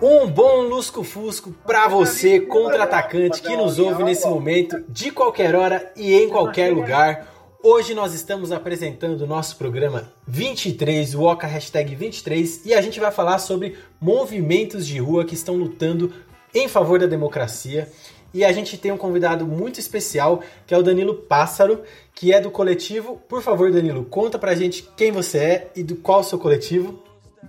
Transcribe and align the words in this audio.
Um 0.00 0.28
bom 0.30 0.62
lusco-fusco 0.62 1.52
para 1.66 1.88
você, 1.88 2.38
contra-atacante 2.38 3.42
que 3.42 3.56
nos 3.56 3.80
ouve 3.80 4.04
nesse 4.04 4.28
momento, 4.28 4.84
de 4.88 5.10
qualquer 5.10 5.56
hora 5.56 5.92
e 5.96 6.14
em 6.14 6.28
qualquer 6.28 6.72
lugar. 6.72 7.26
Hoje 7.60 7.94
nós 7.94 8.14
estamos 8.14 8.52
apresentando 8.52 9.22
o 9.22 9.26
nosso 9.26 9.56
programa 9.56 10.12
23, 10.24 11.16
o 11.16 11.22
Oca 11.24 11.48
Hashtag 11.48 11.96
23, 11.96 12.64
e 12.64 12.74
a 12.74 12.80
gente 12.80 13.00
vai 13.00 13.10
falar 13.10 13.40
sobre 13.40 13.76
movimentos 14.00 14.86
de 14.86 15.00
rua 15.00 15.24
que 15.24 15.34
estão 15.34 15.56
lutando 15.56 16.12
em 16.54 16.68
favor 16.68 17.00
da 17.00 17.06
democracia. 17.06 17.90
E 18.32 18.44
a 18.44 18.52
gente 18.52 18.78
tem 18.78 18.92
um 18.92 18.96
convidado 18.96 19.48
muito 19.48 19.80
especial, 19.80 20.42
que 20.64 20.72
é 20.72 20.78
o 20.78 20.82
Danilo 20.82 21.14
Pássaro, 21.14 21.82
que 22.14 22.32
é 22.32 22.40
do 22.40 22.52
coletivo. 22.52 23.20
Por 23.28 23.42
favor, 23.42 23.72
Danilo, 23.72 24.04
conta 24.04 24.38
pra 24.38 24.54
gente 24.54 24.88
quem 24.96 25.10
você 25.10 25.38
é 25.38 25.70
e 25.74 25.82
do 25.82 25.96
qual 25.96 26.20
o 26.20 26.24
seu 26.24 26.38
coletivo. 26.38 27.02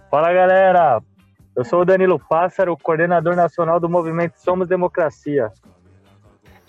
Fala 0.09 0.33
galera, 0.33 0.99
eu 1.59 1.65
sou 1.65 1.81
o 1.81 1.85
Danilo 1.85 2.17
Pássaro, 2.17 2.77
coordenador 2.77 3.35
nacional 3.35 3.81
do 3.81 3.89
movimento 3.89 4.35
Somos 4.37 4.65
Democracia. 4.65 5.51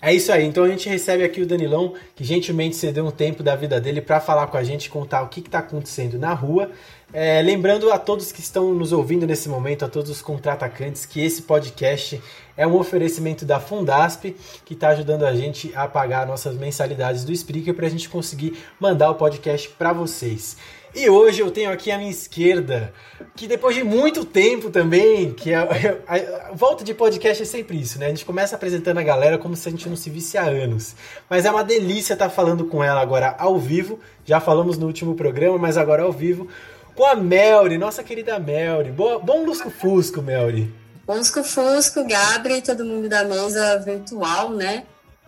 É 0.01 0.13
isso 0.13 0.31
aí, 0.33 0.43
então 0.43 0.65
a 0.65 0.67
gente 0.67 0.89
recebe 0.89 1.23
aqui 1.23 1.41
o 1.41 1.45
Danilão, 1.45 1.93
que 2.13 2.25
gentilmente 2.25 2.75
cedeu 2.75 3.05
um 3.05 3.11
tempo 3.11 3.41
da 3.41 3.55
vida 3.55 3.79
dele 3.79 4.01
para 4.01 4.19
falar 4.19 4.47
com 4.47 4.57
a 4.57 4.63
gente, 4.63 4.89
contar 4.89 5.21
o 5.21 5.29
que 5.29 5.39
está 5.39 5.59
acontecendo 5.59 6.19
na 6.19 6.33
rua. 6.33 6.71
É, 7.13 7.41
lembrando 7.41 7.89
a 7.89 7.97
todos 7.97 8.33
que 8.33 8.41
estão 8.41 8.73
nos 8.73 8.91
ouvindo 8.91 9.25
nesse 9.25 9.47
momento, 9.47 9.85
a 9.85 9.87
todos 9.87 10.09
os 10.09 10.21
contra-atacantes, 10.21 11.05
que 11.05 11.23
esse 11.23 11.43
podcast 11.43 12.21
é 12.57 12.67
um 12.67 12.75
oferecimento 12.75 13.45
da 13.45 13.59
Fundasp, 13.61 14.35
que 14.65 14.73
está 14.73 14.89
ajudando 14.89 15.23
a 15.23 15.33
gente 15.33 15.71
a 15.73 15.87
pagar 15.87 16.27
nossas 16.27 16.57
mensalidades 16.57 17.23
do 17.23 17.31
Spreaker 17.31 17.73
para 17.73 17.85
a 17.85 17.89
gente 17.89 18.09
conseguir 18.09 18.57
mandar 18.77 19.11
o 19.11 19.15
podcast 19.15 19.69
para 19.69 19.93
vocês. 19.93 20.57
E 20.93 21.09
hoje 21.09 21.41
eu 21.41 21.49
tenho 21.49 21.71
aqui 21.71 21.89
à 21.89 21.97
minha 21.97 22.11
esquerda, 22.11 22.93
que 23.33 23.47
depois 23.47 23.73
de 23.73 23.81
muito 23.81 24.25
tempo 24.25 24.69
também, 24.69 25.33
que 25.33 25.53
a, 25.53 25.63
a, 25.63 26.49
a, 26.49 26.51
volta 26.53 26.83
de 26.83 26.93
podcast 26.93 27.41
é 27.41 27.45
sempre 27.45 27.79
isso, 27.79 27.97
né? 27.97 28.07
A 28.07 28.09
gente 28.09 28.25
começa 28.25 28.55
apresentando 28.55 28.97
a 28.97 29.03
galera 29.03 29.37
como 29.37 29.55
se 29.55 29.67
a 29.69 29.71
gente 29.71 29.87
não 29.87 29.95
se 29.95 30.09
visse 30.09 30.37
há 30.37 30.43
anos. 30.43 30.93
Mas 31.29 31.45
é 31.45 31.51
uma 31.51 31.63
delícia 31.63 32.11
estar 32.13 32.29
falando 32.29 32.65
com 32.65 32.83
ela 32.83 32.99
agora 32.99 33.33
ao 33.39 33.57
vivo. 33.57 34.01
Já 34.25 34.41
falamos 34.41 34.77
no 34.77 34.85
último 34.85 35.15
programa, 35.15 35.57
mas 35.57 35.77
agora 35.77 36.03
ao 36.03 36.11
vivo. 36.11 36.49
Com 36.93 37.05
a 37.05 37.15
Melry, 37.15 37.77
nossa 37.77 38.03
querida 38.03 38.37
Melry. 38.37 38.91
Bom 38.91 39.45
lusco-fusco, 39.45 40.21
Melry. 40.21 40.73
Lusco-fusco, 41.07 42.05
Gabri, 42.05 42.61
todo 42.61 42.83
mundo 42.83 43.07
da 43.07 43.23
mesa 43.23 43.77
virtual, 43.79 44.49
né? 44.49 44.83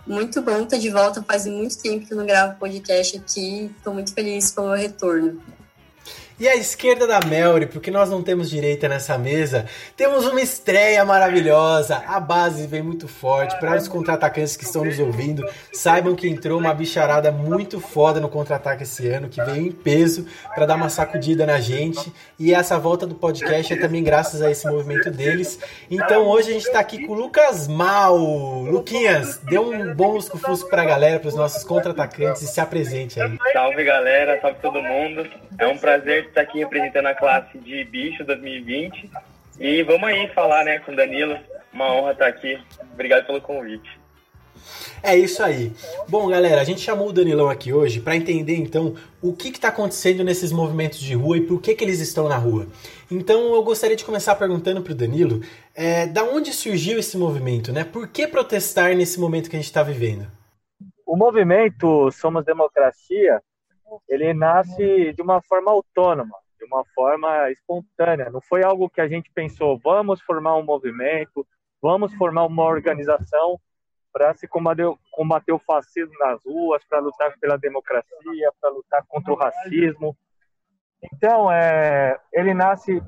Muito 0.05 0.41
bom 0.41 0.63
estar 0.63 0.77
de 0.77 0.89
volta. 0.89 1.23
Faz 1.23 1.45
muito 1.45 1.81
tempo 1.81 2.05
que 2.05 2.13
eu 2.13 2.17
não 2.17 2.25
gravo 2.25 2.59
podcast 2.59 3.17
aqui. 3.17 3.71
Estou 3.77 3.93
muito 3.93 4.13
feliz 4.13 4.51
pelo 4.51 4.73
retorno. 4.73 5.41
E 6.39 6.47
à 6.47 6.55
esquerda 6.55 7.05
da 7.05 7.19
Melry, 7.19 7.67
porque 7.67 7.91
nós 7.91 8.09
não 8.09 8.23
temos 8.23 8.49
direita 8.49 8.89
nessa 8.89 9.17
mesa, 9.19 9.65
temos 9.95 10.25
uma 10.25 10.41
estreia 10.41 11.05
maravilhosa. 11.05 12.03
A 12.07 12.19
base 12.19 12.65
vem 12.65 12.81
muito 12.81 13.07
forte. 13.07 13.57
Para 13.59 13.77
os 13.77 13.87
contra-atacantes 13.87 14.57
que 14.57 14.63
estão 14.63 14.83
nos 14.83 14.97
ouvindo, 14.99 15.47
saibam 15.71 16.15
que 16.15 16.27
entrou 16.27 16.59
uma 16.59 16.73
bicharada 16.73 17.31
muito 17.31 17.79
foda 17.79 18.19
no 18.19 18.27
contra-ataque 18.27 18.81
esse 18.81 19.07
ano, 19.07 19.29
que 19.29 19.43
veio 19.43 19.67
em 19.67 19.71
peso 19.71 20.25
para 20.55 20.65
dar 20.65 20.75
uma 20.75 20.89
sacudida 20.89 21.45
na 21.45 21.59
gente. 21.59 22.11
E 22.39 22.51
essa 22.53 22.79
volta 22.79 23.05
do 23.05 23.13
podcast 23.13 23.71
é 23.71 23.75
também 23.75 24.03
graças 24.03 24.41
a 24.41 24.49
esse 24.49 24.67
movimento 24.67 25.11
deles. 25.11 25.59
Então 25.89 26.25
hoje 26.27 26.49
a 26.49 26.53
gente 26.53 26.65
está 26.65 26.79
aqui 26.79 27.05
com 27.05 27.13
o 27.13 27.15
Lucas 27.15 27.67
Mal. 27.67 28.17
Luquinhas, 28.17 29.37
dê 29.37 29.59
um 29.59 29.93
bom 29.93 30.13
lusco-fusco 30.13 30.67
para 30.69 30.81
a 30.81 30.85
galera, 30.85 31.19
para 31.19 31.29
os 31.29 31.35
nossos 31.35 31.63
contra-atacantes 31.63 32.41
e 32.41 32.47
se 32.47 32.59
apresente 32.59 33.21
aí. 33.21 33.37
Salve 33.53 33.83
galera, 33.83 34.39
salve 34.41 34.57
todo 34.61 34.81
mundo. 34.81 35.27
É 35.59 35.67
um 35.67 35.77
prazer 35.77 36.22
estar 36.29 36.41
aqui 36.41 36.59
representando 36.59 37.07
a 37.07 37.15
classe 37.15 37.57
de 37.57 37.83
bicho 37.85 38.23
2020. 38.23 39.09
E 39.59 39.83
vamos 39.83 40.07
aí 40.07 40.27
falar, 40.29 40.63
né, 40.63 40.79
com 40.79 40.91
o 40.91 40.95
Danilo. 40.95 41.37
Uma 41.71 41.93
honra 41.93 42.11
estar 42.11 42.27
aqui. 42.27 42.59
Obrigado 42.93 43.25
pelo 43.25 43.41
convite. 43.41 44.03
É 45.01 45.17
isso 45.17 45.43
aí. 45.43 45.73
Bom, 46.07 46.27
galera, 46.27 46.61
a 46.61 46.63
gente 46.63 46.79
chamou 46.79 47.09
o 47.09 47.13
Danilão 47.13 47.49
aqui 47.49 47.73
hoje 47.73 47.99
para 47.99 48.15
entender 48.15 48.55
então 48.55 48.95
o 49.21 49.33
que 49.33 49.49
está 49.49 49.67
acontecendo 49.67 50.23
nesses 50.23 50.51
movimentos 50.51 50.99
de 50.99 51.13
rua 51.13 51.37
e 51.37 51.41
por 51.41 51.61
que, 51.61 51.75
que 51.75 51.83
eles 51.83 51.99
estão 51.99 52.29
na 52.29 52.37
rua. 52.37 52.67
Então 53.11 53.53
eu 53.53 53.63
gostaria 53.63 53.95
de 53.95 54.05
começar 54.05 54.35
perguntando 54.35 54.81
para 54.81 54.93
o 54.93 54.95
Danilo 54.95 55.41
é, 55.75 56.07
da 56.07 56.23
onde 56.23 56.53
surgiu 56.53 56.99
esse 56.99 57.17
movimento, 57.17 57.71
né? 57.73 57.83
Por 57.83 58.07
que 58.07 58.27
protestar 58.27 58.95
nesse 58.95 59.19
momento 59.19 59.49
que 59.49 59.55
a 59.55 59.59
gente 59.59 59.67
está 59.67 59.83
vivendo? 59.83 60.25
O 61.05 61.17
movimento 61.17 62.09
Somos 62.11 62.45
Democracia 62.45 63.41
ele 64.07 64.33
nasce 64.33 65.13
de 65.13 65.21
uma 65.21 65.41
forma 65.41 65.71
autônoma, 65.71 66.37
de 66.59 66.65
uma 66.65 66.83
forma 66.93 67.49
espontânea. 67.51 68.29
Não 68.29 68.41
foi 68.41 68.63
algo 68.63 68.89
que 68.89 69.01
a 69.01 69.07
gente 69.07 69.31
pensou, 69.31 69.79
vamos 69.83 70.21
formar 70.21 70.55
um 70.55 70.63
movimento, 70.63 71.45
vamos 71.81 72.13
formar 72.15 72.45
uma 72.45 72.63
organização 72.63 73.59
para 74.11 74.33
se 74.35 74.47
combater, 74.47 74.87
combater 75.11 75.51
o 75.51 75.59
fascismo 75.59 76.13
nas 76.19 76.39
ruas, 76.45 76.83
para 76.85 76.99
lutar 76.99 77.33
pela 77.39 77.57
democracia, 77.57 78.51
para 78.61 78.69
lutar 78.69 79.03
contra 79.07 79.33
o 79.33 79.35
racismo. 79.35 80.15
Então, 81.01 81.51
é, 81.51 82.19
ele 82.31 82.53
nasce 82.53 83.01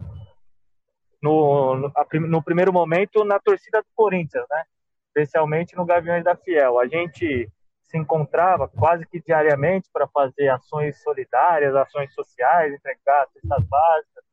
no, 1.21 1.75
no, 1.75 1.91
no, 2.27 2.43
primeiro 2.43 2.73
momento 2.73 3.23
na 3.23 3.39
torcida 3.39 3.81
do 3.81 3.87
Corinthians, 3.95 4.45
né? 4.49 4.63
especialmente 5.07 5.75
no 5.75 5.85
Gaviões 5.85 6.23
da 6.23 6.35
Fiel. 6.35 6.79
A 6.79 6.87
gente 6.87 7.49
se 7.87 7.97
encontrava 7.97 8.67
quase 8.67 9.05
que 9.05 9.21
diariamente 9.21 9.89
para 9.91 10.07
fazer 10.07 10.49
ações 10.49 11.01
solidárias, 11.01 11.75
ações 11.75 12.13
sociais, 12.13 12.73
entregar 12.73 13.27
cestas 13.27 13.63
básicas, 13.65 14.23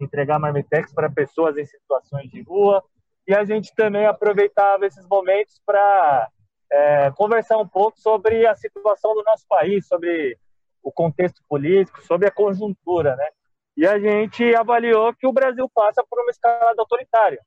entregar 0.00 0.38
marmitex 0.38 0.92
para 0.92 1.10
pessoas 1.10 1.56
em 1.56 1.66
situações 1.66 2.30
de 2.30 2.42
rua. 2.42 2.82
E 3.26 3.34
a 3.34 3.44
gente 3.44 3.72
também 3.74 4.06
aproveitava 4.06 4.86
esses 4.86 5.06
momentos 5.06 5.60
para 5.64 6.28
é, 6.70 7.10
conversar 7.12 7.58
um 7.58 7.68
pouco 7.68 8.00
sobre 8.00 8.46
a 8.46 8.54
situação 8.56 9.14
do 9.14 9.22
nosso 9.22 9.46
país, 9.48 9.86
sobre 9.86 10.36
o 10.82 10.90
contexto 10.90 11.40
político, 11.48 12.02
sobre 12.02 12.26
a 12.26 12.30
conjuntura, 12.30 13.14
né? 13.14 13.28
E 13.76 13.86
a 13.86 13.98
gente 13.98 14.54
avaliou 14.54 15.14
que 15.14 15.26
o 15.26 15.32
Brasil 15.32 15.70
passa 15.74 16.04
por 16.08 16.20
uma 16.20 16.30
escalada 16.30 16.80
autoritária, 16.80 17.40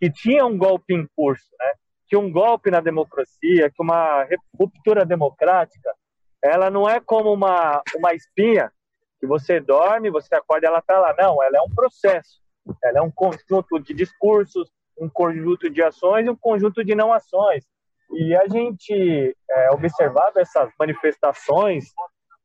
que 0.00 0.10
tinha 0.10 0.46
um 0.46 0.56
golpe 0.56 0.94
em 0.94 1.06
curso, 1.14 1.46
né? 1.58 1.72
Que 2.10 2.16
um 2.16 2.30
golpe 2.30 2.72
na 2.72 2.80
democracia, 2.80 3.70
que 3.70 3.80
uma 3.80 4.26
ruptura 4.58 5.06
democrática, 5.06 5.94
ela 6.42 6.68
não 6.68 6.88
é 6.88 6.98
como 6.98 7.32
uma, 7.32 7.80
uma 7.94 8.12
espinha 8.12 8.72
que 9.20 9.26
você 9.28 9.60
dorme, 9.60 10.10
você 10.10 10.34
acorda 10.34 10.66
ela 10.66 10.80
está 10.80 10.98
lá. 10.98 11.14
Não, 11.16 11.40
ela 11.40 11.58
é 11.58 11.60
um 11.60 11.70
processo. 11.72 12.40
Ela 12.82 12.98
é 12.98 13.02
um 13.02 13.12
conjunto 13.12 13.78
de 13.78 13.94
discursos, 13.94 14.68
um 14.98 15.08
conjunto 15.08 15.70
de 15.70 15.82
ações 15.82 16.26
e 16.26 16.30
um 16.30 16.36
conjunto 16.36 16.82
de 16.84 16.96
não 16.96 17.12
ações. 17.12 17.64
E 18.12 18.34
a 18.34 18.48
gente 18.48 19.36
é, 19.48 19.70
observava 19.70 20.40
essas 20.40 20.68
manifestações 20.76 21.92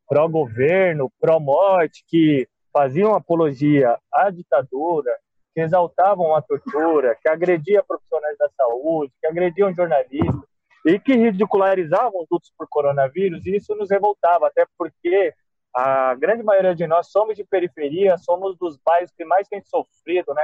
pró-governo, 0.07 1.11
pró-morte, 1.19 2.05
que 2.07 2.47
faziam 2.71 3.15
apologia 3.15 3.97
à 4.13 4.29
ditadura, 4.29 5.11
que 5.55 5.61
exaltavam 5.61 6.35
a 6.35 6.41
tortura, 6.41 7.15
que 7.15 7.29
agrediam 7.29 7.81
profissionais 7.87 8.37
da 8.37 8.49
saúde, 8.49 9.13
que 9.21 9.25
agrediam 9.25 9.73
jornalistas 9.73 10.43
e 10.85 10.99
que 10.99 11.15
ridicularizavam 11.15 12.21
os 12.21 12.27
lutos 12.29 12.51
por 12.57 12.67
coronavírus, 12.67 13.45
e 13.45 13.55
isso 13.55 13.73
nos 13.73 13.89
revoltava, 13.89 14.47
até 14.47 14.67
porque 14.77 15.33
a 15.73 16.13
grande 16.13 16.43
maioria 16.43 16.75
de 16.75 16.85
nós 16.85 17.07
somos 17.09 17.37
de 17.37 17.45
periferia, 17.45 18.17
somos 18.17 18.57
dos 18.57 18.77
bairros 18.85 19.11
que 19.11 19.23
mais 19.23 19.47
têm 19.47 19.61
sofrido 19.63 20.33
né, 20.33 20.43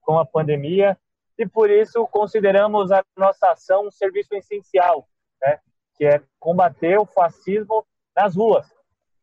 com 0.00 0.16
a 0.16 0.24
pandemia, 0.24 0.96
e 1.36 1.46
por 1.46 1.68
isso 1.68 2.06
consideramos 2.06 2.92
a 2.92 3.04
nossa 3.16 3.50
ação 3.50 3.88
um 3.88 3.90
serviço 3.90 4.32
essencial, 4.34 5.08
né, 5.42 5.58
que 5.96 6.04
é 6.04 6.22
combater 6.38 6.98
o 6.98 7.04
fascismo 7.04 7.84
nas 8.16 8.36
ruas. 8.36 8.66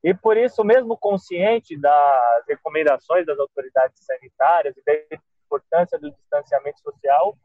E 0.04 0.14
por 0.14 0.38
isso, 0.38 0.64
mesmo 0.64 0.98
consciente 0.98 1.78
das 1.78 2.46
recomendações 2.48 3.26
das 3.26 3.38
autoridades 3.38 4.04
sanitárias 4.06 4.76
e 4.78 5.20
importância 5.46 6.00
do 6.00 6.12
distanciamento 6.12 6.80
social, 6.80 7.38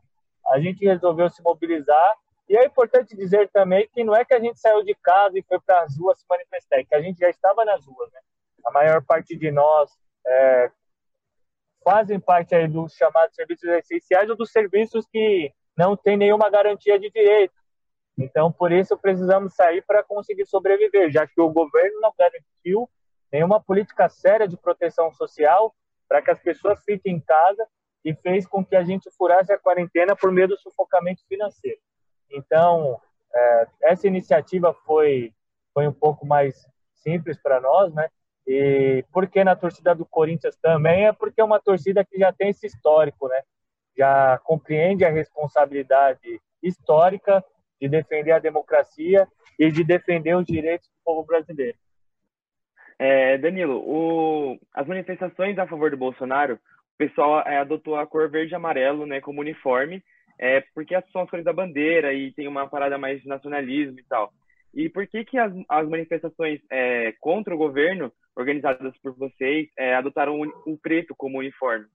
a 0.46 0.60
gente 0.60 0.84
resolveu 0.84 1.28
se 1.30 1.42
mobilizar. 1.42 2.16
E 2.48 2.56
é 2.56 2.64
importante 2.64 3.16
dizer 3.16 3.48
também 3.50 3.88
que 3.92 4.04
não 4.04 4.14
é 4.14 4.24
que 4.24 4.34
a 4.34 4.40
gente 4.40 4.60
saiu 4.60 4.84
de 4.84 4.94
casa 4.96 5.38
e 5.38 5.42
foi 5.42 5.58
para 5.60 5.82
as 5.82 5.98
ruas 5.98 6.20
se 6.20 6.26
manifestar, 6.28 6.78
é 6.78 6.84
que 6.84 6.94
a 6.94 7.00
gente 7.00 7.18
já 7.18 7.30
estava 7.30 7.64
nas 7.64 7.84
ruas. 7.86 8.12
Né? 8.12 8.20
A 8.66 8.70
maior 8.70 9.02
parte 9.02 9.34
de 9.36 9.50
nós 9.50 9.90
é, 10.26 10.70
fazem 11.82 12.20
parte 12.20 12.54
aí 12.54 12.68
dos 12.68 12.94
chamados 12.94 13.34
serviços 13.34 13.68
essenciais 13.68 14.28
ou 14.28 14.36
dos 14.36 14.52
serviços 14.52 15.06
que 15.10 15.52
não 15.76 15.96
têm 15.96 16.16
nenhuma 16.16 16.50
garantia 16.50 16.98
de 16.98 17.10
direito. 17.10 17.54
Então, 18.16 18.52
por 18.52 18.70
isso, 18.70 18.96
precisamos 18.96 19.54
sair 19.54 19.82
para 19.82 20.02
conseguir 20.02 20.46
sobreviver, 20.46 21.10
já 21.10 21.26
que 21.26 21.40
o 21.40 21.50
governo 21.50 22.00
não 22.00 22.12
garantiu 22.16 22.88
nenhuma 23.32 23.60
política 23.60 24.08
séria 24.08 24.46
de 24.46 24.56
proteção 24.56 25.12
social 25.12 25.74
para 26.08 26.22
que 26.22 26.30
as 26.30 26.38
pessoas 26.38 26.82
fiquem 26.84 27.16
em 27.16 27.20
casa 27.20 27.66
e 28.04 28.14
fez 28.14 28.46
com 28.46 28.64
que 28.64 28.76
a 28.76 28.84
gente 28.84 29.10
furasse 29.16 29.52
a 29.52 29.58
quarentena 29.58 30.14
por 30.14 30.30
meio 30.30 30.48
do 30.48 30.58
sufocamento 30.58 31.26
financeiro. 31.26 31.80
Então, 32.30 33.00
é, 33.34 33.66
essa 33.82 34.06
iniciativa 34.06 34.72
foi, 34.86 35.32
foi 35.72 35.88
um 35.88 35.92
pouco 35.92 36.24
mais 36.24 36.68
simples 36.94 37.40
para 37.42 37.60
nós, 37.60 37.92
né? 37.92 38.08
E 38.46 39.04
porque 39.10 39.42
na 39.42 39.56
torcida 39.56 39.94
do 39.94 40.04
Corinthians 40.04 40.56
também 40.56 41.06
é 41.06 41.12
porque 41.12 41.40
é 41.40 41.44
uma 41.44 41.58
torcida 41.58 42.04
que 42.04 42.18
já 42.18 42.32
tem 42.32 42.50
esse 42.50 42.66
histórico, 42.66 43.26
né? 43.28 43.42
Já 43.96 44.38
compreende 44.38 45.04
a 45.04 45.10
responsabilidade 45.10 46.40
histórica 46.62 47.44
de 47.80 47.88
defender 47.88 48.32
a 48.32 48.38
democracia 48.38 49.26
e 49.58 49.70
de 49.70 49.84
defender 49.84 50.34
os 50.36 50.44
direitos 50.44 50.88
do 50.88 51.04
povo 51.04 51.26
brasileiro. 51.26 51.76
É, 52.98 53.36
Danilo, 53.38 53.78
o, 53.78 54.58
as 54.72 54.86
manifestações 54.86 55.58
a 55.58 55.66
favor 55.66 55.90
do 55.90 55.96
Bolsonaro, 55.96 56.54
o 56.54 56.96
pessoal 56.96 57.40
é, 57.40 57.58
adotou 57.58 57.96
a 57.96 58.06
cor 58.06 58.30
verde 58.30 58.52
e 58.52 58.54
amarelo 58.54 59.04
né, 59.04 59.20
como 59.20 59.40
uniforme, 59.40 60.02
é, 60.38 60.60
porque 60.74 60.94
são 61.12 61.22
as 61.22 61.30
cores 61.30 61.44
da 61.44 61.52
bandeira 61.52 62.12
e 62.12 62.32
tem 62.32 62.46
uma 62.46 62.68
parada 62.68 62.96
mais 62.98 63.20
de 63.20 63.28
nacionalismo 63.28 63.98
e 63.98 64.04
tal. 64.04 64.32
E 64.72 64.88
por 64.88 65.06
que, 65.06 65.24
que 65.24 65.38
as, 65.38 65.52
as 65.68 65.88
manifestações 65.88 66.60
é, 66.70 67.12
contra 67.20 67.54
o 67.54 67.58
governo, 67.58 68.12
organizadas 68.34 68.96
por 68.98 69.14
vocês, 69.16 69.68
é, 69.78 69.94
adotaram 69.94 70.40
o, 70.40 70.72
o, 70.72 70.76
preto 70.76 71.14
como 71.16 71.38
uniforme? 71.38 71.86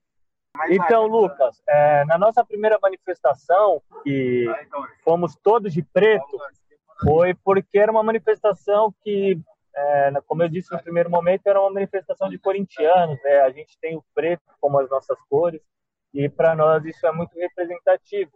Então, 0.70 1.06
Lucas, 1.08 1.62
é, 1.68 2.06
na 2.06 2.18
nossa 2.18 2.44
primeira 2.44 2.78
manifestação, 2.82 3.82
que 4.04 4.46
fomos 5.04 5.36
todos 5.36 5.74
de 5.74 5.82
preto, 5.82 6.38
foi 7.04 7.34
porque 7.34 7.80
era 7.80 7.92
uma 7.92 8.04
manifestação 8.04 8.94
que 9.02 9.40
é, 9.76 10.12
como 10.28 10.44
eu 10.44 10.50
disse 10.50 10.72
no 10.74 10.82
primeiro 10.82 11.10
momento, 11.10 11.48
era 11.48 11.60
uma 11.60 11.72
manifestação 11.72 12.30
de 12.30 12.38
corintianos. 12.38 13.18
Né? 13.24 13.40
A 13.42 13.50
gente 13.50 13.78
tem 13.80 13.96
o 13.96 14.04
preto 14.14 14.44
como 14.60 14.80
as 14.80 14.90
nossas 14.90 15.18
cores 15.30 15.62
e 16.14 16.28
para 16.28 16.56
nós 16.56 16.84
isso 16.86 17.06
é 17.06 17.12
muito 17.12 17.38
representativo. 17.38 18.32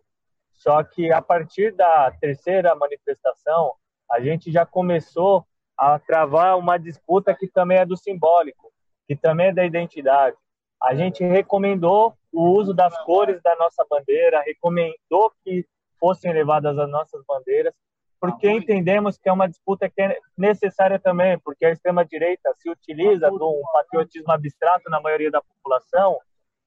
Só 0.53 0.81
que 0.83 1.11
a 1.11 1.21
partir 1.21 1.73
da 1.73 2.11
terceira 2.21 2.73
manifestação, 2.75 3.73
a 4.09 4.21
gente 4.21 4.51
já 4.51 4.65
começou 4.65 5.45
a 5.77 5.99
travar 5.99 6.57
uma 6.57 6.77
disputa 6.77 7.35
que 7.35 7.47
também 7.47 7.79
é 7.79 7.85
do 7.85 7.97
simbólico, 7.97 8.71
que 9.07 9.15
também 9.15 9.47
é 9.47 9.53
da 9.53 9.65
identidade. 9.65 10.37
A 10.83 10.95
gente 10.95 11.23
recomendou 11.23 12.13
o 12.31 12.49
uso 12.59 12.73
das 12.73 12.95
cores 13.03 13.41
da 13.41 13.55
nossa 13.55 13.85
bandeira, 13.89 14.43
recomendou 14.45 15.31
que 15.43 15.65
fossem 15.97 16.33
levadas 16.33 16.77
as 16.77 16.89
nossas 16.89 17.23
bandeiras, 17.25 17.73
porque 18.19 18.49
entendemos 18.49 19.17
que 19.17 19.29
é 19.29 19.31
uma 19.31 19.47
disputa 19.47 19.89
que 19.89 20.01
é 20.01 20.17
necessária 20.37 20.99
também, 20.99 21.39
porque 21.39 21.65
a 21.65 21.71
extrema-direita 21.71 22.53
se 22.57 22.69
utiliza 22.69 23.29
de 23.29 23.43
um 23.43 23.61
patriotismo 23.71 24.31
abstrato 24.31 24.89
na 24.89 24.99
maioria 24.99 25.31
da 25.31 25.41
população 25.41 26.17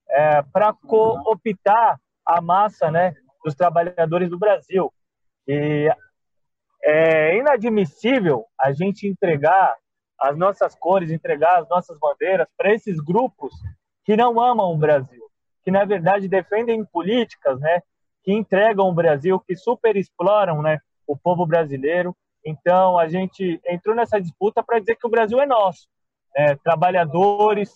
é, 0.08 0.42
para 0.42 0.72
cooptar 0.72 2.00
a 2.24 2.40
massa 2.40 2.90
né, 2.90 3.14
dos 3.44 3.54
trabalhadores 3.54 4.30
do 4.30 4.38
Brasil. 4.38 4.92
E 5.46 5.90
é 6.82 7.36
inadmissível 7.36 8.46
a 8.58 8.72
gente 8.72 9.06
entregar 9.06 9.74
as 10.18 10.36
nossas 10.38 10.74
cores, 10.74 11.10
entregar 11.10 11.60
as 11.60 11.68
nossas 11.68 11.98
bandeiras 11.98 12.48
para 12.56 12.72
esses 12.72 12.98
grupos 12.98 13.52
que 14.06 14.16
não 14.16 14.40
amam 14.40 14.72
o 14.72 14.78
Brasil, 14.78 15.24
que 15.64 15.70
na 15.72 15.84
verdade 15.84 16.28
defendem 16.28 16.84
políticas, 16.84 17.58
né, 17.58 17.82
que 18.22 18.32
entregam 18.32 18.88
o 18.88 18.94
Brasil, 18.94 19.38
que 19.40 19.56
superexploram, 19.56 20.62
né, 20.62 20.78
o 21.06 21.16
povo 21.16 21.44
brasileiro. 21.44 22.16
Então, 22.44 22.96
a 22.96 23.08
gente 23.08 23.60
entrou 23.66 23.94
nessa 23.94 24.20
disputa 24.20 24.62
para 24.62 24.78
dizer 24.78 24.94
que 24.94 25.06
o 25.06 25.10
Brasil 25.10 25.40
é 25.40 25.46
nosso. 25.46 25.88
É, 26.36 26.54
trabalhadores, 26.54 27.74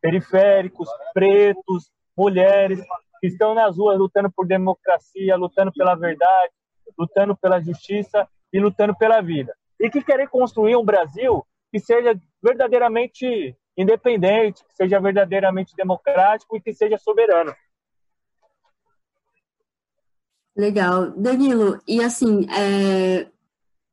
periféricos, 0.00 0.88
pretos, 1.12 1.90
mulheres, 2.16 2.80
que 3.20 3.26
estão 3.26 3.54
nas 3.54 3.76
ruas 3.76 3.98
lutando 3.98 4.32
por 4.32 4.46
democracia, 4.46 5.36
lutando 5.36 5.72
pela 5.72 5.94
verdade, 5.94 6.52
lutando 6.98 7.36
pela 7.36 7.60
justiça 7.60 8.26
e 8.50 8.58
lutando 8.58 8.96
pela 8.96 9.20
vida. 9.20 9.54
E 9.78 9.90
que 9.90 10.02
querem 10.02 10.26
construir 10.26 10.76
um 10.76 10.84
Brasil 10.84 11.44
que 11.70 11.80
seja 11.80 12.18
verdadeiramente 12.42 13.54
independente, 13.76 14.64
que 14.64 14.74
seja 14.74 15.00
verdadeiramente 15.00 15.74
democrático 15.76 16.56
e 16.56 16.60
que 16.60 16.72
seja 16.72 16.98
soberano. 16.98 17.54
Legal. 20.56 21.10
Danilo, 21.16 21.80
e 21.86 22.00
assim, 22.00 22.46
é, 22.48 23.28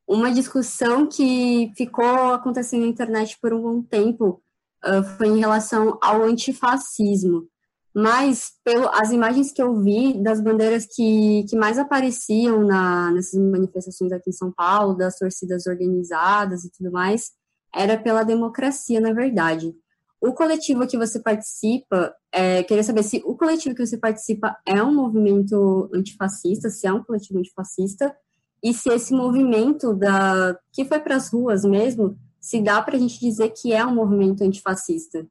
uma 0.07 0.31
discussão 0.31 1.07
que 1.07 1.71
ficou 1.75 2.33
acontecendo 2.33 2.81
na 2.81 2.87
internet 2.87 3.37
por 3.41 3.53
um 3.53 3.61
bom 3.61 3.81
tempo 3.81 4.41
uh, 4.85 5.03
foi 5.17 5.27
em 5.27 5.39
relação 5.39 5.97
ao 6.01 6.23
antifascismo. 6.23 7.47
Mas, 7.93 8.51
pelo, 8.63 8.87
as 8.89 9.11
imagens 9.11 9.51
que 9.51 9.61
eu 9.61 9.81
vi 9.81 10.21
das 10.21 10.39
bandeiras 10.39 10.85
que, 10.85 11.45
que 11.49 11.57
mais 11.57 11.77
apareciam 11.77 12.63
na, 12.63 13.11
nessas 13.11 13.39
manifestações 13.39 14.11
aqui 14.11 14.29
em 14.29 14.33
São 14.33 14.51
Paulo, 14.51 14.95
das 14.95 15.17
torcidas 15.17 15.65
organizadas 15.65 16.63
e 16.63 16.71
tudo 16.71 16.91
mais, 16.91 17.31
era 17.73 17.97
pela 17.97 18.23
democracia, 18.23 18.99
na 18.99 19.13
verdade. 19.13 19.75
O 20.19 20.33
coletivo 20.33 20.85
que 20.85 20.97
você 20.97 21.19
participa, 21.19 22.13
é, 22.31 22.61
queria 22.63 22.83
saber 22.83 23.03
se 23.03 23.21
o 23.25 23.35
coletivo 23.35 23.73
que 23.73 23.85
você 23.85 23.97
participa 23.97 24.55
é 24.65 24.81
um 24.83 24.93
movimento 24.93 25.89
antifascista, 25.93 26.69
se 26.69 26.85
é 26.85 26.93
um 26.93 27.03
coletivo 27.03 27.39
antifascista, 27.39 28.15
e 28.63 28.73
se 28.73 28.89
esse 28.89 29.13
movimento 29.13 29.95
da 29.95 30.55
que 30.71 30.85
foi 30.85 30.99
para 30.99 31.15
as 31.15 31.33
ruas 31.33 31.65
mesmo, 31.65 32.15
se 32.39 32.61
dá 32.61 32.81
para 32.81 32.95
a 32.95 32.99
gente 32.99 33.19
dizer 33.19 33.49
que 33.49 33.73
é 33.73 33.83
um 33.83 33.95
movimento 33.95 34.43
antifascista. 34.43 35.25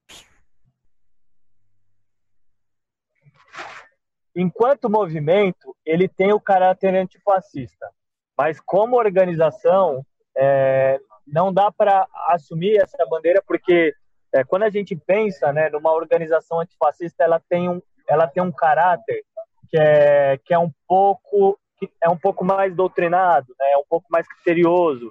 Enquanto 4.34 4.90
movimento, 4.90 5.76
ele 5.84 6.08
tem 6.08 6.32
o 6.32 6.40
caráter 6.40 6.94
antifascista, 6.94 7.88
mas 8.36 8.60
como 8.60 8.96
organização, 8.96 10.04
é, 10.36 11.00
não 11.32 11.52
dá 11.52 11.70
para 11.70 12.06
assumir 12.28 12.76
essa 12.76 13.04
bandeira 13.06 13.42
porque 13.46 13.94
é, 14.32 14.44
quando 14.44 14.64
a 14.64 14.70
gente 14.70 14.94
pensa 14.94 15.52
né, 15.52 15.68
numa 15.70 15.92
organização 15.92 16.60
antifascista, 16.60 17.24
ela 17.24 17.40
tem 17.48 17.68
um, 17.68 17.82
ela 18.08 18.26
tem 18.26 18.42
um 18.42 18.52
caráter 18.52 19.24
que 19.68 19.78
é, 19.78 20.38
que 20.44 20.54
é 20.54 20.58
um 20.58 20.70
pouco 20.86 21.58
é 22.02 22.10
um 22.10 22.16
pouco 22.16 22.44
mais 22.44 22.76
doutrinado, 22.76 23.54
né, 23.58 23.72
é 23.72 23.78
um 23.78 23.84
pouco 23.88 24.06
mais 24.10 24.28
criterioso. 24.28 25.10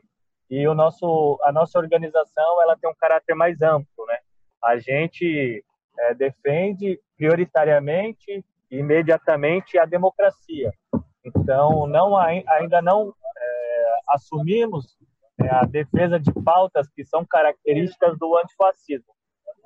E 0.49 0.67
o 0.67 0.73
nosso, 0.73 1.39
a 1.43 1.51
nossa 1.51 1.79
organização 1.79 2.61
ela 2.61 2.75
tem 2.75 2.89
um 2.89 2.95
caráter 2.95 3.35
mais 3.35 3.61
amplo. 3.61 4.05
Né? 4.07 4.17
A 4.63 4.77
gente 4.77 5.63
é, 5.97 6.13
defende 6.13 6.99
prioritariamente 7.17 8.43
e 8.71 8.77
imediatamente 8.77 9.77
a 9.77 9.85
democracia. 9.85 10.71
Então, 11.23 11.85
não, 11.87 12.15
ainda 12.17 12.81
não 12.81 13.13
é, 13.37 13.99
assumimos 14.07 14.97
é 15.43 15.49
a 15.49 15.63
defesa 15.63 16.19
de 16.19 16.31
pautas 16.43 16.87
que 16.89 17.03
são 17.05 17.25
características 17.25 18.17
do 18.17 18.37
antifascismo. 18.37 19.13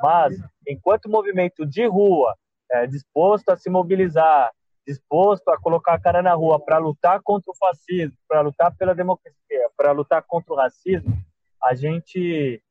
Mas, 0.01 0.37
enquanto 0.67 1.09
movimento 1.09 1.65
de 1.65 1.85
rua, 1.85 2.35
é, 2.71 2.87
disposto 2.87 3.49
a 3.49 3.57
se 3.57 3.69
mobilizar, 3.69 4.51
disposto 4.85 5.47
a 5.49 5.59
colocar 5.59 5.93
a 5.93 5.99
cara 5.99 6.21
na 6.21 6.33
rua 6.33 6.59
para 6.59 6.77
lutar 6.77 7.21
contra 7.23 7.51
o 7.51 7.55
fascismo, 7.55 8.17
para 8.27 8.41
lutar 8.41 8.75
pela 8.75 8.93
democracia, 8.93 9.69
para 9.77 9.91
lutar 9.91 10.23
contra 10.23 10.53
o 10.53 10.57
racismo, 10.57 11.15
a 11.61 11.73
gente, 11.73 12.61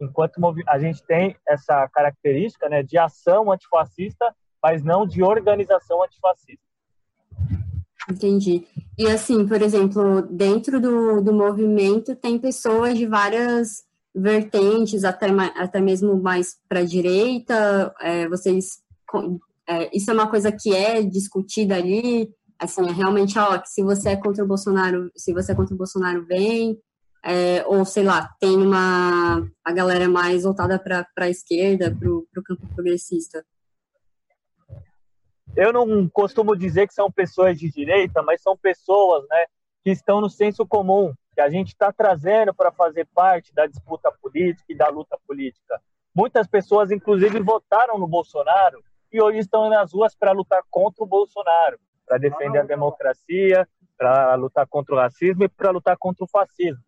enquanto 0.00 0.40
a 0.66 0.78
gente 0.78 1.04
tem 1.04 1.36
essa 1.46 1.88
característica 1.88 2.68
né, 2.68 2.82
de 2.82 2.98
ação 2.98 3.52
antifascista, 3.52 4.34
mas 4.62 4.82
não 4.82 5.06
de 5.06 5.22
organização 5.22 6.02
antifascista. 6.02 6.64
Entendi. 8.10 8.66
E 8.98 9.06
assim, 9.06 9.46
por 9.46 9.62
exemplo, 9.62 10.22
dentro 10.22 10.80
do, 10.80 11.22
do 11.22 11.32
movimento 11.32 12.14
tem 12.14 12.38
pessoas 12.38 12.98
de 12.98 13.06
várias 13.06 13.84
vertentes, 14.14 15.04
até, 15.04 15.26
até 15.56 15.80
mesmo 15.80 16.20
mais 16.20 16.56
para 16.68 16.80
a 16.80 16.84
direita. 16.84 17.94
É, 18.00 18.28
vocês, 18.28 18.82
é, 19.66 19.96
isso 19.96 20.10
é 20.10 20.14
uma 20.14 20.28
coisa 20.28 20.52
que 20.52 20.74
é 20.74 21.02
discutida 21.02 21.76
ali. 21.76 22.30
Assim, 22.58 22.86
é 22.86 22.92
realmente, 22.92 23.38
ó, 23.38 23.58
que 23.58 23.68
se 23.68 23.82
você 23.82 24.10
é 24.10 24.16
contra 24.16 24.44
o 24.44 24.46
Bolsonaro, 24.46 25.10
se 25.16 25.32
você 25.32 25.52
é 25.52 25.54
contra 25.54 25.74
o 25.74 25.78
Bolsonaro, 25.78 26.24
vem. 26.26 26.78
É, 27.26 27.64
ou 27.66 27.86
sei 27.86 28.04
lá, 28.04 28.28
tem 28.38 28.54
uma 28.54 29.42
a 29.64 29.72
galera 29.72 30.06
mais 30.10 30.42
voltada 30.42 30.78
para 30.78 31.06
a 31.16 31.30
esquerda, 31.30 31.90
para 31.90 32.10
o 32.10 32.44
campo 32.44 32.68
progressista. 32.74 33.42
Eu 35.56 35.72
não 35.72 36.08
costumo 36.08 36.56
dizer 36.56 36.86
que 36.86 36.94
são 36.94 37.10
pessoas 37.10 37.58
de 37.58 37.70
direita, 37.70 38.22
mas 38.22 38.42
são 38.42 38.56
pessoas, 38.56 39.24
né, 39.28 39.46
que 39.82 39.90
estão 39.90 40.20
no 40.20 40.30
senso 40.30 40.66
comum, 40.66 41.12
que 41.34 41.40
a 41.40 41.48
gente 41.48 41.68
está 41.68 41.92
trazendo 41.92 42.54
para 42.54 42.72
fazer 42.72 43.06
parte 43.14 43.52
da 43.54 43.66
disputa 43.66 44.10
política 44.22 44.64
e 44.68 44.76
da 44.76 44.88
luta 44.88 45.18
política. 45.26 45.80
Muitas 46.14 46.46
pessoas, 46.46 46.90
inclusive, 46.90 47.40
votaram 47.40 47.98
no 47.98 48.06
Bolsonaro 48.06 48.82
e 49.12 49.20
hoje 49.20 49.38
estão 49.38 49.68
nas 49.68 49.92
ruas 49.92 50.14
para 50.14 50.32
lutar 50.32 50.62
contra 50.70 51.02
o 51.02 51.06
Bolsonaro, 51.06 51.78
para 52.06 52.18
defender 52.18 52.58
a 52.58 52.64
democracia, 52.64 53.68
para 53.96 54.34
lutar 54.34 54.66
contra 54.66 54.94
o 54.94 54.98
racismo 54.98 55.44
e 55.44 55.48
para 55.48 55.70
lutar 55.70 55.96
contra 55.98 56.24
o 56.24 56.28
fascismo. 56.28 56.82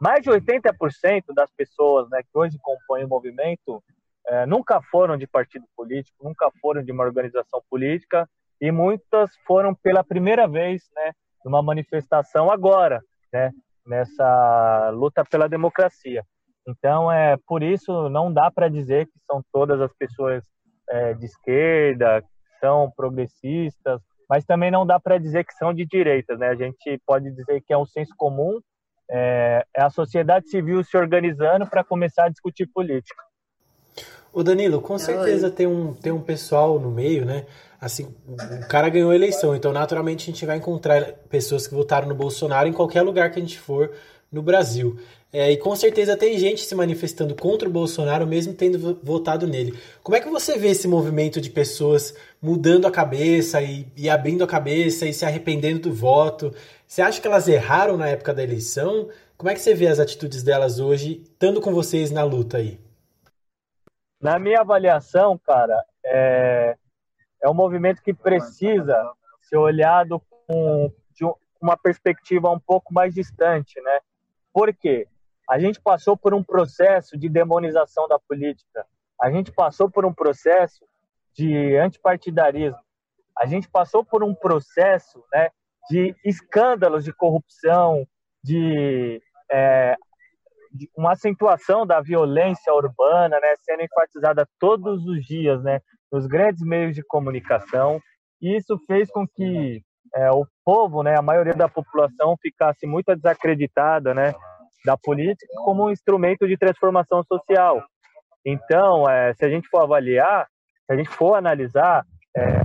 Mais 0.00 0.22
de 0.22 0.30
80% 0.30 1.34
das 1.34 1.50
pessoas 1.52 2.08
né, 2.10 2.22
que 2.22 2.36
hoje 2.38 2.58
compõem 2.60 3.04
o 3.04 3.08
movimento 3.08 3.82
é, 4.28 4.46
nunca 4.46 4.80
foram 4.90 5.16
de 5.16 5.26
partido 5.26 5.64
político, 5.76 6.24
nunca 6.24 6.50
foram 6.60 6.82
de 6.82 6.90
uma 6.90 7.04
organização 7.04 7.62
política 7.70 8.28
e 8.60 8.72
muitas 8.72 9.30
foram 9.46 9.74
pela 9.74 10.02
primeira 10.02 10.48
vez 10.48 10.82
né, 10.94 11.12
numa 11.44 11.62
manifestação 11.62 12.50
agora, 12.50 13.00
né, 13.32 13.52
nessa 13.86 14.90
luta 14.90 15.24
pela 15.24 15.48
democracia. 15.48 16.24
Então, 16.68 17.12
é 17.12 17.36
por 17.46 17.62
isso 17.62 18.08
não 18.08 18.32
dá 18.32 18.50
para 18.50 18.68
dizer 18.68 19.06
que 19.06 19.18
são 19.30 19.40
todas 19.52 19.80
as 19.80 19.92
pessoas 19.92 20.44
é, 20.88 21.14
de 21.14 21.26
esquerda, 21.26 22.22
que 22.22 22.58
são 22.58 22.90
progressistas, 22.96 24.00
mas 24.28 24.44
também 24.44 24.70
não 24.70 24.84
dá 24.84 24.98
para 24.98 25.18
dizer 25.18 25.44
que 25.44 25.54
são 25.54 25.72
de 25.72 25.86
direita, 25.86 26.36
né? 26.36 26.48
A 26.48 26.56
gente 26.56 27.00
pode 27.06 27.30
dizer 27.30 27.60
que 27.60 27.72
é 27.72 27.78
um 27.78 27.86
senso 27.86 28.12
comum, 28.16 28.60
é, 29.08 29.64
é 29.76 29.82
a 29.82 29.90
sociedade 29.90 30.48
civil 30.48 30.82
se 30.82 30.96
organizando 30.96 31.68
para 31.68 31.84
começar 31.84 32.24
a 32.24 32.28
discutir 32.28 32.66
política. 32.66 33.22
O 34.36 34.42
Danilo, 34.42 34.82
com 34.82 34.98
certeza 34.98 35.50
tem 35.50 35.66
um, 35.66 35.94
tem 35.94 36.12
um 36.12 36.20
pessoal 36.20 36.78
no 36.78 36.90
meio, 36.90 37.24
né? 37.24 37.46
Assim, 37.80 38.14
o 38.28 38.68
cara 38.68 38.90
ganhou 38.90 39.10
a 39.10 39.14
eleição, 39.14 39.56
então 39.56 39.72
naturalmente 39.72 40.24
a 40.24 40.26
gente 40.26 40.44
vai 40.44 40.58
encontrar 40.58 41.14
pessoas 41.30 41.66
que 41.66 41.72
votaram 41.72 42.06
no 42.06 42.14
Bolsonaro 42.14 42.68
em 42.68 42.72
qualquer 42.74 43.00
lugar 43.00 43.30
que 43.30 43.38
a 43.38 43.42
gente 43.42 43.58
for 43.58 43.92
no 44.30 44.42
Brasil. 44.42 44.98
É, 45.32 45.50
e 45.50 45.56
com 45.56 45.74
certeza 45.74 46.18
tem 46.18 46.38
gente 46.38 46.66
se 46.66 46.74
manifestando 46.74 47.34
contra 47.34 47.66
o 47.66 47.72
Bolsonaro, 47.72 48.26
mesmo 48.26 48.52
tendo 48.52 49.00
votado 49.02 49.46
nele. 49.46 49.72
Como 50.02 50.14
é 50.14 50.20
que 50.20 50.28
você 50.28 50.58
vê 50.58 50.68
esse 50.68 50.86
movimento 50.86 51.40
de 51.40 51.48
pessoas 51.48 52.12
mudando 52.42 52.84
a 52.86 52.90
cabeça 52.90 53.62
e, 53.62 53.86
e 53.96 54.06
abrindo 54.06 54.44
a 54.44 54.46
cabeça 54.46 55.06
e 55.06 55.14
se 55.14 55.24
arrependendo 55.24 55.88
do 55.88 55.94
voto? 55.94 56.52
Você 56.86 57.00
acha 57.00 57.22
que 57.22 57.26
elas 57.26 57.48
erraram 57.48 57.96
na 57.96 58.08
época 58.08 58.34
da 58.34 58.42
eleição? 58.42 59.08
Como 59.38 59.48
é 59.48 59.54
que 59.54 59.62
você 59.62 59.72
vê 59.72 59.86
as 59.86 59.98
atitudes 59.98 60.42
delas 60.42 60.78
hoje, 60.78 61.22
estando 61.24 61.58
com 61.58 61.72
vocês 61.72 62.10
na 62.10 62.22
luta 62.22 62.58
aí? 62.58 62.78
Na 64.20 64.38
minha 64.38 64.60
avaliação, 64.60 65.38
cara, 65.38 65.84
é, 66.04 66.76
é 67.42 67.48
um 67.48 67.54
movimento 67.54 68.02
que 68.02 68.14
precisa 68.14 68.96
ser 69.42 69.56
olhado 69.56 70.20
com 70.46 70.92
de 71.14 71.24
uma 71.60 71.76
perspectiva 71.76 72.50
um 72.50 72.60
pouco 72.60 72.92
mais 72.92 73.14
distante, 73.14 73.80
né? 73.80 74.00
Por 74.52 74.74
quê? 74.74 75.08
A 75.48 75.58
gente 75.58 75.80
passou 75.80 76.16
por 76.16 76.34
um 76.34 76.42
processo 76.42 77.16
de 77.16 77.28
demonização 77.28 78.08
da 78.08 78.18
política. 78.18 78.86
A 79.20 79.30
gente 79.30 79.52
passou 79.52 79.88
por 79.90 80.04
um 80.04 80.12
processo 80.12 80.84
de 81.32 81.76
antipartidarismo. 81.76 82.78
A 83.38 83.46
gente 83.46 83.68
passou 83.68 84.04
por 84.04 84.24
um 84.24 84.34
processo 84.34 85.22
né, 85.32 85.50
de 85.90 86.14
escândalos 86.24 87.04
de 87.04 87.12
corrupção, 87.12 88.06
de, 88.42 89.22
é, 89.50 89.94
de, 89.94 89.98
uma 90.96 91.12
acentuação 91.12 91.86
da 91.86 92.00
violência 92.00 92.72
urbana, 92.72 93.38
né, 93.40 93.54
sendo 93.62 93.82
enfatizada 93.82 94.46
todos 94.58 95.04
os 95.06 95.24
dias, 95.24 95.62
né, 95.62 95.80
nos 96.10 96.26
grandes 96.26 96.62
meios 96.62 96.94
de 96.94 97.02
comunicação. 97.02 98.00
E 98.40 98.56
isso 98.56 98.78
fez 98.86 99.10
com 99.10 99.26
que 99.26 99.82
é, 100.14 100.30
o 100.30 100.46
povo, 100.64 101.02
né, 101.02 101.16
a 101.16 101.22
maioria 101.22 101.54
da 101.54 101.68
população, 101.68 102.36
ficasse 102.40 102.86
muito 102.86 103.14
desacreditada, 103.14 104.14
né, 104.14 104.34
da 104.84 104.96
política 104.96 105.52
como 105.64 105.86
um 105.86 105.90
instrumento 105.90 106.46
de 106.46 106.56
transformação 106.56 107.22
social. 107.24 107.82
Então, 108.44 109.08
é, 109.08 109.34
se 109.34 109.44
a 109.44 109.48
gente 109.48 109.68
for 109.68 109.82
avaliar, 109.82 110.46
se 110.86 110.92
a 110.92 110.96
gente 110.96 111.08
for 111.10 111.34
analisar, 111.34 112.04
é, 112.36 112.64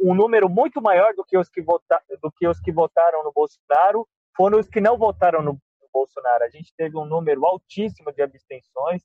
um 0.00 0.14
número 0.14 0.48
muito 0.48 0.80
maior 0.80 1.12
do 1.14 1.24
que, 1.24 1.36
os 1.36 1.48
que 1.48 1.62
vota, 1.62 2.00
do 2.22 2.30
que 2.30 2.46
os 2.46 2.60
que 2.60 2.70
votaram 2.70 3.24
no 3.24 3.32
Bolsonaro 3.32 4.06
foram 4.36 4.58
os 4.58 4.68
que 4.68 4.80
não 4.80 4.96
votaram 4.96 5.42
no 5.42 5.58
Bolsonaro. 5.92 6.44
A 6.44 6.48
gente 6.48 6.72
teve 6.76 6.96
um 6.96 7.04
número 7.04 7.44
altíssimo 7.44 8.12
de 8.12 8.22
abstenções 8.22 9.02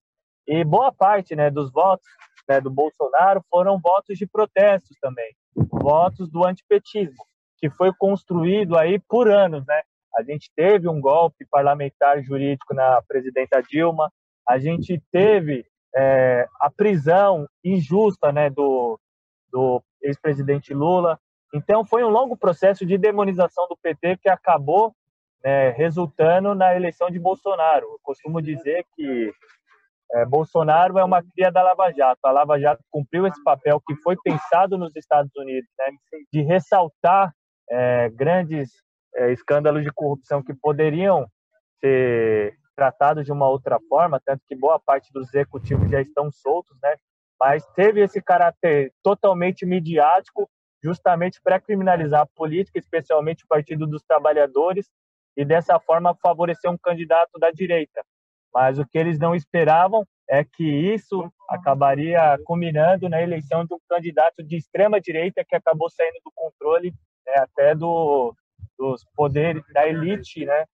e 0.48 0.64
boa 0.64 0.92
parte 0.92 1.36
né, 1.36 1.50
dos 1.50 1.72
votos 1.72 2.08
né, 2.48 2.62
do 2.62 2.70
Bolsonaro 2.70 3.44
foram 3.50 3.80
votos 3.80 4.18
de 4.18 4.26
protestos 4.26 4.96
também, 5.02 5.36
votos 5.56 6.30
do 6.30 6.46
antipetismo, 6.46 7.26
que 7.58 7.70
foi 7.70 7.92
construído 7.94 8.78
aí 8.78 9.00
por 9.00 9.30
anos, 9.30 9.66
né? 9.66 9.82
A 10.16 10.24
gente 10.24 10.50
teve 10.56 10.88
um 10.88 11.00
golpe 11.00 11.46
parlamentar 11.52 12.24
jurídico 12.24 12.74
na 12.74 13.02
presidenta 13.08 13.62
Dilma, 13.62 14.12
a 14.48 14.58
gente 14.58 15.02
teve 15.12 15.66
é, 15.96 16.48
a 16.60 16.72
prisão 16.72 17.48
injusta 17.64 18.32
né, 18.32 18.50
do, 18.50 19.00
do 19.52 19.84
ex-presidente 20.02 20.74
Lula. 20.74 21.20
Então, 21.54 21.86
foi 21.86 22.04
um 22.04 22.10
longo 22.10 22.38
processo 22.38 22.86
de 22.86 22.98
demonização 22.98 23.68
do 23.68 23.78
PT 23.78 24.18
que 24.18 24.30
acabou 24.30 24.96
né, 25.44 25.70
resultando 25.72 26.56
na 26.56 26.76
eleição 26.76 27.10
de 27.10 27.20
Bolsonaro. 27.20 27.86
Eu 27.86 28.00
costumo 28.04 28.42
dizer 28.42 28.86
que 28.96 29.32
é, 30.14 30.26
Bolsonaro 30.26 30.98
é 30.98 31.04
uma 31.04 31.22
cria 31.22 31.52
da 31.52 31.62
Lava 31.62 31.92
Jato. 31.92 32.20
A 32.24 32.32
Lava 32.32 32.60
Jato 32.60 32.84
cumpriu 32.90 33.28
esse 33.28 33.44
papel 33.44 33.82
que 33.86 33.96
foi 33.98 34.16
pensado 34.24 34.78
nos 34.78 34.96
Estados 34.96 35.32
Unidos, 35.36 35.70
né, 35.78 35.86
de 36.32 36.42
ressaltar 36.42 37.34
é, 37.70 38.10
grandes 38.10 38.72
é, 39.16 39.32
escândalos 39.32 39.84
de 39.84 39.92
corrupção 39.92 40.44
que 40.44 40.54
poderiam 40.54 41.28
ser 41.80 42.56
tratados 42.76 43.26
de 43.26 43.32
uma 43.32 43.50
outra 43.50 43.80
forma, 43.90 44.22
tanto 44.24 44.44
que 44.48 44.56
boa 44.56 44.80
parte 44.80 45.12
dos 45.12 45.28
executivos 45.30 45.90
já 45.90 46.00
estão 46.00 46.32
soltos, 46.32 46.78
né? 46.82 46.96
Mas 47.40 47.66
teve 47.76 48.02
esse 48.02 48.22
caráter 48.22 48.94
totalmente 49.04 49.66
midiático, 49.66 50.50
justamente 50.84 51.42
para 51.42 51.60
criminalizar 51.60 52.22
a 52.22 52.28
política, 52.36 52.78
especialmente 52.78 53.44
o 53.44 53.48
Partido 53.48 53.88
dos 53.88 54.04
Trabalhadores, 54.04 54.88
e 55.38 55.46
dessa 55.46 55.80
forma 55.80 56.18
favorecer 56.22 56.70
um 56.70 56.78
candidato 56.78 57.38
da 57.40 57.52
direita. 57.52 58.04
Mas 58.52 58.80
o 58.80 58.86
que 58.86 58.98
eles 58.98 59.20
não 59.20 59.36
esperavam 59.36 60.04
é 60.28 60.44
que 60.44 60.64
isso 60.64 61.32
acabaria 61.48 62.38
culminando 62.44 63.08
na 63.08 63.22
eleição 63.22 63.64
de 63.64 63.74
um 63.74 63.80
candidato 63.88 64.44
de 64.44 64.58
extrema 64.58 65.00
direita 65.00 65.46
que 65.48 65.56
acabou 65.56 65.90
saindo 65.92 66.20
do 66.26 66.32
controle 66.34 66.92
né, 67.26 67.36
até 67.38 67.76
do, 67.76 68.36
dos 68.78 69.06
poderes 69.16 69.64
da 69.72 69.88
elite, 69.88 70.44
né, 70.44 70.66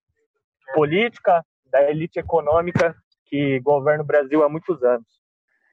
política, 0.74 1.44
da 1.70 1.88
elite 1.90 2.18
econômica 2.18 2.96
que 3.26 3.60
governa 3.60 4.02
o 4.02 4.06
Brasil 4.06 4.42
há 4.42 4.48
muitos 4.48 4.82
anos. 4.82 5.06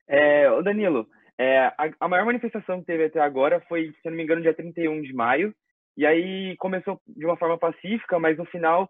É, 0.07 0.61
Danilo, 0.61 1.07
é, 1.37 1.59
a, 1.59 1.75
a, 1.99 2.07
maior 2.07 2.25
manifestação 2.25 2.81
que 2.81 2.85
teve 2.85 3.05
até 3.05 3.19
agora 3.21 3.61
foi, 3.61 3.91
se 4.01 4.09
não 4.09 4.17
me 4.17 4.23
engano, 4.23 4.41
dia 4.41 4.53
31 4.53 5.01
de 5.01 5.13
maio, 5.13 5.55
e 5.97 6.05
aí 6.05 6.55
começou 6.57 6.99
de 7.07 7.25
uma 7.25 7.37
forma 7.37 7.57
pacífica, 7.57 8.19
mas 8.19 8.37
no 8.37 8.45
final 8.45 8.89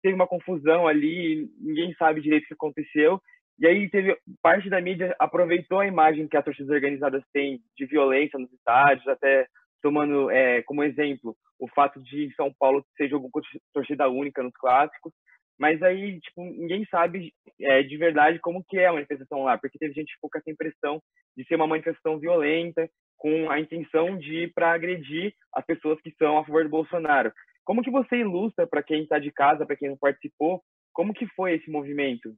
teve 0.00 0.14
uma 0.14 0.26
confusão 0.26 0.86
ali, 0.86 1.48
ninguém 1.60 1.94
sabe 1.94 2.20
direito 2.20 2.44
o 2.44 2.46
que 2.48 2.54
aconteceu, 2.54 3.20
e 3.58 3.66
aí 3.66 3.88
teve 3.90 4.16
parte 4.40 4.70
da 4.70 4.80
mídia 4.80 5.14
aproveitou 5.18 5.80
a 5.80 5.86
imagem 5.86 6.28
que 6.28 6.36
as 6.36 6.44
torcidas 6.44 6.70
organizadas 6.70 7.22
têm 7.32 7.60
de 7.76 7.86
violência 7.86 8.38
nos 8.38 8.52
estádios, 8.52 9.06
até 9.08 9.46
tomando 9.82 10.30
é, 10.30 10.62
como 10.62 10.84
exemplo 10.84 11.36
o 11.58 11.68
fato 11.68 12.00
de 12.02 12.32
São 12.34 12.52
Paulo 12.58 12.84
ser 12.96 13.08
jogo 13.08 13.28
com 13.30 13.40
torcida 13.72 14.08
única 14.08 14.42
nos 14.42 14.52
clássicos, 14.54 15.12
mas 15.58 15.82
aí, 15.82 16.20
tipo, 16.20 16.42
ninguém 16.44 16.84
sabe 16.90 17.32
é, 17.60 17.82
de 17.82 17.96
verdade 17.96 18.38
como 18.40 18.64
que 18.64 18.78
é 18.78 18.86
a 18.86 18.92
manifestação 18.92 19.44
lá, 19.44 19.58
porque 19.58 19.78
teve 19.78 19.94
gente 19.94 20.08
que 20.08 20.14
ficou 20.14 20.30
com 20.30 20.38
essa 20.38 20.50
impressão 20.50 21.00
de 21.36 21.44
ser 21.44 21.56
uma 21.56 21.66
manifestação 21.66 22.18
violenta, 22.18 22.88
com 23.16 23.50
a 23.50 23.60
intenção 23.60 24.18
de 24.18 24.44
ir 24.44 24.52
para 24.52 24.72
agredir 24.72 25.32
as 25.54 25.64
pessoas 25.64 26.00
que 26.00 26.12
são 26.18 26.38
a 26.38 26.44
favor 26.44 26.64
do 26.64 26.70
Bolsonaro. 26.70 27.32
Como 27.64 27.82
que 27.82 27.90
você 27.90 28.16
ilustra 28.16 28.66
para 28.66 28.82
quem 28.82 29.02
está 29.02 29.18
de 29.18 29.30
casa, 29.30 29.64
para 29.64 29.76
quem 29.76 29.88
não 29.88 29.96
participou, 29.96 30.60
como 30.92 31.14
que 31.14 31.26
foi 31.28 31.54
esse 31.54 31.70
movimento? 31.70 32.34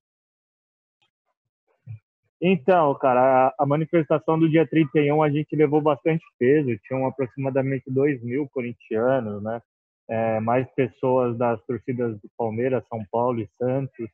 Então, 2.40 2.94
cara, 2.98 3.54
a, 3.58 3.64
manifestação 3.64 4.38
do 4.38 4.50
dia 4.50 4.66
31 4.66 5.22
a 5.22 5.30
gente 5.30 5.56
levou 5.56 5.80
bastante 5.80 6.22
peso, 6.38 6.78
tinham 6.86 7.06
aproximadamente 7.06 7.84
2 7.90 8.22
mil 8.22 8.46
corintianos, 8.50 9.42
né? 9.42 9.62
É, 10.08 10.38
mais 10.40 10.70
pessoas 10.74 11.36
das 11.38 11.62
torcidas 11.64 12.14
do 12.20 12.28
Palmeiras, 12.36 12.86
São 12.88 13.00
Paulo 13.10 13.40
e 13.40 13.48
Santos. 13.56 14.08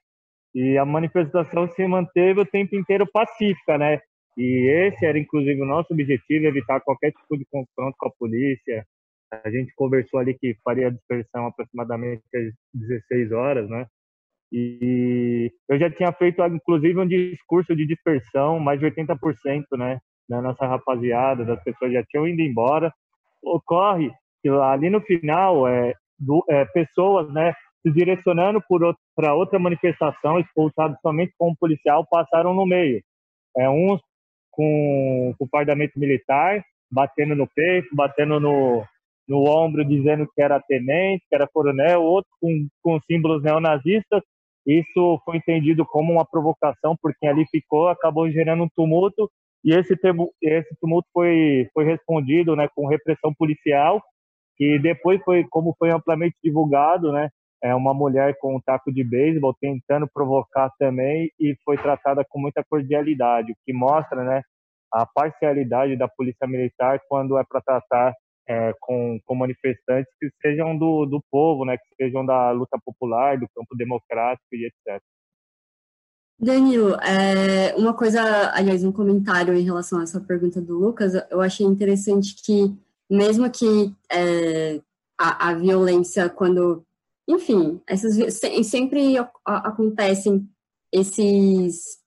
E 0.55 0.79
a 0.79 0.85
manifestação 0.85 1.69
se 1.69 1.87
manteve 1.87 2.41
o 2.41 2.47
tempo 2.47 2.77
inteiro 2.77 3.07
pacífica, 3.13 3.77
né? 3.79 4.01
E 4.37 4.69
esse 4.87 5.05
era, 5.05 5.19
inclusive, 5.19 5.61
o 5.61 5.67
nosso 5.67 5.93
objetivo, 5.93 6.47
evitar 6.47 6.81
qualquer 6.81 7.13
tipo 7.13 7.37
de 7.37 7.45
confronto 7.51 7.97
com 7.99 8.09
a 8.09 8.13
polícia. 8.19 8.87
A 9.45 9.51
gente 9.51 9.73
conversou 9.75 10.21
ali 10.21 10.35
que 10.35 10.57
faria 10.65 10.89
a 10.89 10.91
dispersão 10.91 11.47
aproximadamente 11.47 12.23
às 12.35 12.53
16 12.75 13.33
horas, 13.33 13.69
né? 13.69 13.87
E 14.53 15.53
eu 15.69 15.79
já 15.79 15.91
tinha 15.91 16.13
feito, 16.13 16.45
inclusive, 16.47 16.99
um 16.99 17.07
discurso 17.07 17.75
de 17.77 17.87
dispersão, 17.87 18.59
mais 18.59 18.81
de 18.81 18.87
80%, 18.87 19.65
né? 19.77 20.01
da 20.31 20.41
nossa 20.41 20.65
rapaziada, 20.65 21.45
das 21.45 21.61
pessoas 21.65 21.93
já 21.93 22.05
tinham 22.05 22.29
ido 22.29 22.41
embora. 22.41 22.95
Ocorre 23.43 24.13
ali 24.63 24.91
no 24.91 25.01
final, 25.01 25.67
é, 25.69 25.95
do, 26.19 26.45
é, 26.49 26.65
pessoas, 26.67 27.33
né, 27.33 27.55
se 27.83 27.91
direcionando 27.93 28.63
para 29.17 29.35
outra 29.35 29.59
manifestação, 29.59 30.39
expulsados 30.39 30.99
somente 31.01 31.33
como 31.39 31.57
policial, 31.57 32.07
passaram 32.11 32.55
no 32.55 32.67
meio. 32.67 33.03
É, 33.57 33.69
uns 33.69 34.01
com, 34.51 35.35
com 35.39 35.49
fardamento 35.49 35.99
militar, 35.99 36.63
batendo 36.91 37.35
no 37.35 37.47
peito, 37.47 37.89
batendo 37.95 38.39
no, 38.39 38.85
no 39.27 39.49
ombro, 39.49 39.85
dizendo 39.85 40.29
que 40.35 40.43
era 40.43 40.61
tenente, 40.61 41.25
que 41.29 41.35
era 41.35 41.49
coronel, 41.49 42.03
outros 42.03 42.35
com, 42.41 42.69
com 42.83 43.01
símbolos 43.11 43.43
neonazistas. 43.43 44.23
Isso 44.67 45.21
foi 45.25 45.39
entendido 45.39 45.87
como 45.87 46.13
uma 46.13 46.27
provocação, 46.27 46.95
porque 47.01 47.27
ali 47.27 47.47
ficou, 47.51 47.89
acabou 47.89 48.31
gerando 48.31 48.65
um 48.65 48.69
tumulto, 48.77 49.31
e 49.65 49.73
esse, 49.73 49.95
esse 50.43 50.77
tumulto 50.81 51.09
foi, 51.13 51.69
foi 51.73 51.85
respondido 51.85 52.57
né, 52.57 52.69
com 52.75 52.87
repressão 52.87 53.33
policial, 53.35 54.03
e 54.61 54.79
depois 54.79 55.21
foi, 55.25 55.45
como 55.51 55.75
foi 55.79 55.91
amplamente 55.91 56.37
divulgado, 56.45 57.11
né, 57.11 57.31
é 57.63 57.75
uma 57.75 57.93
mulher 57.93 58.37
com 58.39 58.57
um 58.57 58.61
taco 58.61 58.93
de 58.93 59.03
beisebol 59.03 59.57
tentando 59.61 60.09
provocar 60.13 60.71
também 60.79 61.31
e 61.39 61.57
foi 61.65 61.77
tratada 61.77 62.25
com 62.29 62.39
muita 62.39 62.63
cordialidade, 62.69 63.53
o 63.53 63.57
que 63.65 63.73
mostra, 63.73 64.23
né, 64.23 64.43
a 64.93 65.07
parcialidade 65.07 65.97
da 65.97 66.09
polícia 66.09 66.47
militar 66.47 67.01
quando 67.09 67.39
é 67.39 67.45
para 67.45 67.61
tratar 67.61 68.15
é, 68.49 68.75
com, 68.81 69.19
com, 69.25 69.35
manifestantes 69.35 70.13
que 70.19 70.29
sejam 70.43 70.77
do, 70.77 71.07
do 71.07 71.23
povo, 71.31 71.65
né, 71.65 71.77
que 71.77 72.05
sejam 72.05 72.27
da 72.27 72.51
luta 72.51 72.79
popular, 72.85 73.39
do 73.39 73.49
campo 73.55 73.77
democrático 73.77 74.49
e 74.53 74.67
etc. 74.67 75.01
Danilo, 76.39 76.95
é, 76.95 77.75
uma 77.77 77.95
coisa, 77.95 78.51
aliás, 78.55 78.83
um 78.83 78.91
comentário 78.91 79.55
em 79.55 79.63
relação 79.63 80.01
a 80.01 80.05
essa 80.05 80.21
pergunta 80.21 80.61
do 80.61 80.79
Lucas, 80.79 81.13
eu 81.31 81.41
achei 81.41 81.67
interessante 81.67 82.35
que, 82.43 82.75
mesmo 83.11 83.51
que 83.51 83.95
é, 84.11 84.81
a, 85.19 85.51
a, 85.51 85.55
violência, 85.55 86.29
quando, 86.29 86.85
enfim, 87.29 87.81
essas, 87.87 88.17
sempre 88.65 89.17
acontecem 89.45 90.49
esses, 90.93 91.99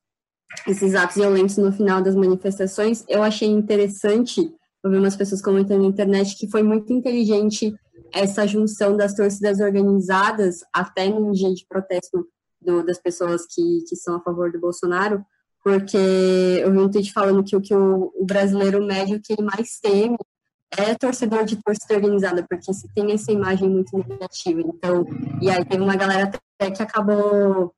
esses 0.67 0.95
atos 0.95 1.17
violentos 1.17 1.57
no 1.57 1.71
final 1.71 2.01
das 2.01 2.15
manifestações, 2.15 3.03
eu 3.07 3.21
achei 3.21 3.47
interessante 3.47 4.53
vi 4.89 4.97
umas 4.97 5.15
pessoas 5.15 5.41
comentando 5.41 5.81
na 5.81 5.87
internet 5.87 6.35
que 6.37 6.49
foi 6.49 6.61
muito 6.61 6.91
inteligente 6.91 7.73
essa 8.11 8.45
junção 8.45 8.97
das 8.97 9.15
torcidas 9.15 9.59
organizadas 9.59 10.59
até 10.73 11.07
num 11.07 11.31
dia 11.31 11.53
de 11.53 11.65
protesto 11.67 12.27
do, 12.61 12.83
das 12.83 12.99
pessoas 12.99 13.45
que, 13.47 13.83
que 13.87 13.95
são 13.95 14.15
a 14.15 14.21
favor 14.21 14.51
do 14.51 14.59
Bolsonaro, 14.59 15.23
porque 15.63 15.97
eu 15.97 16.71
vi 16.71 16.77
um 16.77 16.91
tweet 16.91 17.13
falando 17.13 17.43
que 17.43 17.55
o 17.55 17.61
que 17.61 17.73
o, 17.73 18.11
o 18.15 18.25
brasileiro 18.25 18.85
médio 18.85 19.21
que 19.23 19.33
ele 19.33 19.43
mais 19.43 19.79
teme 19.81 20.17
é 20.77 20.95
torcedor 20.95 21.45
de 21.45 21.55
torcida 21.57 21.95
organizada, 21.95 22.45
porque 22.49 22.73
se 22.73 22.87
tem 22.93 23.11
essa 23.11 23.31
imagem 23.31 23.69
muito 23.69 23.95
negativa. 23.97 24.61
Então, 24.61 25.05
e 25.41 25.49
aí 25.49 25.63
teve 25.65 25.81
uma 25.81 25.95
galera 25.95 26.31
até 26.59 26.71
que 26.71 26.81
acabou 26.81 27.73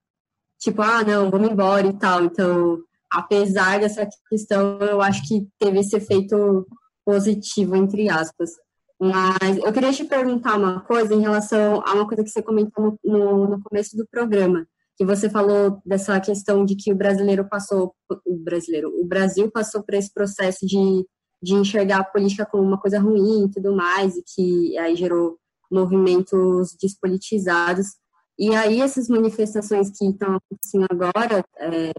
tipo, 0.59 0.81
ah, 0.81 1.03
não, 1.03 1.29
vamos 1.29 1.49
embora 1.49 1.85
e 1.85 1.93
tal. 1.93 2.23
Então, 2.23 2.79
apesar 3.11 3.79
dessa 3.79 4.07
questão, 4.29 4.77
eu 4.79 5.01
acho 5.01 5.27
que 5.27 5.47
teve 5.59 5.79
esse 5.79 5.95
efeito 5.95 6.65
positivo, 7.05 7.75
entre 7.75 8.09
aspas. 8.09 8.51
Mas 8.99 9.57
eu 9.57 9.73
queria 9.73 9.91
te 9.91 10.05
perguntar 10.05 10.57
uma 10.57 10.81
coisa 10.81 11.13
em 11.13 11.21
relação 11.21 11.83
a 11.85 11.93
uma 11.93 12.07
coisa 12.07 12.23
que 12.23 12.29
você 12.29 12.41
comentou 12.41 12.97
no, 13.03 13.19
no, 13.19 13.49
no 13.49 13.63
começo 13.63 13.95
do 13.97 14.07
programa, 14.07 14.65
que 14.97 15.05
você 15.05 15.29
falou 15.29 15.81
dessa 15.85 16.19
questão 16.21 16.63
de 16.65 16.75
que 16.75 16.93
o 16.93 16.95
brasileiro 16.95 17.47
passou, 17.47 17.93
o 18.25 18.37
brasileiro, 18.37 18.89
o 18.97 19.05
Brasil 19.05 19.51
passou 19.51 19.83
por 19.83 19.93
esse 19.95 20.13
processo 20.13 20.65
de, 20.65 21.05
de 21.41 21.53
enxergar 21.53 21.99
a 21.99 22.03
política 22.03 22.45
como 22.45 22.63
uma 22.63 22.79
coisa 22.79 22.99
ruim 22.99 23.45
e 23.45 23.51
tudo 23.51 23.75
mais, 23.75 24.15
e 24.15 24.23
que 24.23 24.77
aí 24.77 24.95
gerou 24.95 25.37
movimentos 25.71 26.75
despolitizados. 26.81 27.95
E 28.37 28.53
aí 28.55 28.81
essas 28.81 29.07
manifestações 29.07 29.89
que 29.89 30.05
estão 30.05 30.35
acontecendo 30.35 30.85
agora 30.89 31.43
é, 31.57 31.91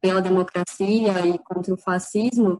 pela 0.00 0.20
democracia 0.20 1.26
e 1.26 1.38
contra 1.38 1.74
o 1.74 1.76
fascismo, 1.78 2.58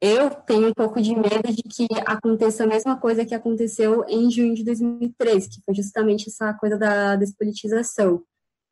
eu 0.00 0.30
tenho 0.30 0.68
um 0.68 0.74
pouco 0.74 1.00
de 1.00 1.14
medo 1.14 1.52
de 1.52 1.62
que 1.62 1.86
aconteça 2.06 2.64
a 2.64 2.66
mesma 2.66 2.96
coisa 2.96 3.24
que 3.24 3.34
aconteceu 3.34 4.04
em 4.08 4.30
junho 4.30 4.54
de 4.54 4.64
2003, 4.64 5.46
que 5.46 5.60
foi 5.62 5.74
justamente 5.74 6.28
essa 6.28 6.54
coisa 6.54 6.78
da 6.78 7.16
despolitização. 7.16 8.22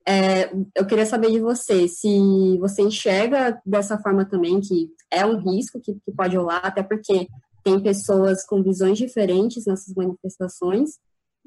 É, 0.09 0.51
eu 0.75 0.87
queria 0.87 1.05
saber 1.05 1.31
de 1.31 1.39
você, 1.39 1.87
se 1.87 2.57
você 2.59 2.81
enxerga 2.81 3.61
dessa 3.67 3.99
forma 3.99 4.25
também, 4.25 4.59
que 4.59 4.91
é 5.11 5.27
um 5.27 5.37
risco 5.37 5.79
que, 5.81 5.95
que 5.95 6.13
pode 6.13 6.35
rolar, 6.35 6.63
até 6.65 6.83
porque 6.83 7.29
tem 7.63 7.83
pessoas 7.83 8.43
com 8.47 8.63
visões 8.63 8.97
diferentes 8.97 9.67
nessas 9.67 9.95
manifestações, 9.95 10.99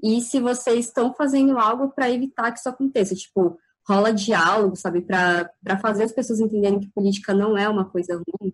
e 0.03 0.21
se 0.21 0.39
vocês 0.39 0.85
estão 0.85 1.11
fazendo 1.13 1.57
algo 1.57 1.89
para 1.89 2.11
evitar 2.11 2.51
que 2.51 2.59
isso 2.59 2.69
aconteça, 2.69 3.15
tipo, 3.15 3.57
rola 3.87 4.13
diálogo, 4.13 4.75
sabe, 4.75 5.01
para 5.01 5.49
fazer 5.81 6.03
as 6.03 6.11
pessoas 6.11 6.39
entenderem 6.39 6.79
que 6.79 6.91
política 6.91 7.33
não 7.33 7.57
é 7.57 7.67
uma 7.67 7.85
coisa 7.85 8.15
ruim, 8.15 8.53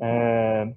é, 0.00 0.72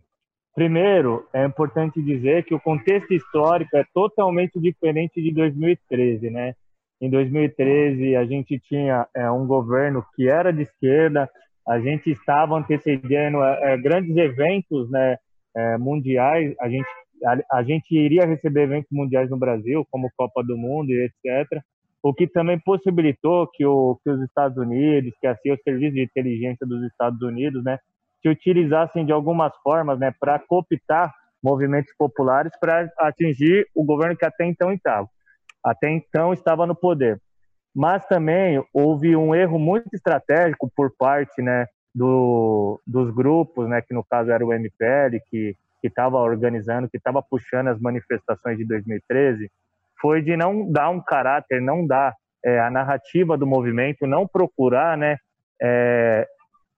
primeiro, 0.56 1.28
é 1.32 1.46
importante 1.46 2.02
dizer 2.02 2.44
que 2.44 2.56
o 2.56 2.60
contexto 2.60 3.14
histórico 3.14 3.78
é 3.78 3.86
totalmente 3.94 4.60
diferente 4.60 5.22
de 5.22 5.32
2013, 5.32 6.30
né? 6.30 6.56
Em 7.02 7.10
2013, 7.10 8.16
a 8.16 8.26
gente 8.26 8.60
tinha 8.60 9.08
é, 9.16 9.30
um 9.32 9.48
governo 9.48 10.06
que 10.16 10.30
era 10.30 10.54
de 10.54 10.62
esquerda, 10.62 11.28
a 11.68 11.80
gente 11.80 12.12
estava 12.12 12.56
antecedendo 12.56 13.44
é, 13.44 13.74
é 13.74 13.78
grandes 13.78 14.16
eventos 14.16 14.90
né, 14.92 15.18
é, 15.56 15.78
mundiais, 15.80 16.54
a 16.60 16.70
gente, 16.70 16.88
a, 17.26 17.58
a, 17.58 17.64
gente 17.64 17.92
iria 17.92 18.28
receber 18.28 18.64
eventos 18.64 18.92
mundiais 18.92 19.32
no 19.32 19.38
Brasil, 19.38 19.86
como 19.90 20.12
Copa 20.16 20.44
do 20.44 20.56
Mundo 20.56 20.92
e 20.92 21.06
etc., 21.06 21.62
o 22.04 22.14
que 22.14 22.28
também 22.28 22.60
possibilitou 22.60 23.48
que, 23.48 23.66
o, 23.66 24.00
que 24.04 24.10
os 24.10 24.22
Estados 24.22 24.58
Unidos, 24.58 25.14
que 25.20 25.28
assim 25.28 25.52
o 25.52 25.58
Serviço 25.64 25.96
de 25.96 26.04
Inteligência 26.04 26.68
dos 26.68 26.84
Estados 26.84 27.22
Unidos, 27.22 27.64
né, 27.64 27.80
se 28.22 28.30
utilizassem 28.30 29.06
de 29.06 29.12
algumas 29.12 29.52
formas 29.64 30.00
né, 30.00 30.14
para 30.20 30.38
cooptar 30.38 31.12
movimentos 31.44 31.92
populares 31.98 32.52
para 32.60 32.88
atingir 33.00 33.68
o 33.76 33.84
governo 33.84 34.16
que 34.16 34.26
até 34.26 34.46
então 34.46 34.72
estava. 34.72 35.08
Até 35.64 35.90
então 35.90 36.34
estava 36.34 36.66
no 36.66 36.76
poder. 36.76 37.22
Mas 37.74 38.06
também 38.08 38.64
houve 38.74 39.16
um 39.16 39.34
erro 39.34 39.58
muito 39.58 39.94
estratégico 39.94 40.72
por 40.76 40.94
parte 40.98 41.42
né, 41.42 41.68
do, 41.94 42.82
dos 42.86 43.14
grupos, 43.14 43.68
né, 43.70 43.82
que 43.82 43.94
no 43.94 44.04
caso 44.04 44.32
era 44.32 44.46
o 44.46 44.54
MPL, 44.54 45.18
que 45.30 45.56
estava 45.84 46.18
organizando, 46.18 46.90
que 46.90 46.98
estava 46.98 47.22
puxando 47.22 47.70
as 47.70 47.80
manifestações 47.80 48.58
de 48.58 48.66
2013, 48.66 49.50
foi 50.02 50.22
de 50.22 50.36
não 50.36 50.70
dar 50.70 50.90
um 50.90 51.02
caráter, 51.02 51.62
não 51.62 51.86
dar 51.86 52.14
é, 52.44 52.60
a 52.60 52.70
narrativa 52.70 53.38
do 53.38 53.48
movimento, 53.48 54.08
não 54.08 54.28
procurar 54.28 54.98
né, 54.98 55.18
é, 55.62 56.28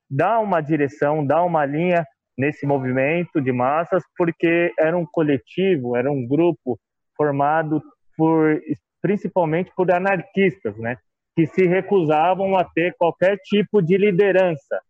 dar 0.09 0.39
uma 0.39 0.61
direção, 0.61 1.25
dar 1.25 1.43
uma 1.43 1.65
linha 1.65 2.05
nesse 2.37 2.65
movimento 2.65 3.39
de 3.41 3.51
massas, 3.51 4.03
porque 4.17 4.73
era 4.77 4.97
um 4.97 5.05
coletivo, 5.05 5.95
era 5.95 6.11
um 6.11 6.27
grupo 6.27 6.79
formado 7.15 7.81
por 8.17 8.61
principalmente 9.01 9.71
por 9.75 9.91
anarquistas, 9.91 10.77
né, 10.77 10.97
que 11.35 11.45
se 11.47 11.65
recusavam 11.67 12.55
a 12.57 12.63
ter 12.63 12.95
qualquer 12.97 13.37
tipo 13.43 13.81
de 13.81 13.97
liderança 13.97 14.81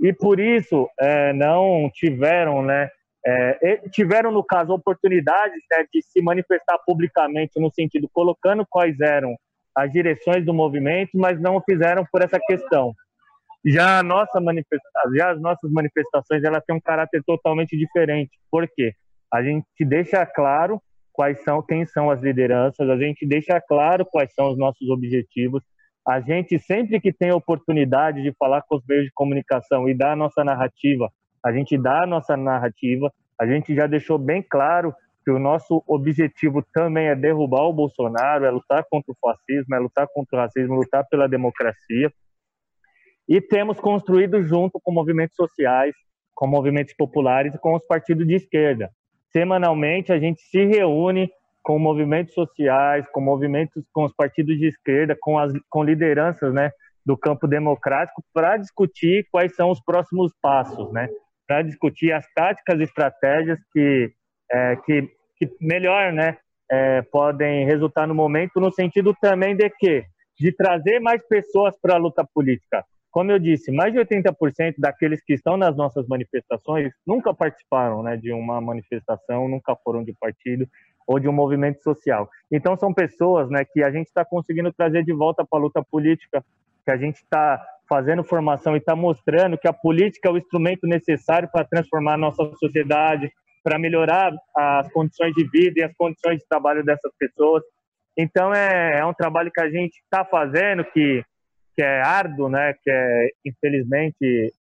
e 0.00 0.14
por 0.14 0.40
isso 0.40 0.88
é, 0.98 1.32
não 1.34 1.90
tiveram, 1.92 2.62
né, 2.62 2.88
é, 3.24 3.76
tiveram 3.90 4.32
no 4.32 4.42
caso 4.42 4.72
oportunidades 4.72 5.62
né, 5.70 5.84
de 5.92 6.00
se 6.02 6.22
manifestar 6.22 6.78
publicamente 6.86 7.60
no 7.60 7.70
sentido 7.70 8.08
colocando 8.12 8.66
quais 8.68 8.98
eram 8.98 9.36
as 9.76 9.92
direções 9.92 10.44
do 10.44 10.54
movimento, 10.54 11.10
mas 11.14 11.38
não 11.38 11.56
o 11.56 11.62
fizeram 11.62 12.04
por 12.10 12.22
essa 12.22 12.40
questão. 12.40 12.94
Já 13.64 14.02
nossa 14.02 14.40
já 15.14 15.32
as 15.32 15.40
nossas 15.40 15.70
manifestações, 15.70 16.42
ela 16.42 16.62
tem 16.62 16.74
um 16.74 16.80
caráter 16.80 17.22
totalmente 17.26 17.76
diferente. 17.76 18.30
Por 18.50 18.66
quê? 18.74 18.94
A 19.32 19.42
gente 19.42 19.64
deixa 19.80 20.24
claro 20.24 20.80
quais 21.20 21.38
são, 21.44 21.60
quem 21.60 21.84
são 21.84 22.10
as 22.10 22.22
lideranças, 22.22 22.88
a 22.88 22.96
gente 22.96 23.26
deixa 23.26 23.60
claro 23.60 24.06
quais 24.06 24.32
são 24.32 24.50
os 24.50 24.56
nossos 24.56 24.88
objetivos. 24.88 25.62
A 26.08 26.18
gente 26.18 26.58
sempre 26.58 26.98
que 26.98 27.12
tem 27.12 27.28
a 27.28 27.36
oportunidade 27.36 28.22
de 28.22 28.32
falar 28.38 28.62
com 28.62 28.76
os 28.76 28.82
meios 28.88 29.04
de 29.04 29.12
comunicação 29.12 29.86
e 29.86 29.92
dar 29.92 30.12
a 30.12 30.16
nossa 30.16 30.42
narrativa, 30.42 31.12
a 31.44 31.52
gente 31.52 31.76
dá 31.76 32.04
a 32.04 32.06
nossa 32.06 32.38
narrativa. 32.38 33.12
A 33.38 33.46
gente 33.46 33.74
já 33.74 33.86
deixou 33.86 34.16
bem 34.16 34.42
claro 34.42 34.94
que 35.22 35.30
o 35.30 35.38
nosso 35.38 35.84
objetivo 35.86 36.64
também 36.72 37.08
é 37.08 37.14
derrubar 37.14 37.64
o 37.64 37.72
Bolsonaro, 37.74 38.46
é 38.46 38.50
lutar 38.50 38.82
contra 38.90 39.12
o 39.12 39.16
fascismo, 39.20 39.74
é 39.74 39.78
lutar 39.78 40.08
contra 40.14 40.38
o 40.38 40.40
racismo, 40.40 40.74
lutar 40.74 41.06
pela 41.06 41.28
democracia. 41.28 42.10
E 43.28 43.42
temos 43.42 43.78
construído 43.78 44.42
junto 44.42 44.80
com 44.82 44.90
movimentos 44.90 45.36
sociais, 45.36 45.94
com 46.34 46.46
movimentos 46.46 46.94
populares 46.94 47.54
e 47.54 47.58
com 47.58 47.74
os 47.74 47.86
partidos 47.86 48.26
de 48.26 48.36
esquerda. 48.36 48.90
Semanalmente 49.32 50.12
a 50.12 50.18
gente 50.18 50.40
se 50.42 50.64
reúne 50.64 51.30
com 51.62 51.78
movimentos 51.78 52.34
sociais, 52.34 53.06
com 53.12 53.20
movimentos, 53.20 53.84
com 53.92 54.04
os 54.04 54.14
partidos 54.14 54.58
de 54.58 54.66
esquerda, 54.66 55.16
com 55.20 55.38
as 55.38 55.52
com 55.68 55.84
lideranças, 55.84 56.52
né, 56.52 56.70
do 57.04 57.16
campo 57.16 57.46
democrático 57.46 58.22
para 58.32 58.56
discutir 58.56 59.26
quais 59.30 59.54
são 59.54 59.70
os 59.70 59.80
próximos 59.80 60.32
passos, 60.40 60.92
né? 60.92 61.08
Para 61.46 61.62
discutir 61.62 62.12
as 62.12 62.26
táticas 62.34 62.78
e 62.78 62.84
estratégias 62.84 63.58
que, 63.72 64.12
é, 64.50 64.76
que, 64.76 65.08
que 65.36 65.50
melhor, 65.60 66.12
né? 66.12 66.36
É, 66.72 67.02
podem 67.02 67.66
resultar 67.66 68.06
no 68.06 68.14
momento, 68.14 68.60
no 68.60 68.70
sentido 68.70 69.12
também 69.20 69.56
de 69.56 69.68
que 69.70 70.04
de 70.38 70.52
trazer 70.52 71.00
mais 71.00 71.22
pessoas 71.26 71.74
para 71.82 71.96
a 71.96 71.98
luta 71.98 72.24
política. 72.32 72.84
Como 73.10 73.32
eu 73.32 73.38
disse, 73.38 73.72
mais 73.72 73.92
de 73.92 73.98
80% 73.98 74.74
daqueles 74.78 75.22
que 75.24 75.34
estão 75.34 75.56
nas 75.56 75.76
nossas 75.76 76.06
manifestações 76.06 76.92
nunca 77.06 77.34
participaram 77.34 78.02
né, 78.02 78.16
de 78.16 78.32
uma 78.32 78.60
manifestação, 78.60 79.48
nunca 79.48 79.74
foram 79.84 80.04
de 80.04 80.12
partido 80.12 80.66
ou 81.06 81.18
de 81.18 81.28
um 81.28 81.32
movimento 81.32 81.82
social. 81.82 82.30
Então, 82.52 82.76
são 82.76 82.94
pessoas 82.94 83.50
né, 83.50 83.64
que 83.64 83.82
a 83.82 83.90
gente 83.90 84.06
está 84.06 84.24
conseguindo 84.24 84.72
trazer 84.72 85.04
de 85.04 85.12
volta 85.12 85.44
para 85.44 85.58
a 85.58 85.62
luta 85.62 85.82
política, 85.82 86.44
que 86.84 86.90
a 86.92 86.96
gente 86.96 87.16
está 87.16 87.60
fazendo 87.88 88.22
formação 88.22 88.76
e 88.76 88.78
está 88.78 88.94
mostrando 88.94 89.58
que 89.58 89.66
a 89.66 89.72
política 89.72 90.28
é 90.28 90.32
o 90.32 90.38
instrumento 90.38 90.86
necessário 90.86 91.48
para 91.52 91.64
transformar 91.64 92.14
a 92.14 92.18
nossa 92.18 92.48
sociedade, 92.60 93.28
para 93.64 93.76
melhorar 93.76 94.32
as 94.56 94.90
condições 94.92 95.34
de 95.34 95.44
vida 95.50 95.80
e 95.80 95.82
as 95.82 95.92
condições 95.94 96.38
de 96.38 96.48
trabalho 96.48 96.84
dessas 96.84 97.12
pessoas. 97.18 97.64
Então 98.16 98.54
é, 98.54 99.00
é 99.00 99.04
um 99.04 99.12
trabalho 99.12 99.50
que 99.52 99.60
a 99.60 99.68
gente 99.68 99.98
está 100.04 100.24
fazendo 100.24 100.84
que 100.84 101.24
que 101.80 101.84
é 101.84 102.02
árduo, 102.02 102.50
né? 102.50 102.74
Que 102.74 102.90
é 102.90 103.28
infelizmente 103.42 104.52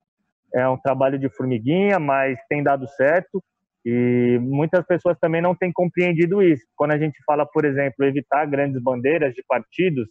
é 0.56 0.68
um 0.70 0.78
trabalho 0.78 1.20
de 1.20 1.30
formiguinha, 1.30 2.00
mas 2.00 2.40
tem 2.48 2.64
dado 2.64 2.88
certo. 2.88 3.44
E 3.86 4.40
muitas 4.42 4.86
pessoas 4.86 5.20
também 5.20 5.42
não 5.42 5.54
têm 5.54 5.70
compreendido 5.70 6.42
isso. 6.42 6.66
Quando 6.78 6.92
a 6.92 6.98
gente 6.98 7.22
fala, 7.26 7.46
por 7.46 7.66
exemplo, 7.66 8.06
evitar 8.06 8.46
grandes 8.46 8.82
bandeiras 8.82 9.34
de 9.34 9.44
partidos, 9.46 10.08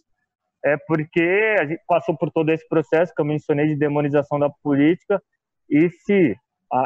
é 0.63 0.77
porque 0.77 1.55
a 1.59 1.65
gente 1.65 1.81
passou 1.87 2.15
por 2.15 2.29
todo 2.29 2.51
esse 2.51 2.67
processo 2.69 3.11
que 3.15 3.21
eu 3.21 3.25
mencionei 3.25 3.65
de 3.65 3.75
demonização 3.75 4.37
da 4.37 4.49
política. 4.61 5.19
E 5.67 5.89
se 5.89 6.35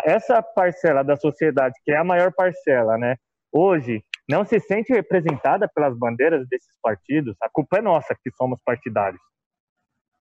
essa 0.06 0.42
parcela 0.42 1.04
da 1.04 1.18
sociedade, 1.18 1.76
que 1.84 1.92
é 1.92 1.98
a 1.98 2.04
maior 2.04 2.32
parcela, 2.32 2.98
né, 2.98 3.18
hoje 3.52 4.02
não 4.30 4.46
se 4.46 4.58
sente 4.62 4.94
representada 4.94 5.70
pelas 5.76 5.98
bandeiras 5.98 6.48
desses 6.48 6.78
partidos, 6.82 7.36
a 7.42 7.50
culpa 7.52 7.80
é 7.80 7.82
nossa 7.82 8.16
que 8.24 8.32
somos 8.32 8.58
partidários. 8.64 9.20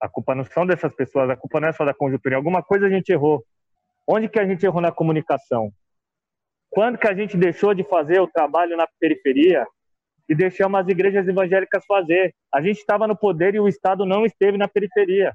A 0.02 0.08
culpa 0.08 0.34
não 0.34 0.44
são 0.44 0.66
dessas 0.66 0.92
pessoas, 0.92 1.30
a 1.30 1.36
culpa 1.36 1.60
não 1.60 1.68
é 1.68 1.72
só 1.72 1.84
da 1.84 1.94
conjuntura. 1.94 2.34
Alguma 2.34 2.60
coisa 2.60 2.86
a 2.86 2.90
gente 2.90 3.12
errou. 3.12 3.44
Onde 4.04 4.28
que 4.28 4.40
a 4.40 4.44
gente 4.44 4.66
errou 4.66 4.80
na 4.80 4.90
comunicação? 4.90 5.70
Quando 6.70 6.98
que 6.98 7.06
a 7.06 7.14
gente 7.14 7.36
deixou 7.36 7.72
de 7.72 7.84
fazer 7.84 8.20
o 8.20 8.26
trabalho 8.26 8.76
na 8.76 8.88
periferia 8.98 9.64
e 10.28 10.34
deixamos 10.34 10.80
as 10.80 10.88
igrejas 10.88 11.28
evangélicas 11.28 11.84
fazer? 11.86 12.34
A 12.52 12.60
gente 12.60 12.78
estava 12.78 13.06
no 13.06 13.16
poder 13.16 13.54
e 13.54 13.60
o 13.60 13.68
Estado 13.68 14.04
não 14.04 14.26
esteve 14.26 14.58
na 14.58 14.66
periferia. 14.66 15.32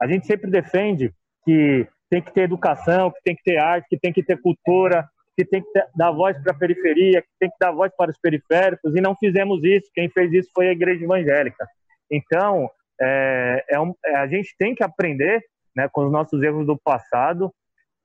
A 0.00 0.06
gente 0.06 0.26
sempre 0.26 0.50
defende 0.50 1.12
que 1.44 1.86
tem 2.08 2.22
que 2.22 2.32
ter 2.32 2.42
educação, 2.42 3.10
que 3.10 3.20
tem 3.22 3.36
que 3.36 3.42
ter 3.42 3.58
arte, 3.58 3.88
que 3.90 3.98
tem 3.98 4.10
que 4.10 4.22
ter 4.22 4.40
cultura, 4.40 5.06
que 5.36 5.44
tem 5.44 5.60
que 5.60 5.68
dar 5.94 6.12
voz 6.12 6.40
para 6.42 6.52
a 6.52 6.58
periferia, 6.58 7.20
que 7.20 7.28
tem 7.38 7.50
que 7.50 7.56
dar 7.60 7.72
voz 7.72 7.92
para 7.94 8.10
os 8.10 8.18
periféricos, 8.18 8.96
e 8.96 9.02
não 9.02 9.14
fizemos 9.14 9.62
isso. 9.62 9.90
Quem 9.92 10.08
fez 10.08 10.32
isso 10.32 10.50
foi 10.54 10.68
a 10.68 10.72
igreja 10.72 11.04
evangélica. 11.04 11.68
Então, 12.10 12.70
é, 13.00 13.64
é 13.70 13.80
um, 13.80 13.94
é, 14.04 14.16
a 14.16 14.26
gente 14.26 14.54
tem 14.58 14.74
que 14.74 14.82
aprender 14.82 15.40
né, 15.76 15.88
com 15.90 16.04
os 16.04 16.12
nossos 16.12 16.42
erros 16.42 16.66
do 16.66 16.76
passado, 16.76 17.52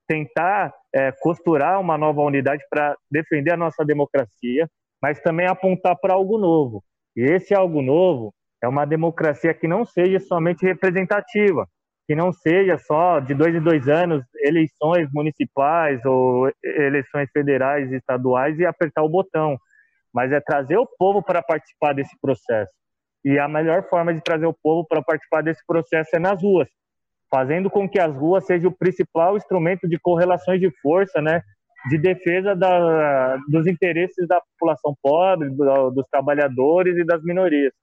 tentar 0.08 0.74
é, 0.94 1.12
costurar 1.12 1.80
uma 1.80 1.98
nova 1.98 2.22
unidade 2.22 2.64
para 2.70 2.96
defender 3.10 3.54
a 3.54 3.58
nossa 3.58 3.84
democracia, 3.84 4.70
mas 5.02 5.20
também 5.22 5.48
apontar 5.48 5.98
para 6.00 6.14
algo 6.14 6.38
novo. 6.38 6.84
E 7.16 7.22
esse 7.22 7.54
algo 7.54 7.82
novo 7.82 8.34
é 8.62 8.68
uma 8.68 8.86
democracia 8.86 9.54
que 9.54 9.68
não 9.68 9.86
seja 9.86 10.20
somente 10.20 10.66
representativa, 10.66 11.68
que 12.08 12.16
não 12.16 12.32
seja 12.32 12.78
só 12.78 13.20
de 13.20 13.34
dois 13.34 13.56
em 13.56 13.62
dois 13.62 13.88
anos 13.88 14.24
eleições 14.42 15.10
municipais 15.14 16.04
ou 16.06 16.52
eleições 16.64 17.30
federais 17.32 17.92
estaduais 17.92 18.58
e 18.60 18.66
apertar 18.66 19.04
o 19.04 19.10
botão, 19.10 19.58
mas 20.14 20.32
é 20.32 20.40
trazer 20.40 20.78
o 20.78 20.88
povo 20.98 21.24
para 21.24 21.42
participar 21.42 21.94
desse 21.94 22.16
processo. 22.22 22.72
E 23.24 23.40
a 23.40 23.48
melhor 23.48 23.88
forma 23.90 24.14
de 24.14 24.22
trazer 24.22 24.46
o 24.46 24.54
povo 24.54 24.86
para 24.88 25.02
participar 25.02 25.42
desse 25.42 25.66
processo 25.66 26.16
é 26.16 26.20
nas 26.20 26.42
ruas, 26.42 26.68
fazendo 27.32 27.70
com 27.70 27.88
que 27.88 28.00
as 28.00 28.14
ruas 28.14 28.46
sejam 28.46 28.70
o 28.70 28.78
principal 28.78 29.38
instrumento 29.38 29.88
de 29.88 29.98
correlações 29.98 30.60
de 30.60 30.70
força, 30.82 31.22
né, 31.22 31.42
de 31.90 31.98
defesa 31.98 32.56
da, 32.56 33.38
dos 33.50 33.68
interesses 33.68 34.28
da 34.28 34.42
população 34.42 34.96
pobre, 35.02 35.50
do, 35.50 35.92
dos 35.92 36.06
trabalhadores 36.10 36.98
e 36.98 37.04
das 37.04 37.24
minorias. 37.24 37.74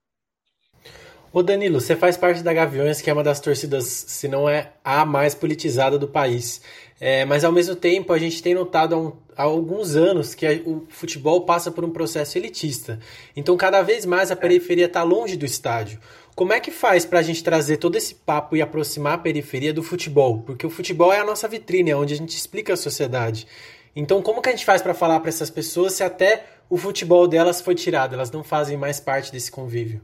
Ô 1.33 1.41
Danilo, 1.41 1.79
você 1.79 1.95
faz 1.95 2.17
parte 2.17 2.43
da 2.43 2.51
Gaviões, 2.51 2.99
que 2.99 3.09
é 3.09 3.13
uma 3.13 3.23
das 3.23 3.39
torcidas, 3.39 3.85
se 3.85 4.27
não 4.27 4.49
é 4.49 4.73
a 4.83 5.05
mais 5.05 5.33
politizada 5.33 5.97
do 5.97 6.05
país. 6.05 6.61
É, 6.99 7.23
mas 7.23 7.45
ao 7.45 7.53
mesmo 7.53 7.73
tempo, 7.73 8.11
a 8.11 8.19
gente 8.19 8.43
tem 8.43 8.53
notado 8.53 8.93
há, 8.93 8.97
um, 8.97 9.13
há, 9.37 9.43
alguns 9.43 9.95
anos 9.95 10.35
que 10.35 10.45
o 10.65 10.85
futebol 10.89 11.45
passa 11.45 11.71
por 11.71 11.85
um 11.85 11.89
processo 11.89 12.37
elitista. 12.37 12.99
Então, 13.33 13.55
cada 13.55 13.81
vez 13.81 14.05
mais 14.05 14.29
a 14.29 14.35
periferia 14.35 14.87
está 14.87 15.03
longe 15.03 15.37
do 15.37 15.45
estádio. 15.45 16.01
Como 16.35 16.51
é 16.51 16.59
que 16.59 16.69
faz 16.69 17.05
para 17.05 17.19
a 17.19 17.23
gente 17.23 17.41
trazer 17.41 17.77
todo 17.77 17.95
esse 17.95 18.13
papo 18.13 18.57
e 18.57 18.61
aproximar 18.61 19.13
a 19.13 19.17
periferia 19.17 19.73
do 19.73 19.81
futebol? 19.81 20.41
Porque 20.41 20.67
o 20.67 20.69
futebol 20.69 21.13
é 21.13 21.19
a 21.19 21.25
nossa 21.25 21.47
vitrine, 21.47 21.91
é 21.91 21.95
onde 21.95 22.13
a 22.13 22.17
gente 22.17 22.35
explica 22.35 22.73
a 22.73 22.77
sociedade. 22.77 23.47
Então, 23.95 24.21
como 24.21 24.41
que 24.41 24.49
a 24.49 24.51
gente 24.51 24.65
faz 24.65 24.81
para 24.81 24.93
falar 24.93 25.21
para 25.21 25.29
essas 25.29 25.49
pessoas 25.49 25.93
se 25.93 26.03
até 26.03 26.43
o 26.69 26.75
futebol 26.75 27.25
delas 27.25 27.61
foi 27.61 27.73
tirado, 27.73 28.15
elas 28.15 28.31
não 28.31 28.43
fazem 28.43 28.75
mais 28.75 28.99
parte 28.99 29.31
desse 29.31 29.49
convívio? 29.49 30.01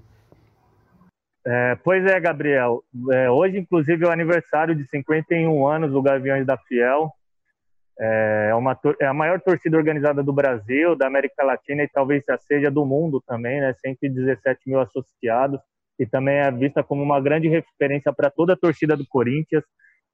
É, 1.50 1.76
pois 1.82 2.06
é, 2.06 2.20
Gabriel. 2.20 2.84
É, 3.10 3.32
hoje, 3.32 3.58
inclusive, 3.58 4.04
é 4.04 4.08
o 4.08 4.12
aniversário 4.12 4.76
de 4.76 4.86
51 4.90 5.66
anos 5.66 5.94
do 5.94 6.02
Gaviões 6.02 6.46
da 6.46 6.58
Fiel. 6.58 7.10
É, 7.98 8.52
uma, 8.54 8.78
é 9.00 9.06
a 9.06 9.14
maior 9.14 9.40
torcida 9.40 9.78
organizada 9.78 10.22
do 10.22 10.34
Brasil, 10.34 10.94
da 10.94 11.08
América 11.08 11.46
Latina 11.46 11.84
e 11.84 11.88
talvez 11.88 12.22
seja 12.42 12.70
do 12.70 12.86
mundo 12.86 13.24
também, 13.26 13.62
né? 13.62 13.74
117 13.80 14.60
mil 14.68 14.82
associados 14.82 15.62
e 15.98 16.06
também 16.06 16.36
é 16.36 16.52
vista 16.52 16.84
como 16.84 17.02
uma 17.02 17.20
grande 17.22 17.48
referência 17.48 18.14
para 18.14 18.30
toda 18.30 18.54
a 18.54 18.58
torcida 18.58 18.96
do 18.96 19.08
Corinthians 19.08 19.64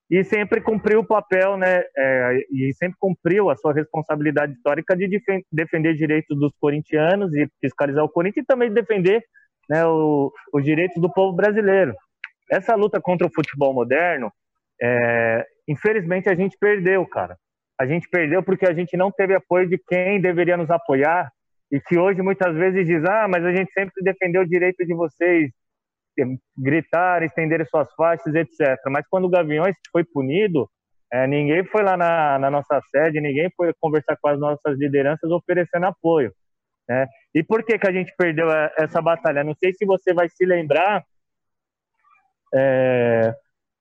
e 0.10 0.24
sempre 0.24 0.62
cumpriu 0.62 1.00
o 1.00 1.06
papel, 1.06 1.58
né? 1.58 1.84
É, 1.98 2.46
e 2.52 2.72
sempre 2.76 2.96
cumpriu 3.00 3.50
a 3.50 3.56
sua 3.56 3.74
responsabilidade 3.74 4.54
histórica 4.54 4.96
de 4.96 5.10
defender 5.52 5.96
direitos 5.96 6.38
dos 6.39 6.54
corintianos 6.60 7.34
e 7.34 7.50
fiscalizar 7.60 8.04
o 8.04 8.10
Corinthians 8.10 8.43
e 8.43 8.48
também 8.48 8.72
defender 8.72 9.24
né, 9.69 9.86
o, 9.86 10.32
os 10.54 10.63
direitos 10.63 11.02
do 11.02 11.12
povo 11.12 11.36
brasileiro. 11.36 11.93
Essa 12.52 12.76
luta 12.76 13.02
contra 13.02 13.28
o 13.28 13.34
futebol 13.34 13.73
moderno, 13.73 14.32
é, 14.82 15.45
infelizmente 15.67 16.30
a 16.30 16.36
gente 16.36 16.58
perdeu, 16.60 17.06
cara. 17.06 17.38
A 17.80 17.86
gente 17.86 18.08
perdeu 18.10 18.43
porque 18.43 18.65
a 18.65 18.73
gente 18.73 18.95
não 18.95 19.12
teve 19.12 19.34
apoio 19.34 19.67
de 19.67 19.78
quem 19.88 20.21
deveria 20.21 20.58
nos 20.58 20.69
apoiar 20.69 21.30
e 21.71 21.80
que 21.80 21.97
hoje 21.97 22.21
muitas 22.21 22.56
vezes 22.56 22.86
diz: 22.86 23.04
ah, 23.06 23.28
mas 23.28 23.43
a 23.43 23.52
gente 23.52 23.71
sempre 23.71 24.04
defendeu 24.04 24.43
o 24.43 24.47
direito 24.47 24.86
de 24.86 24.93
vocês 24.93 25.49
gritar, 26.56 27.23
estender 27.23 27.65
suas 27.67 27.91
faixas, 27.93 28.34
etc. 28.36 28.78
Mas 28.88 29.06
quando 29.10 29.26
o 29.26 29.30
Gaviões 29.30 29.76
foi 29.91 30.04
punido, 30.04 30.69
é, 31.12 31.28
ninguém 31.28 31.65
foi 31.65 31.84
lá 31.84 31.97
na, 31.97 32.39
na, 32.39 32.52
nossa 32.52 32.80
sede, 32.91 33.21
ninguém 33.21 33.49
foi 33.56 33.73
conversar 33.80 34.17
com 34.21 34.28
as 34.28 34.39
nossas 34.39 34.78
lideranças 34.78 35.30
oferecendo 35.32 35.86
apoio. 35.86 36.32
Né? 36.88 37.08
E 37.34 37.43
por 37.43 37.63
que, 37.63 37.78
que 37.78 37.88
a 37.88 37.91
gente 37.91 38.13
perdeu 38.17 38.48
essa 38.78 39.02
batalha? 39.02 39.43
Não 39.43 39.56
sei 39.56 39.74
se 39.74 39.86
você 39.86 40.13
vai 40.13 40.30
se 40.30 40.46
lembrar. 40.46 41.04
É... 42.54 43.34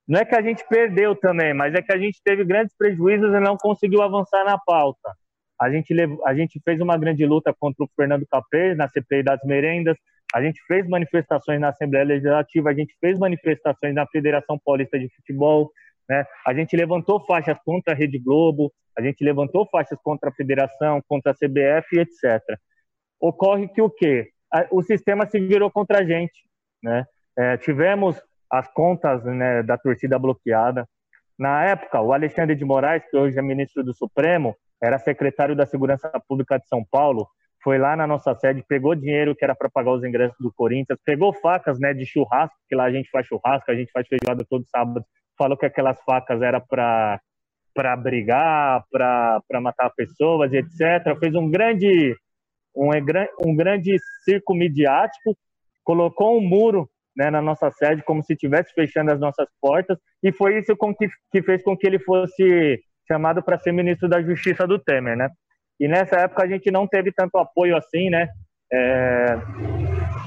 Não 0.06 0.20
é 0.20 0.24
que 0.24 0.34
a 0.34 0.42
gente 0.42 0.64
perdeu 0.68 1.14
também, 1.14 1.54
mas 1.54 1.74
é 1.74 1.82
que 1.82 1.92
a 1.92 1.98
gente 1.98 2.20
teve 2.24 2.44
grandes 2.44 2.76
prejuízos 2.76 3.32
e 3.32 3.40
não 3.40 3.56
conseguiu 3.56 4.02
avançar 4.02 4.44
na 4.44 4.58
pauta. 4.58 5.14
A 5.60 5.70
gente, 5.70 5.94
a 6.26 6.34
gente 6.34 6.60
fez 6.64 6.80
uma 6.80 6.98
grande 6.98 7.24
luta 7.24 7.54
contra 7.58 7.84
o 7.84 7.90
Fernando 7.94 8.26
Capês 8.26 8.76
na 8.76 8.88
CPI 8.88 9.22
das 9.22 9.40
merendas, 9.44 9.96
a 10.34 10.42
gente 10.42 10.60
fez 10.66 10.88
manifestações 10.88 11.60
na 11.60 11.68
Assembleia 11.68 12.04
Legislativa, 12.04 12.70
a 12.70 12.74
gente 12.74 12.96
fez 13.00 13.16
manifestações 13.18 13.94
na 13.94 14.06
Federação 14.06 14.58
Paulista 14.58 14.98
de 14.98 15.08
Futebol, 15.14 15.70
né? 16.08 16.26
a 16.44 16.52
gente 16.52 16.76
levantou 16.76 17.24
faixas 17.24 17.56
contra 17.64 17.92
a 17.92 17.96
Rede 17.96 18.18
Globo, 18.18 18.72
a 18.98 19.02
gente 19.02 19.22
levantou 19.22 19.68
faixas 19.70 19.98
contra 20.02 20.30
a 20.30 20.32
Federação, 20.32 21.00
contra 21.06 21.30
a 21.30 21.34
CBF, 21.34 22.00
etc 22.00 22.58
ocorre 23.22 23.68
que 23.68 23.80
o 23.80 23.88
quê? 23.88 24.30
O 24.70 24.82
sistema 24.82 25.26
se 25.26 25.38
virou 25.38 25.70
contra 25.70 26.00
a 26.00 26.04
gente, 26.04 26.42
né? 26.82 27.06
É, 27.38 27.56
tivemos 27.56 28.20
as 28.50 28.68
contas 28.68 29.24
né, 29.24 29.62
da 29.62 29.78
torcida 29.78 30.18
bloqueada. 30.18 30.86
Na 31.38 31.64
época, 31.64 32.02
o 32.02 32.12
Alexandre 32.12 32.54
de 32.54 32.64
Moraes, 32.64 33.02
que 33.08 33.16
hoje 33.16 33.38
é 33.38 33.42
ministro 33.42 33.82
do 33.82 33.94
Supremo, 33.94 34.54
era 34.82 34.98
secretário 34.98 35.56
da 35.56 35.64
Segurança 35.64 36.10
Pública 36.28 36.58
de 36.58 36.68
São 36.68 36.84
Paulo, 36.84 37.26
foi 37.62 37.78
lá 37.78 37.96
na 37.96 38.06
nossa 38.06 38.34
sede, 38.34 38.64
pegou 38.68 38.94
dinheiro 38.94 39.34
que 39.36 39.44
era 39.44 39.54
para 39.54 39.70
pagar 39.70 39.92
os 39.92 40.04
ingressos 40.04 40.36
do 40.40 40.52
Corinthians, 40.52 40.98
pegou 41.04 41.32
facas 41.32 41.78
né, 41.78 41.94
de 41.94 42.04
churrasco, 42.04 42.56
que 42.68 42.74
lá 42.74 42.84
a 42.84 42.90
gente 42.90 43.08
faz 43.08 43.26
churrasco, 43.26 43.70
a 43.70 43.74
gente 43.74 43.90
faz 43.92 44.06
feijoada 44.08 44.44
todo 44.50 44.66
sábado, 44.68 45.02
falou 45.38 45.56
que 45.56 45.64
aquelas 45.64 45.98
facas 46.02 46.42
era 46.42 46.60
para 46.60 47.20
para 47.74 47.96
brigar, 47.96 48.84
para 48.90 49.60
matar 49.62 49.88
pessoas, 49.96 50.52
etc. 50.52 51.18
Fez 51.18 51.34
um 51.34 51.50
grande 51.50 52.14
um, 52.74 52.90
um 53.44 53.54
grande 53.54 53.96
circo 54.24 54.54
midiático, 54.54 55.36
colocou 55.84 56.38
um 56.38 56.40
muro 56.40 56.88
né, 57.16 57.30
na 57.30 57.42
nossa 57.42 57.70
sede, 57.70 58.02
como 58.02 58.22
se 58.22 58.32
estivesse 58.32 58.72
fechando 58.72 59.12
as 59.12 59.20
nossas 59.20 59.48
portas, 59.60 59.98
e 60.22 60.32
foi 60.32 60.58
isso 60.58 60.76
com 60.76 60.94
que, 60.94 61.08
que 61.30 61.42
fez 61.42 61.62
com 61.62 61.76
que 61.76 61.86
ele 61.86 61.98
fosse 61.98 62.80
chamado 63.06 63.42
para 63.42 63.58
ser 63.58 63.72
ministro 63.72 64.08
da 64.08 64.22
Justiça 64.22 64.66
do 64.66 64.78
Temer, 64.78 65.16
né? 65.16 65.28
E 65.78 65.88
nessa 65.88 66.16
época 66.16 66.44
a 66.44 66.48
gente 66.48 66.70
não 66.70 66.86
teve 66.86 67.12
tanto 67.12 67.36
apoio 67.36 67.76
assim, 67.76 68.08
né? 68.08 68.28
É, 68.72 69.36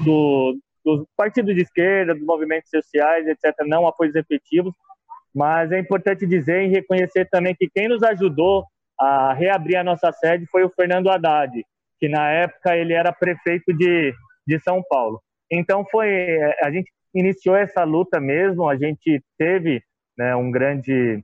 do, 0.04 0.56
dos 0.84 1.04
partidos 1.16 1.54
de 1.54 1.62
esquerda, 1.62 2.14
dos 2.14 2.24
movimentos 2.24 2.70
sociais, 2.70 3.26
etc., 3.26 3.54
não 3.66 3.88
apoios 3.88 4.14
efetivos, 4.14 4.72
mas 5.34 5.72
é 5.72 5.78
importante 5.78 6.26
dizer 6.26 6.64
e 6.64 6.68
reconhecer 6.68 7.28
também 7.28 7.54
que 7.54 7.68
quem 7.68 7.88
nos 7.88 8.02
ajudou 8.02 8.64
a 8.98 9.34
reabrir 9.34 9.76
a 9.76 9.84
nossa 9.84 10.12
sede 10.12 10.46
foi 10.46 10.64
o 10.64 10.70
Fernando 10.70 11.10
Haddad, 11.10 11.52
que 11.98 12.08
na 12.08 12.30
época 12.30 12.76
ele 12.76 12.92
era 12.92 13.12
prefeito 13.12 13.72
de, 13.72 14.12
de 14.46 14.60
São 14.60 14.82
Paulo. 14.88 15.20
Então 15.50 15.84
foi 15.90 16.38
a 16.62 16.70
gente 16.70 16.90
iniciou 17.14 17.56
essa 17.56 17.84
luta 17.84 18.20
mesmo, 18.20 18.68
a 18.68 18.76
gente 18.76 19.22
teve 19.38 19.82
né, 20.16 20.34
um 20.36 20.50
grande 20.50 21.22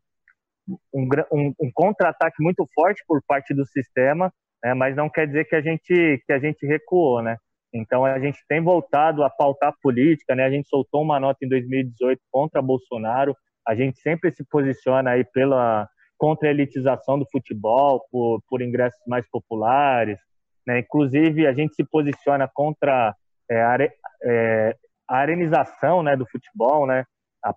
um, 0.93 1.09
um, 1.33 1.55
um 1.61 1.71
contra-ataque 1.75 2.37
muito 2.41 2.65
forte 2.75 3.03
por 3.07 3.21
parte 3.27 3.53
do 3.53 3.67
sistema, 3.67 4.33
né, 4.63 4.75
mas 4.75 4.97
não 4.97 5.11
quer 5.11 5.27
dizer 5.27 5.45
que 5.45 5.57
a 5.57 5.61
gente 5.61 6.23
que 6.27 6.33
a 6.33 6.39
gente 6.39 6.67
recuou, 6.67 7.23
né? 7.23 7.37
Então 7.75 8.05
a 8.05 8.19
gente 8.19 8.39
tem 8.49 8.63
voltado 8.63 9.25
a 9.25 9.31
pautar 9.31 9.75
política, 9.83 10.35
né? 10.35 10.45
A 10.45 10.51
gente 10.51 10.69
soltou 10.69 11.03
uma 11.03 11.19
nota 11.19 11.45
em 11.45 11.49
2018 11.49 12.21
contra 12.31 12.61
Bolsonaro. 12.61 13.35
A 13.67 13.75
gente 13.75 13.99
sempre 14.01 14.31
se 14.31 14.45
posiciona 14.45 15.13
aí 15.13 15.25
pela 15.25 15.89
contra 16.19 16.49
a 16.49 16.53
elitização 16.53 17.19
do 17.19 17.27
futebol, 17.33 18.07
por, 18.11 18.41
por 18.49 18.63
ingressos 18.63 19.01
mais 19.09 19.29
populares, 19.29 20.21
né? 20.67 20.81
Inclusive 20.81 21.47
a 21.47 21.53
gente 21.53 21.75
se 21.75 21.85
posiciona 21.85 22.49
contra 22.53 23.15
é, 23.51 23.63
a, 23.63 23.79
é, 24.25 24.77
a 25.09 25.17
arenização, 25.19 26.03
né, 26.03 26.17
do 26.17 26.27
futebol, 26.27 26.87
né? 26.87 27.05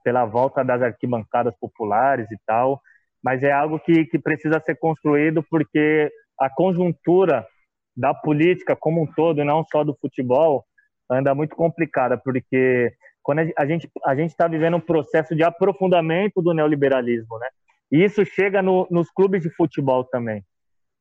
Pela 0.03 0.25
volta 0.25 0.63
das 0.63 0.81
arquibancadas 0.81 1.55
populares 1.59 2.29
e 2.31 2.37
tal 2.45 2.81
mas 3.25 3.41
é 3.41 3.51
algo 3.51 3.79
que, 3.79 4.05
que 4.05 4.19
precisa 4.19 4.61
ser 4.63 4.75
construído 4.75 5.43
porque 5.49 6.11
a 6.39 6.47
conjuntura 6.47 7.43
da 7.97 8.13
política 8.13 8.75
como 8.75 9.01
um 9.01 9.07
todo, 9.07 9.43
não 9.43 9.65
só 9.65 9.83
do 9.83 9.97
futebol, 9.99 10.63
anda 11.09 11.33
muito 11.33 11.55
complicada, 11.55 12.19
porque 12.19 12.93
quando 13.23 13.39
a 13.57 13.65
gente 13.65 13.89
a 14.05 14.15
gente 14.15 14.29
está 14.29 14.47
vivendo 14.47 14.77
um 14.77 14.81
processo 14.81 15.35
de 15.35 15.43
aprofundamento 15.43 16.39
do 16.39 16.53
neoliberalismo, 16.53 17.39
né? 17.39 17.47
E 17.91 18.03
isso 18.03 18.23
chega 18.23 18.61
no, 18.61 18.87
nos 18.91 19.09
clubes 19.09 19.41
de 19.41 19.49
futebol 19.49 20.03
também. 20.03 20.43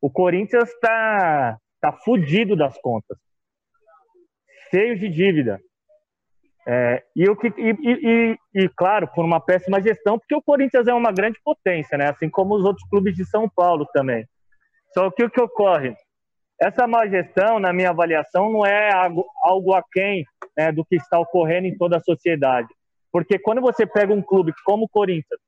O 0.00 0.10
Corinthians 0.10 0.70
está 0.70 1.58
tá 1.84 1.92
fudido 1.92 2.56
das 2.56 2.80
contas, 2.80 3.18
cheio 4.70 4.98
de 4.98 5.06
dívida. 5.06 5.60
É, 6.66 7.02
e, 7.14 7.28
o 7.28 7.36
e, 7.58 7.76
e, 7.82 8.38
e, 8.54 8.68
claro, 8.70 9.06
por 9.08 9.22
uma 9.22 9.38
péssima 9.38 9.82
gestão, 9.82 10.18
porque 10.18 10.34
o 10.34 10.40
Corinthians 10.40 10.86
é 10.88 10.94
uma 10.94 11.12
grande 11.12 11.38
potência, 11.44 11.98
né? 11.98 12.08
assim 12.08 12.30
como 12.30 12.54
os 12.54 12.64
outros 12.64 12.88
clubes 12.88 13.14
de 13.14 13.26
São 13.26 13.46
Paulo 13.54 13.86
também. 13.92 14.26
Só 14.94 15.10
que 15.10 15.24
o 15.24 15.30
que 15.30 15.42
ocorre? 15.42 15.94
Essa 16.58 16.86
má 16.86 17.06
gestão, 17.06 17.58
na 17.58 17.70
minha 17.70 17.90
avaliação, 17.90 18.50
não 18.50 18.64
é 18.64 18.90
algo, 18.90 19.26
algo 19.42 19.74
aquém 19.74 20.24
né, 20.56 20.72
do 20.72 20.86
que 20.86 20.96
está 20.96 21.18
ocorrendo 21.18 21.66
em 21.66 21.76
toda 21.76 21.98
a 21.98 22.02
sociedade. 22.02 22.68
Porque 23.12 23.38
quando 23.38 23.60
você 23.60 23.84
pega 23.84 24.14
um 24.14 24.22
clube 24.22 24.54
como 24.64 24.84
o 24.84 24.88
Corinthians 24.88 25.40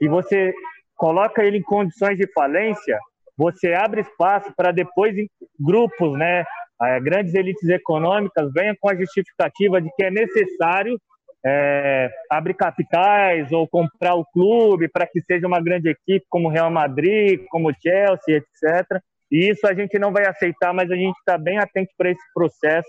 e 0.00 0.08
você 0.08 0.54
coloca 0.96 1.44
ele 1.44 1.58
em 1.58 1.62
condições 1.62 2.16
de 2.16 2.26
falência, 2.32 2.98
você 3.36 3.72
abre 3.72 4.00
espaço 4.00 4.52
para 4.56 4.72
depois 4.72 5.14
grupos, 5.58 6.16
né, 6.18 6.44
é, 6.82 7.00
grandes 7.00 7.34
elites 7.34 7.68
econômicas 7.68 8.52
venham 8.52 8.74
com 8.80 8.88
a 8.88 8.96
justificativa 8.96 9.80
de 9.80 9.90
que 9.96 10.04
é 10.04 10.10
necessário 10.10 10.98
é, 11.46 12.10
abrir 12.30 12.54
capitais 12.54 13.52
ou 13.52 13.68
comprar 13.68 14.14
o 14.14 14.24
clube 14.24 14.88
para 14.88 15.06
que 15.06 15.20
seja 15.22 15.46
uma 15.46 15.60
grande 15.60 15.90
equipe 15.90 16.24
como 16.28 16.48
Real 16.48 16.70
Madrid, 16.70 17.44
como 17.50 17.74
Chelsea, 17.80 18.38
etc. 18.38 19.00
E 19.30 19.50
isso 19.50 19.66
a 19.66 19.74
gente 19.74 19.98
não 19.98 20.12
vai 20.12 20.26
aceitar, 20.26 20.72
mas 20.72 20.90
a 20.90 20.96
gente 20.96 21.16
está 21.18 21.36
bem 21.36 21.58
atento 21.58 21.90
para 21.98 22.10
esse 22.10 22.32
processo 22.32 22.88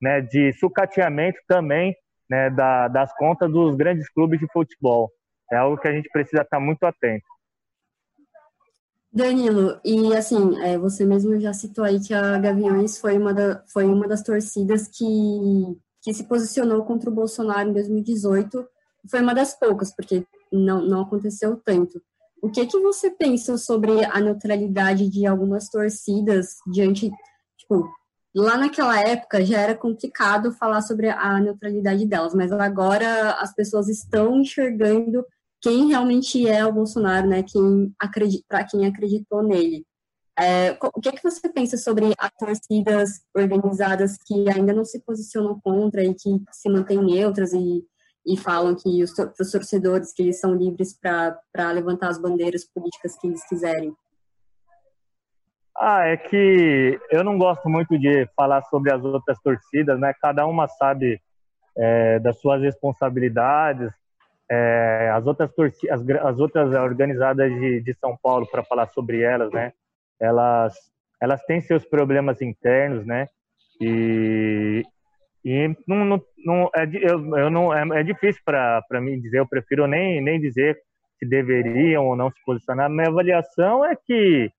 né, 0.00 0.20
de 0.20 0.52
sucateamento 0.54 1.38
também 1.46 1.94
né, 2.28 2.50
da, 2.50 2.88
das 2.88 3.14
contas 3.16 3.50
dos 3.50 3.76
grandes 3.76 4.08
clubes 4.08 4.40
de 4.40 4.46
futebol. 4.52 5.10
É 5.52 5.56
algo 5.56 5.76
que 5.76 5.86
a 5.86 5.92
gente 5.92 6.08
precisa 6.10 6.42
estar 6.42 6.56
tá 6.56 6.60
muito 6.60 6.84
atento. 6.84 7.24
Danilo, 9.12 9.78
e 9.84 10.14
assim, 10.14 10.58
é, 10.62 10.78
você 10.78 11.04
mesmo 11.04 11.38
já 11.38 11.52
citou 11.52 11.84
aí 11.84 12.00
que 12.00 12.14
a 12.14 12.38
Gaviões 12.38 12.96
foi 12.98 13.18
uma, 13.18 13.34
da, 13.34 13.62
foi 13.66 13.84
uma 13.84 14.08
das 14.08 14.22
torcidas 14.22 14.88
que, 14.88 15.04
que 16.00 16.14
se 16.14 16.24
posicionou 16.24 16.82
contra 16.84 17.10
o 17.10 17.12
Bolsonaro 17.12 17.68
em 17.68 17.74
2018. 17.74 18.66
Foi 19.10 19.20
uma 19.20 19.34
das 19.34 19.52
poucas, 19.52 19.94
porque 19.94 20.24
não, 20.50 20.80
não 20.80 21.02
aconteceu 21.02 21.60
tanto. 21.62 22.00
O 22.42 22.50
que 22.50 22.64
que 22.66 22.78
você 22.80 23.10
pensa 23.10 23.58
sobre 23.58 24.02
a 24.02 24.18
neutralidade 24.18 25.08
de 25.10 25.26
algumas 25.26 25.68
torcidas 25.68 26.56
diante, 26.66 27.10
tipo, 27.58 27.86
lá 28.34 28.56
naquela 28.56 28.98
época 28.98 29.44
já 29.44 29.60
era 29.60 29.74
complicado 29.74 30.52
falar 30.52 30.80
sobre 30.80 31.10
a 31.10 31.38
neutralidade 31.38 32.06
delas, 32.06 32.34
mas 32.34 32.50
agora 32.50 33.32
as 33.32 33.54
pessoas 33.54 33.88
estão 33.88 34.40
enxergando 34.40 35.24
quem 35.62 35.86
realmente 35.86 36.46
é 36.48 36.66
o 36.66 36.72
Bolsonaro, 36.72 37.28
né? 37.28 37.42
Quem 37.42 37.94
para 38.48 38.64
quem 38.64 38.84
acreditou 38.84 39.42
nele. 39.42 39.86
É, 40.38 40.76
o 40.82 41.00
que 41.00 41.10
é 41.10 41.12
que 41.12 41.22
você 41.22 41.48
pensa 41.48 41.76
sobre 41.76 42.06
as 42.18 42.30
torcidas 42.38 43.20
organizadas 43.36 44.16
que 44.26 44.48
ainda 44.48 44.72
não 44.72 44.84
se 44.84 45.00
posicionam 45.00 45.60
contra 45.60 46.02
e 46.02 46.14
que 46.14 46.42
se 46.50 46.68
mantêm 46.70 47.04
neutras 47.04 47.52
e, 47.52 47.84
e 48.26 48.36
falam 48.36 48.74
que 48.74 49.02
os, 49.02 49.12
os 49.38 49.50
torcedores 49.52 50.12
que 50.12 50.22
eles 50.22 50.40
são 50.40 50.54
livres 50.54 50.98
para 50.98 51.70
levantar 51.72 52.08
as 52.08 52.18
bandeiras 52.18 52.64
políticas 52.64 53.16
que 53.18 53.26
eles 53.26 53.46
quiserem? 53.46 53.94
Ah, 55.76 56.06
é 56.06 56.16
que 56.16 56.98
eu 57.10 57.22
não 57.22 57.38
gosto 57.38 57.68
muito 57.68 57.98
de 57.98 58.26
falar 58.34 58.62
sobre 58.64 58.92
as 58.92 59.04
outras 59.04 59.38
torcidas, 59.40 59.98
né? 60.00 60.12
Cada 60.20 60.46
uma 60.46 60.66
sabe 60.66 61.20
é, 61.76 62.18
das 62.18 62.40
suas 62.40 62.62
responsabilidades, 62.62 63.92
é, 64.52 65.10
as 65.14 65.26
outras 65.26 65.50
as, 65.90 66.06
as, 66.08 66.38
outras 66.38 66.74
organizadas 66.74 67.50
de, 67.50 67.80
de 67.80 67.94
São 67.94 68.14
Paulo 68.22 68.46
para 68.46 68.62
falar 68.62 68.86
sobre 68.88 69.22
elas, 69.22 69.50
né? 69.50 69.72
Elas 70.20 70.74
elas 71.22 71.42
têm 71.44 71.62
seus 71.62 71.86
problemas 71.86 72.42
internos, 72.42 73.06
né? 73.06 73.28
E 73.80 74.82
e 75.42 75.74
não, 75.88 76.04
não, 76.04 76.22
não 76.44 76.70
é, 76.76 76.84
eu, 76.92 77.36
eu 77.38 77.50
não 77.50 77.74
é, 77.74 78.00
é 78.00 78.02
difícil 78.02 78.42
para 78.44 78.82
para 78.82 79.00
mim 79.00 79.18
dizer. 79.18 79.38
Eu 79.38 79.48
prefiro 79.48 79.86
nem 79.86 80.20
nem 80.20 80.38
dizer 80.38 80.76
se 81.18 81.26
deveriam 81.26 82.06
ou 82.08 82.14
não 82.14 82.30
se 82.30 82.38
posicionar. 82.44 82.90
Minha 82.90 83.08
avaliação 83.08 83.82
é 83.82 83.96
que 83.96 84.50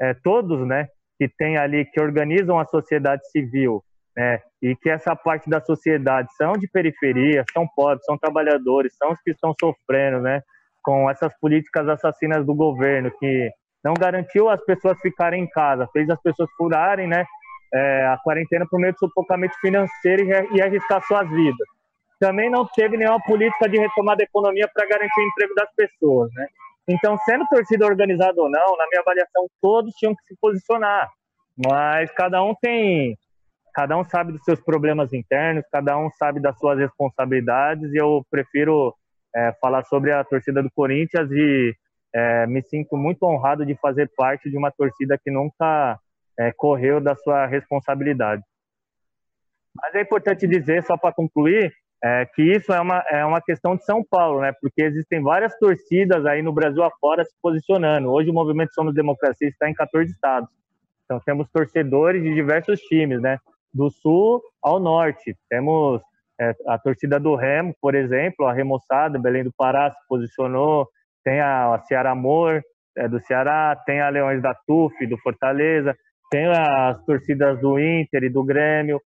é, 0.00 0.14
todos, 0.14 0.66
né? 0.66 0.88
Que 1.18 1.28
tem 1.28 1.58
ali 1.58 1.84
que 1.84 2.00
organizam 2.00 2.58
a 2.58 2.64
sociedade 2.64 3.28
civil 3.30 3.84
né? 4.16 4.40
E 4.62 4.76
que 4.76 4.88
essa 4.88 5.14
parte 5.16 5.50
da 5.50 5.60
sociedade 5.60 6.28
são 6.36 6.52
de 6.52 6.68
periferia, 6.68 7.44
são 7.52 7.66
pobres, 7.74 8.04
são 8.04 8.16
trabalhadores, 8.16 8.96
são 8.96 9.12
os 9.12 9.20
que 9.22 9.32
estão 9.32 9.54
sofrendo, 9.60 10.20
né? 10.20 10.40
Com 10.82 11.10
essas 11.10 11.32
políticas 11.40 11.88
assassinas 11.88 12.44
do 12.44 12.54
governo 12.54 13.10
que 13.18 13.50
não 13.82 13.94
garantiu 13.94 14.48
as 14.48 14.62
pessoas 14.64 14.98
ficarem 15.00 15.42
em 15.42 15.50
casa, 15.50 15.88
fez 15.92 16.08
as 16.08 16.20
pessoas 16.22 16.48
furarem, 16.56 17.06
né? 17.06 17.24
É, 17.72 18.06
a 18.06 18.16
quarentena 18.18 18.66
por 18.70 18.78
meio 18.78 18.92
de 18.92 18.98
sufocamento 19.00 19.58
financeiro 19.60 20.22
e, 20.22 20.56
e 20.56 20.62
arriscar 20.62 21.02
suas 21.02 21.28
vidas. 21.28 21.66
Também 22.20 22.48
não 22.48 22.64
teve 22.66 22.96
nenhuma 22.96 23.20
política 23.22 23.68
de 23.68 23.76
retomada 23.78 24.18
da 24.18 24.24
economia 24.24 24.70
para 24.72 24.86
garantir 24.86 25.20
o 25.20 25.26
emprego 25.26 25.54
das 25.56 25.74
pessoas, 25.74 26.30
né? 26.34 26.46
Então, 26.86 27.18
sendo 27.24 27.46
torcida 27.48 27.86
organizada 27.86 28.40
ou 28.40 28.48
não, 28.48 28.76
na 28.76 28.86
minha 28.88 29.00
avaliação, 29.00 29.46
todos 29.60 29.92
tinham 29.94 30.14
que 30.14 30.22
se 30.24 30.36
posicionar. 30.40 31.10
Mas 31.56 32.10
cada 32.12 32.42
um 32.42 32.54
tem 32.54 33.16
cada 33.74 33.98
um 33.98 34.04
sabe 34.04 34.32
dos 34.32 34.44
seus 34.44 34.60
problemas 34.60 35.12
internos, 35.12 35.64
cada 35.70 35.98
um 35.98 36.08
sabe 36.12 36.40
das 36.40 36.56
suas 36.58 36.78
responsabilidades 36.78 37.92
e 37.92 37.96
eu 37.96 38.24
prefiro 38.30 38.94
é, 39.34 39.52
falar 39.60 39.84
sobre 39.84 40.12
a 40.12 40.22
torcida 40.22 40.62
do 40.62 40.70
Corinthians 40.70 41.30
e 41.32 41.74
é, 42.14 42.46
me 42.46 42.62
sinto 42.62 42.96
muito 42.96 43.24
honrado 43.24 43.66
de 43.66 43.74
fazer 43.74 44.08
parte 44.16 44.48
de 44.48 44.56
uma 44.56 44.70
torcida 44.70 45.18
que 45.18 45.30
nunca 45.30 45.98
é, 46.38 46.52
correu 46.52 47.00
da 47.00 47.16
sua 47.16 47.46
responsabilidade. 47.46 48.42
Mas 49.74 49.92
é 49.96 50.02
importante 50.02 50.46
dizer, 50.46 50.84
só 50.84 50.96
para 50.96 51.12
concluir, 51.12 51.72
é, 52.02 52.26
que 52.26 52.42
isso 52.42 52.72
é 52.72 52.80
uma, 52.80 53.02
é 53.10 53.24
uma 53.24 53.40
questão 53.40 53.74
de 53.74 53.84
São 53.84 54.04
Paulo, 54.04 54.40
né? 54.40 54.52
Porque 54.60 54.82
existem 54.82 55.20
várias 55.20 55.56
torcidas 55.58 56.24
aí 56.26 56.42
no 56.42 56.52
Brasil 56.52 56.84
afora 56.84 57.24
se 57.24 57.34
posicionando. 57.42 58.12
Hoje 58.12 58.30
o 58.30 58.34
Movimento 58.34 58.74
Somos 58.74 58.94
Democracia 58.94 59.48
está 59.48 59.68
em 59.68 59.74
14 59.74 60.12
estados. 60.12 60.48
Então 61.04 61.18
temos 61.24 61.48
torcedores 61.50 62.22
de 62.22 62.32
diversos 62.34 62.78
times, 62.82 63.20
né? 63.20 63.38
Do 63.74 63.90
sul 63.90 64.40
ao 64.62 64.78
norte. 64.78 65.36
Temos 65.50 66.00
é, 66.40 66.54
a 66.68 66.78
torcida 66.78 67.18
do 67.18 67.34
Remo, 67.34 67.74
por 67.80 67.94
exemplo, 67.94 68.46
a 68.46 68.52
Remoçada, 68.52 69.18
Belém 69.18 69.44
do 69.44 69.52
Pará 69.52 69.90
se 69.90 69.98
posicionou, 70.08 70.88
tem 71.24 71.40
a, 71.40 71.74
a 71.74 71.80
Ceará 71.80 72.12
Amor 72.12 72.62
é, 72.96 73.08
do 73.08 73.20
Ceará, 73.20 73.76
tem 73.84 74.00
a 74.00 74.08
Leões 74.08 74.40
da 74.40 74.54
TUF 74.54 75.06
do 75.06 75.18
Fortaleza, 75.18 75.96
tem 76.30 76.46
as 76.46 77.04
torcidas 77.04 77.60
do 77.60 77.78
Inter 77.78 78.24
e 78.24 78.30
do 78.30 78.44
Grêmio, 78.44 79.00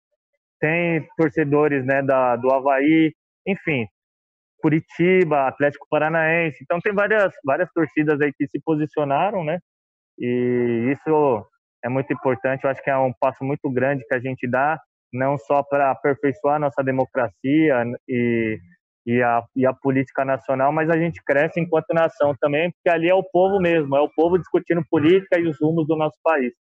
tem 0.61 1.07
torcedores 1.17 1.85
né, 1.85 2.03
da, 2.03 2.37
do 2.37 2.53
Havaí. 2.53 3.13
enfim, 3.47 3.87
Curitiba, 4.61 5.47
Atlético 5.47 5.87
Paranaense. 5.89 6.59
Então 6.63 6.81
tem 6.81 6.93
várias 6.93 7.33
várias 7.45 7.71
torcidas 7.73 8.21
aí 8.21 8.33
que 8.33 8.47
se 8.49 8.61
posicionaram, 8.61 9.45
né? 9.45 9.59
E 10.19 10.93
isso 10.93 11.47
é 11.85 11.89
muito 11.89 12.13
importante. 12.13 12.65
Eu 12.65 12.71
acho 12.71 12.83
que 12.83 12.91
é 12.91 12.97
um 12.97 13.13
passo 13.13 13.45
muito 13.45 13.71
grande 13.71 14.05
que 14.07 14.15
a 14.15 14.21
gente 14.21 14.49
dá, 14.49 14.81
não 15.13 15.39
só 15.39 15.63
para 15.63 15.91
aperfeiçoar 15.91 16.57
a 16.57 16.61
nossa 16.61 16.83
democracia 16.83 17.85
e 18.09 18.59
e 19.09 19.23
a, 19.23 19.43
e 19.57 19.65
a 19.65 19.73
política 19.73 20.23
nacional, 20.23 20.71
mas 20.71 20.91
a 20.91 20.99
gente 20.99 21.25
cresce 21.25 21.59
enquanto 21.59 21.95
nação 21.95 22.37
também, 22.39 22.71
porque 22.71 22.91
ali 22.91 23.09
é 23.09 23.15
o 23.15 23.25
povo 23.25 23.59
mesmo, 23.59 23.97
é 23.97 24.01
o 24.03 24.11
povo 24.11 24.39
discutindo 24.39 24.85
política 24.91 25.41
e 25.41 25.49
os 25.49 25.59
rumos 25.59 25.87
do 25.87 25.97
nosso 25.97 26.19
país. 26.23 26.53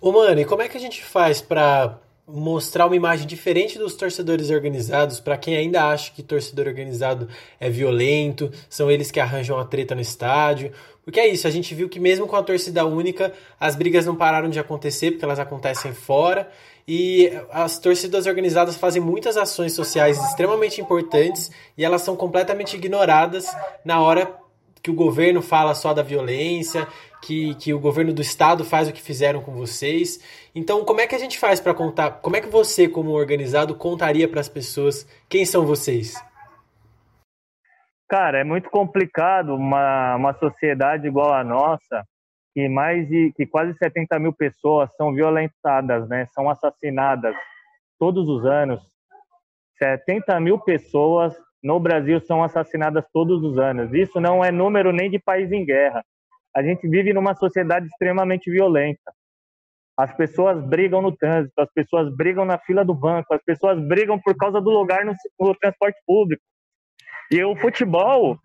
Ô, 0.00 0.10
mano, 0.12 0.40
e 0.40 0.46
como 0.46 0.62
é 0.62 0.68
que 0.68 0.78
a 0.78 0.80
gente 0.80 1.04
faz 1.04 1.42
para 1.42 1.98
mostrar 2.28 2.86
uma 2.86 2.96
imagem 2.96 3.26
diferente 3.26 3.78
dos 3.78 3.94
torcedores 3.94 4.50
organizados 4.50 5.20
para 5.20 5.36
quem 5.36 5.56
ainda 5.56 5.84
acha 5.84 6.10
que 6.12 6.22
torcedor 6.22 6.66
organizado 6.66 7.28
é 7.60 7.70
violento, 7.70 8.50
são 8.68 8.90
eles 8.90 9.10
que 9.10 9.20
arranjam 9.20 9.58
a 9.58 9.64
treta 9.64 9.94
no 9.94 10.00
estádio. 10.00 10.72
Porque 11.04 11.20
é 11.20 11.28
isso, 11.28 11.46
a 11.46 11.50
gente 11.50 11.72
viu 11.72 11.88
que 11.88 12.00
mesmo 12.00 12.26
com 12.26 12.34
a 12.34 12.42
torcida 12.42 12.84
única, 12.84 13.32
as 13.60 13.76
brigas 13.76 14.04
não 14.04 14.16
pararam 14.16 14.50
de 14.50 14.58
acontecer, 14.58 15.12
porque 15.12 15.24
elas 15.24 15.38
acontecem 15.38 15.92
fora. 15.92 16.50
E 16.88 17.32
as 17.50 17.78
torcidas 17.78 18.26
organizadas 18.26 18.76
fazem 18.76 19.00
muitas 19.00 19.36
ações 19.36 19.72
sociais 19.72 20.18
extremamente 20.24 20.80
importantes 20.80 21.50
e 21.78 21.84
elas 21.84 22.02
são 22.02 22.16
completamente 22.16 22.76
ignoradas 22.76 23.46
na 23.84 24.00
hora 24.00 24.36
que 24.82 24.90
o 24.90 24.94
governo 24.94 25.42
fala 25.42 25.74
só 25.74 25.92
da 25.92 26.02
violência, 26.02 26.86
que, 27.22 27.54
que 27.56 27.74
o 27.74 27.80
governo 27.80 28.12
do 28.12 28.22
estado 28.22 28.64
faz 28.64 28.88
o 28.88 28.92
que 28.92 29.00
fizeram 29.02 29.42
com 29.42 29.52
vocês. 29.52 30.20
Então, 30.54 30.84
como 30.84 31.00
é 31.00 31.06
que 31.06 31.14
a 31.14 31.18
gente 31.18 31.38
faz 31.38 31.60
para 31.60 31.74
contar? 31.74 32.20
Como 32.22 32.36
é 32.36 32.40
que 32.40 32.48
você, 32.48 32.88
como 32.88 33.10
organizado, 33.10 33.74
contaria 33.74 34.28
para 34.28 34.40
as 34.40 34.48
pessoas 34.48 35.08
quem 35.28 35.44
são 35.44 35.66
vocês? 35.66 36.14
Cara, 38.08 38.40
é 38.40 38.44
muito 38.44 38.70
complicado 38.70 39.54
uma, 39.54 40.14
uma 40.14 40.32
sociedade 40.34 41.08
igual 41.08 41.32
a 41.32 41.42
nossa, 41.42 42.04
que 42.54 42.68
mais 42.68 43.08
de 43.08 43.32
que 43.36 43.44
quase 43.46 43.76
70 43.76 44.18
mil 44.18 44.32
pessoas 44.32 44.88
são 44.96 45.12
violentadas, 45.12 46.08
né? 46.08 46.26
São 46.26 46.48
assassinadas 46.48 47.34
todos 47.98 48.28
os 48.28 48.46
anos. 48.46 48.80
70 49.78 50.38
mil 50.40 50.58
pessoas 50.58 51.36
no 51.62 51.80
Brasil 51.80 52.20
são 52.20 52.44
assassinadas 52.44 53.04
todos 53.12 53.42
os 53.42 53.58
anos. 53.58 53.92
Isso 53.92 54.20
não 54.20 54.44
é 54.44 54.52
número 54.52 54.92
nem 54.92 55.10
de 55.10 55.18
país 55.18 55.50
em 55.50 55.64
guerra. 55.64 56.04
A 56.56 56.62
gente 56.62 56.88
vive 56.88 57.12
numa 57.12 57.34
sociedade 57.34 57.86
extremamente 57.86 58.50
violenta. 58.50 59.12
As 59.94 60.14
pessoas 60.16 60.58
brigam 60.66 61.02
no 61.02 61.14
trânsito, 61.14 61.60
as 61.60 61.70
pessoas 61.70 62.10
brigam 62.16 62.46
na 62.46 62.58
fila 62.58 62.82
do 62.82 62.94
banco, 62.94 63.34
as 63.34 63.42
pessoas 63.42 63.78
brigam 63.86 64.18
por 64.18 64.34
causa 64.34 64.58
do 64.58 64.70
lugar 64.70 65.04
no, 65.04 65.14
no 65.38 65.54
transporte 65.54 66.00
público. 66.06 66.42
E 67.30 67.44
o 67.44 67.54
futebol 67.56 68.38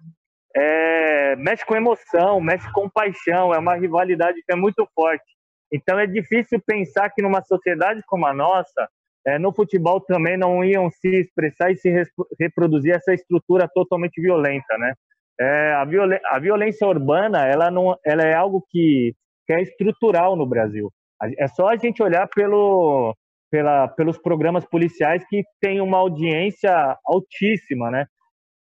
é, 0.53 1.37
mexe 1.37 1.65
com 1.65 1.73
emoção, 1.73 2.41
mexe 2.41 2.69
com 2.73 2.89
paixão, 2.89 3.53
é 3.53 3.59
uma 3.59 3.75
rivalidade 3.75 4.41
que 4.45 4.51
é 4.51 4.55
muito 4.57 4.85
forte. 4.93 5.23
Então 5.71 5.97
é 5.97 6.05
difícil 6.05 6.61
pensar 6.65 7.09
que 7.11 7.21
numa 7.21 7.41
sociedade 7.41 8.01
como 8.07 8.25
a 8.25 8.33
nossa, 8.33 8.89
é, 9.25 9.39
no 9.39 9.53
futebol 9.53 10.01
também 10.01 10.35
não 10.35 10.65
iam 10.65 10.91
se 10.91 11.07
expressar 11.07 11.71
e 11.71 11.77
se 11.77 11.89
reproduzir 12.37 12.93
essa 12.93 13.13
estrutura 13.13 13.69
totalmente 13.73 14.19
violenta, 14.21 14.77
né? 14.77 14.93
É, 15.41 15.73
a, 15.73 15.85
viol 15.85 16.07
a, 16.29 16.39
violência 16.39 16.87
urbana, 16.87 17.47
ela 17.47 17.71
não, 17.71 17.97
ela 18.05 18.23
é 18.23 18.35
algo 18.35 18.63
que, 18.69 19.15
que 19.47 19.53
é 19.53 19.61
estrutural 19.61 20.35
no 20.35 20.45
Brasil. 20.45 20.91
É 21.37 21.47
só 21.47 21.69
a 21.69 21.75
gente 21.75 22.01
olhar 22.03 22.27
pelo, 22.27 23.15
pela, 23.49 23.87
pelos 23.87 24.17
programas 24.17 24.65
policiais 24.65 25.23
que 25.27 25.43
tem 25.59 25.81
uma 25.81 25.97
audiência 25.97 26.95
altíssima, 27.05 27.89
né? 27.89 28.05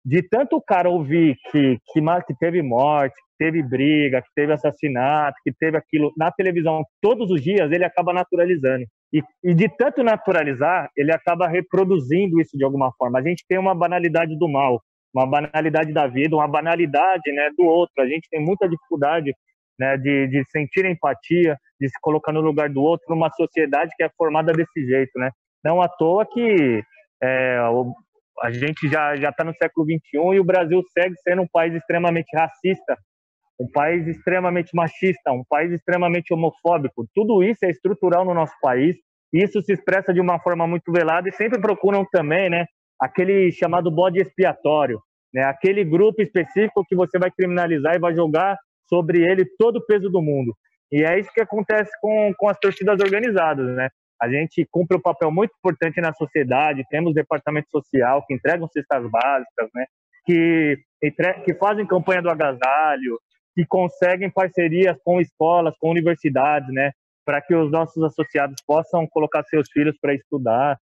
de 0.05 0.23
tanto 0.23 0.57
o 0.57 0.63
cara 0.63 0.89
ouvir 0.89 1.37
que, 1.51 1.79
que, 1.93 2.01
que 2.27 2.35
teve 2.39 2.63
morte, 2.63 3.15
que 3.15 3.45
teve 3.45 3.63
briga, 3.63 4.23
que 4.23 4.29
teve 4.35 4.53
assassinato, 4.53 5.37
que 5.45 5.53
teve 5.53 5.77
aquilo 5.77 6.13
na 6.17 6.31
televisão 6.31 6.83
todos 7.01 7.31
os 7.31 7.43
dias, 7.43 7.71
ele 7.71 7.85
acaba 7.85 8.13
naturalizando. 8.13 8.85
E, 9.13 9.23
e, 9.43 9.55
de 9.55 9.69
tanto 9.77 10.03
naturalizar, 10.03 10.89
ele 10.97 11.13
acaba 11.13 11.49
reproduzindo 11.49 12.41
isso 12.41 12.57
de 12.57 12.65
alguma 12.65 12.93
forma. 12.97 13.19
A 13.19 13.23
gente 13.23 13.45
tem 13.49 13.59
uma 13.59 13.75
banalidade 13.75 14.39
do 14.39 14.49
mal, 14.49 14.81
uma 15.15 15.27
banalidade 15.27 15.93
da 15.93 16.07
vida, 16.07 16.37
uma 16.37 16.49
banalidade 16.49 17.33
né, 17.33 17.51
do 17.57 17.65
outro. 17.65 18.03
A 18.03 18.07
gente 18.07 18.29
tem 18.31 18.41
muita 18.41 18.69
dificuldade 18.69 19.35
né, 19.79 19.97
de, 19.97 20.29
de 20.29 20.45
sentir 20.51 20.85
empatia, 20.85 21.57
de 21.81 21.89
se 21.89 22.01
colocar 22.01 22.33
no 22.33 22.41
lugar 22.41 22.69
do 22.69 22.83
outro 22.83 23.07
numa 23.09 23.31
sociedade 23.31 23.93
que 23.97 24.05
é 24.05 24.11
formada 24.17 24.53
desse 24.53 24.85
jeito. 24.87 25.19
Né? 25.19 25.31
Não 25.65 25.81
à 25.81 25.89
toa 25.89 26.27
que 26.27 26.83
é, 27.23 27.59
a 28.43 28.51
gente 28.51 28.89
já 28.89 29.15
está 29.15 29.45
no 29.45 29.55
século 29.55 29.87
21 29.87 30.35
e 30.35 30.41
o 30.41 30.45
Brasil 30.45 30.83
segue 30.93 31.15
sendo 31.23 31.43
um 31.43 31.49
país 31.49 31.75
extremamente 31.75 32.35
racista, 32.35 32.97
um 33.61 33.71
país 33.71 34.07
extremamente 34.07 34.75
machista, 34.75 35.33
um 35.33 35.45
país 35.49 35.73
extremamente 35.73 36.33
homofóbico. 36.33 37.07
Tudo 37.15 37.43
isso 37.43 37.65
é 37.65 37.71
estrutural 37.71 38.25
no 38.25 38.33
nosso 38.33 38.55
país. 38.63 38.97
Isso 39.33 39.61
se 39.63 39.73
expressa 39.73 40.13
de 40.13 40.21
uma 40.21 40.41
forma 40.41 40.67
muito 40.67 40.91
velada 40.91 41.29
e 41.29 41.33
sempre 41.33 41.61
procuram 41.61 42.05
também, 42.11 42.49
né, 42.49 42.67
aquele 43.01 43.51
chamado 43.53 43.91
bode 43.91 44.21
expiatório, 44.21 45.01
né, 45.33 45.45
aquele 45.45 45.85
grupo 45.85 46.21
específico 46.23 46.85
que 46.87 46.97
você 46.97 47.19
vai 47.19 47.31
criminalizar 47.31 47.95
e 47.95 48.01
vai 48.01 48.15
jogar 48.15 48.57
sobre 48.89 49.23
ele 49.23 49.45
todo 49.59 49.77
o 49.77 49.87
peso 49.87 50.11
do 50.11 50.21
mundo. 50.21 50.55
E 50.93 51.05
é 51.05 51.19
isso 51.19 51.31
que 51.33 51.41
acontece 51.41 51.91
com, 52.01 52.35
com 52.37 52.49
as 52.49 52.59
torcidas 52.59 53.01
organizadas, 53.01 53.75
né? 53.77 53.89
A 54.21 54.29
gente 54.29 54.67
cumpre 54.71 54.99
um 54.99 55.01
papel 55.01 55.31
muito 55.31 55.53
importante 55.57 55.99
na 56.01 56.13
sociedade, 56.13 56.85
temos 56.91 57.15
departamento 57.15 57.71
social 57.71 58.23
que 58.27 58.35
entregam 58.35 58.69
cestas 58.69 59.11
básicas, 59.11 59.71
né? 59.75 59.87
que, 60.27 60.79
que 61.45 61.55
fazem 61.55 61.87
campanha 61.87 62.21
do 62.21 62.29
agasalho, 62.29 63.19
que 63.55 63.65
conseguem 63.65 64.31
parcerias 64.31 64.97
com 65.03 65.21
escolas, 65.21 65.75
com 65.79 65.91
universidades, 65.91 66.69
né? 66.73 66.91
para 67.25 67.41
que 67.41 67.55
os 67.55 67.71
nossos 67.71 68.03
associados 68.03 68.57
possam 68.67 69.07
colocar 69.07 69.43
seus 69.45 69.71
filhos 69.71 69.97
para 69.99 70.15
estudar. 70.15 70.79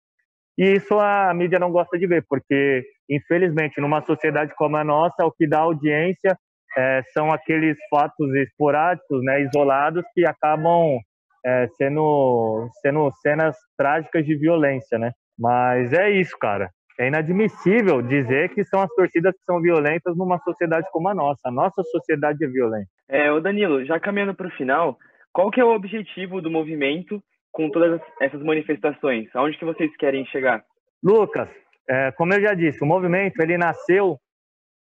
E 0.58 0.74
isso 0.74 0.98
a 0.98 1.32
mídia 1.34 1.58
não 1.58 1.70
gosta 1.70 1.98
de 1.98 2.06
ver, 2.06 2.24
porque, 2.28 2.82
infelizmente, 3.08 3.80
numa 3.80 4.02
sociedade 4.02 4.54
como 4.56 4.76
a 4.76 4.84
nossa, 4.84 5.24
o 5.24 5.32
que 5.32 5.46
dá 5.46 5.60
audiência 5.60 6.36
é, 6.76 7.02
são 7.12 7.32
aqueles 7.32 7.76
fatos 7.90 8.34
esporádicos, 8.34 9.22
né, 9.22 9.42
isolados, 9.42 10.04
que 10.14 10.26
acabam 10.26 10.98
é, 11.44 11.68
sendo, 11.76 12.68
sendo 12.80 13.10
cenas 13.22 13.56
trágicas 13.76 14.24
de 14.24 14.36
violência, 14.36 14.98
né? 14.98 15.12
Mas 15.38 15.92
é 15.92 16.10
isso, 16.10 16.36
cara. 16.38 16.70
É 16.98 17.08
inadmissível 17.08 18.00
dizer 18.00 18.54
que 18.54 18.64
são 18.64 18.80
as 18.80 18.90
torcidas 18.94 19.32
que 19.34 19.44
são 19.44 19.60
violentas 19.60 20.16
numa 20.16 20.38
sociedade 20.38 20.86
como 20.90 21.08
a 21.08 21.14
nossa. 21.14 21.40
A 21.44 21.52
nossa 21.52 21.82
sociedade 21.82 22.42
é 22.42 22.48
violenta. 22.48 22.88
É, 23.08 23.30
o 23.30 23.40
Danilo, 23.40 23.84
já 23.84 24.00
caminhando 24.00 24.34
para 24.34 24.48
o 24.48 24.52
final, 24.52 24.96
qual 25.32 25.50
que 25.50 25.60
é 25.60 25.64
o 25.64 25.74
objetivo 25.74 26.40
do 26.40 26.50
movimento 26.50 27.22
com 27.56 27.70
todas 27.70 27.98
essas 28.20 28.42
manifestações? 28.42 29.34
Aonde 29.34 29.56
que 29.56 29.64
vocês 29.64 29.90
querem 29.96 30.26
chegar? 30.26 30.62
Lucas, 31.02 31.48
é, 31.88 32.12
como 32.12 32.34
eu 32.34 32.42
já 32.42 32.52
disse, 32.52 32.84
o 32.84 32.86
movimento 32.86 33.40
ele 33.40 33.56
nasceu 33.56 34.18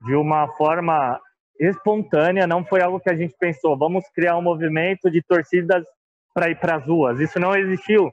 de 0.02 0.14
uma 0.14 0.50
forma 0.58 1.20
espontânea, 1.58 2.46
não 2.46 2.66
foi 2.66 2.82
algo 2.82 3.00
que 3.00 3.10
a 3.10 3.16
gente 3.16 3.34
pensou, 3.40 3.78
vamos 3.78 4.04
criar 4.14 4.38
um 4.38 4.42
movimento 4.42 5.10
de 5.10 5.22
torcidas 5.24 5.86
para 6.34 6.50
ir 6.50 6.60
para 6.60 6.76
as 6.76 6.86
ruas. 6.86 7.22
Isso 7.22 7.40
não 7.40 7.56
existiu. 7.56 8.12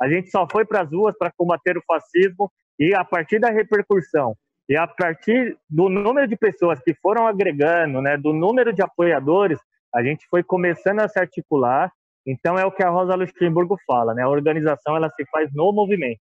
A 0.00 0.08
gente 0.08 0.30
só 0.30 0.46
foi 0.48 0.64
para 0.64 0.82
as 0.82 0.92
ruas 0.92 1.16
para 1.18 1.32
combater 1.36 1.76
o 1.76 1.82
fascismo 1.84 2.48
e 2.78 2.94
a 2.94 3.04
partir 3.04 3.40
da 3.40 3.50
repercussão 3.50 4.36
e 4.68 4.76
a 4.76 4.86
partir 4.86 5.56
do 5.68 5.88
número 5.88 6.28
de 6.28 6.36
pessoas 6.36 6.78
que 6.80 6.94
foram 6.94 7.26
agregando, 7.26 8.00
né, 8.00 8.16
do 8.16 8.32
número 8.32 8.72
de 8.72 8.80
apoiadores, 8.80 9.58
a 9.92 10.04
gente 10.04 10.24
foi 10.28 10.44
começando 10.44 11.00
a 11.00 11.08
se 11.08 11.18
articular. 11.18 11.90
Então 12.28 12.58
é 12.58 12.66
o 12.66 12.70
que 12.70 12.82
a 12.82 12.90
Rosa 12.90 13.14
Luxemburgo 13.14 13.78
fala, 13.86 14.12
né? 14.12 14.22
A 14.22 14.28
organização 14.28 14.94
ela 14.94 15.08
se 15.08 15.24
faz 15.30 15.50
no 15.54 15.72
movimento. 15.72 16.20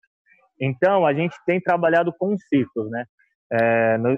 Então 0.60 1.06
a 1.06 1.14
gente 1.14 1.36
tem 1.46 1.60
trabalhado 1.60 2.14
com 2.18 2.38
ciclos, 2.38 2.90
né? 2.90 3.04
É, 3.52 3.98
no, 3.98 4.18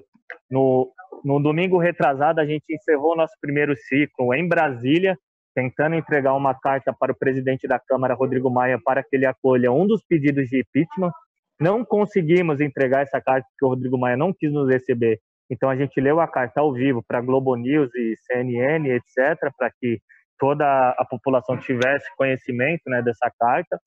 no, 0.49 0.93
no 1.25 1.39
domingo 1.39 1.79
retrasado 1.79 2.39
a 2.39 2.45
gente 2.45 2.63
encerrou 2.69 3.15
nosso 3.15 3.33
primeiro 3.41 3.75
ciclo 3.75 4.33
em 4.35 4.47
Brasília 4.47 5.17
tentando 5.55 5.95
entregar 5.95 6.35
uma 6.35 6.53
carta 6.53 6.93
para 6.93 7.11
o 7.11 7.17
presidente 7.17 7.67
da 7.67 7.79
Câmara, 7.79 8.13
Rodrigo 8.13 8.49
Maia, 8.49 8.79
para 8.81 9.03
que 9.03 9.15
ele 9.15 9.25
acolha 9.25 9.71
um 9.71 9.85
dos 9.85 10.03
pedidos 10.07 10.47
de 10.47 10.59
impeachment. 10.59 11.11
Não 11.59 11.83
conseguimos 11.83 12.61
entregar 12.61 13.01
essa 13.01 13.19
carta 13.19 13.47
porque 13.49 13.65
o 13.65 13.69
Rodrigo 13.69 13.97
Maia 13.97 14.15
não 14.15 14.31
quis 14.31 14.53
nos 14.53 14.69
receber. 14.69 15.19
Então 15.49 15.69
a 15.69 15.75
gente 15.75 15.99
leu 15.99 16.19
a 16.19 16.27
carta 16.27 16.61
ao 16.61 16.71
vivo 16.71 17.03
para 17.05 17.19
Globo 17.19 17.55
News 17.55 17.93
e 17.95 18.15
CNN, 18.27 18.87
etc., 18.89 19.51
para 19.57 19.71
que 19.71 19.99
toda 20.39 20.91
a 20.97 21.05
população 21.05 21.57
tivesse 21.57 22.07
conhecimento 22.15 22.83
né, 22.87 23.01
dessa 23.01 23.31
carta. 23.37 23.79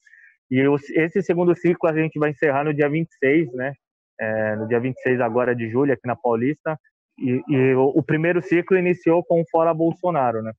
E 0.51 0.61
esse 0.95 1.23
segundo 1.23 1.57
ciclo 1.57 1.89
a 1.89 1.95
gente 1.95 2.19
vai 2.19 2.31
encerrar 2.31 2.65
no 2.65 2.75
dia 2.75 2.89
26, 2.89 3.53
né? 3.55 3.73
É, 4.21 4.57
no 4.57 4.69
dia 4.69 4.79
26 4.79 5.21
agora 5.21 5.57
de 5.57 5.69
julho, 5.71 5.93
aqui 5.93 6.07
na 6.07 6.15
Paulista. 6.15 6.79
E, 7.19 7.43
e 7.49 7.75
o, 7.75 7.87
o, 7.97 8.03
primeiro 8.03 8.43
ciclo 8.43 8.77
iniciou 8.77 9.25
com 9.25 9.41
o 9.41 9.45
Fora 9.51 9.73
Bolsonaro, 9.73 10.43
né? 10.43 10.53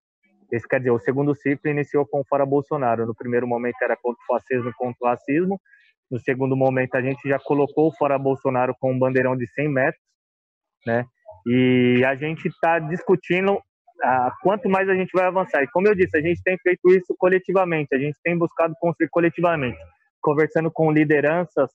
Esse 0.51 0.67
quer 0.67 0.79
dizer, 0.79 0.91
o 0.91 0.99
segundo 0.99 1.35
ciclo 1.35 1.69
iniciou 1.69 2.05
com 2.05 2.21
o 2.21 2.25
Fora 2.25 2.45
Bolsonaro. 2.45 3.05
No 3.05 3.15
primeiro 3.15 3.47
momento 3.47 3.75
era 3.81 3.95
contra 3.95 4.21
o 4.21 4.25
fascismo 4.25 4.71
contra 4.75 4.97
o 5.01 5.07
racismo. 5.07 5.61
no 6.09 6.19
segundo 6.19 6.55
momento 6.55 6.95
a 6.95 7.01
gente 7.01 7.27
já 7.27 7.39
colocou 7.39 7.87
o 7.87 7.95
Fora 7.95 8.17
Bolsonaro 8.17 8.75
com 8.79 8.91
um 8.91 8.99
bandeirão 8.99 9.35
de 9.35 9.47
100 9.47 9.69
metros, 9.69 10.03
né? 10.85 11.05
E 11.45 12.03
a 12.05 12.15
gente 12.15 12.47
está 12.47 12.79
discutindo 12.79 13.61
quanto 14.41 14.69
mais 14.69 14.89
a 14.89 14.95
gente 14.95 15.11
vai 15.13 15.25
avançar. 15.25 15.63
E 15.63 15.67
como 15.67 15.87
eu 15.87 15.95
disse, 15.95 16.17
a 16.17 16.21
gente 16.21 16.41
tem 16.43 16.57
feito 16.57 16.89
isso 16.89 17.15
coletivamente, 17.17 17.93
a 17.93 17.99
gente 17.99 18.17
tem 18.23 18.37
buscado 18.37 18.73
construir 18.79 19.09
coletivamente, 19.09 19.77
conversando 20.21 20.71
com 20.71 20.91
lideranças 20.91 21.69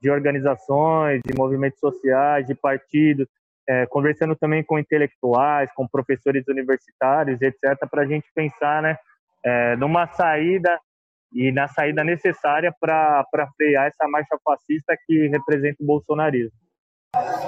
de 0.00 0.10
organizações, 0.10 1.20
de 1.24 1.34
movimentos 1.36 1.78
sociais, 1.78 2.46
de 2.46 2.54
partidos, 2.54 3.26
é, 3.68 3.86
conversando 3.86 4.34
também 4.34 4.64
com 4.64 4.78
intelectuais, 4.78 5.70
com 5.74 5.86
professores 5.86 6.46
universitários, 6.48 7.40
etc., 7.40 7.78
para 7.90 8.02
a 8.02 8.06
gente 8.06 8.26
pensar 8.34 8.82
né, 8.82 8.96
é, 9.44 9.76
numa 9.76 10.06
saída 10.08 10.78
e 11.32 11.52
na 11.52 11.68
saída 11.68 12.02
necessária 12.02 12.74
para 12.80 13.24
frear 13.56 13.86
essa 13.86 14.08
marcha 14.08 14.36
fascista 14.44 14.96
que 15.06 15.28
representa 15.28 15.82
o 15.82 15.86
bolsonarismo. 15.86 16.58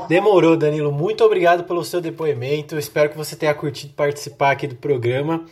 Demorou, 0.09 0.57
Danilo. 0.57 0.93
Muito 0.93 1.25
obrigado 1.25 1.65
pelo 1.65 1.83
seu 1.85 2.01
depoimento. 2.01 2.79
Espero 2.79 3.09
que 3.09 3.17
você 3.17 3.35
tenha 3.35 3.55
curtido 3.55 3.95
participar 3.95 4.51
aqui 4.51 4.67
do 4.67 4.75
programa. 4.75 5.47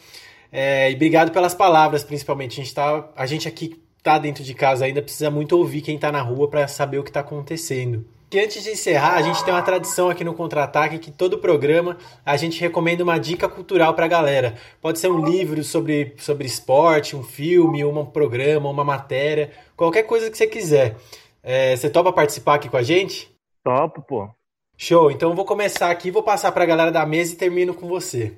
É, 0.53 0.91
e 0.91 0.95
obrigado 0.95 1.33
pelas 1.33 1.55
palavras, 1.55 2.05
principalmente. 2.05 2.61
A 2.61 2.65
gente, 2.65 2.75
tá, 2.75 3.09
a 3.17 3.27
gente 3.27 3.49
aqui 3.49 3.81
tá 4.03 4.19
dentro 4.19 4.43
de 4.45 4.53
casa 4.53 4.85
ainda 4.85 5.01
precisa 5.01 5.31
muito 5.31 5.57
ouvir 5.57 5.81
quem 5.81 5.95
está 5.95 6.11
na 6.11 6.21
rua 6.21 6.49
para 6.49 6.69
saber 6.69 6.99
o 6.99 7.03
que 7.03 7.11
está 7.11 7.21
acontecendo. 7.21 8.05
Que 8.29 8.39
antes 8.39 8.63
de 8.63 8.71
encerrar, 8.71 9.15
a 9.15 9.23
gente 9.23 9.43
tem 9.45 9.53
uma 9.53 9.63
tradição 9.63 10.09
aqui 10.09 10.23
no 10.23 10.35
Contra-Ataque 10.35 10.99
que 10.99 11.11
todo 11.11 11.39
programa 11.39 11.97
a 12.25 12.37
gente 12.37 12.61
recomenda 12.61 13.03
uma 13.03 13.19
dica 13.19 13.49
cultural 13.49 13.95
para 13.95 14.05
a 14.05 14.09
galera. 14.09 14.57
Pode 14.81 14.99
ser 14.99 15.11
um 15.11 15.25
livro 15.25 15.65
sobre, 15.65 16.15
sobre 16.19 16.47
esporte, 16.47 17.17
um 17.17 17.23
filme, 17.23 17.85
um 17.85 18.05
programa, 18.05 18.69
uma 18.69 18.85
matéria, 18.85 19.51
qualquer 19.77 20.03
coisa 20.03 20.31
que 20.31 20.37
você 20.37 20.47
quiser. 20.47 20.97
É, 21.43 21.75
você 21.75 21.89
topa 21.89 22.13
participar 22.13 22.57
aqui 22.57 22.69
com 22.69 22.77
a 22.77 22.83
gente? 22.83 23.40
Topo, 23.63 24.03
pô. 24.03 24.31
Show, 24.77 25.11
então 25.11 25.35
vou 25.35 25.45
começar 25.45 25.91
aqui, 25.91 26.11
vou 26.11 26.23
passar 26.23 26.51
para 26.53 26.65
a 26.65 26.67
galera 26.67 26.91
da 26.91 27.05
mesa 27.05 27.35
e 27.35 27.37
termino 27.37 27.75
com 27.75 27.87
você. 27.87 28.37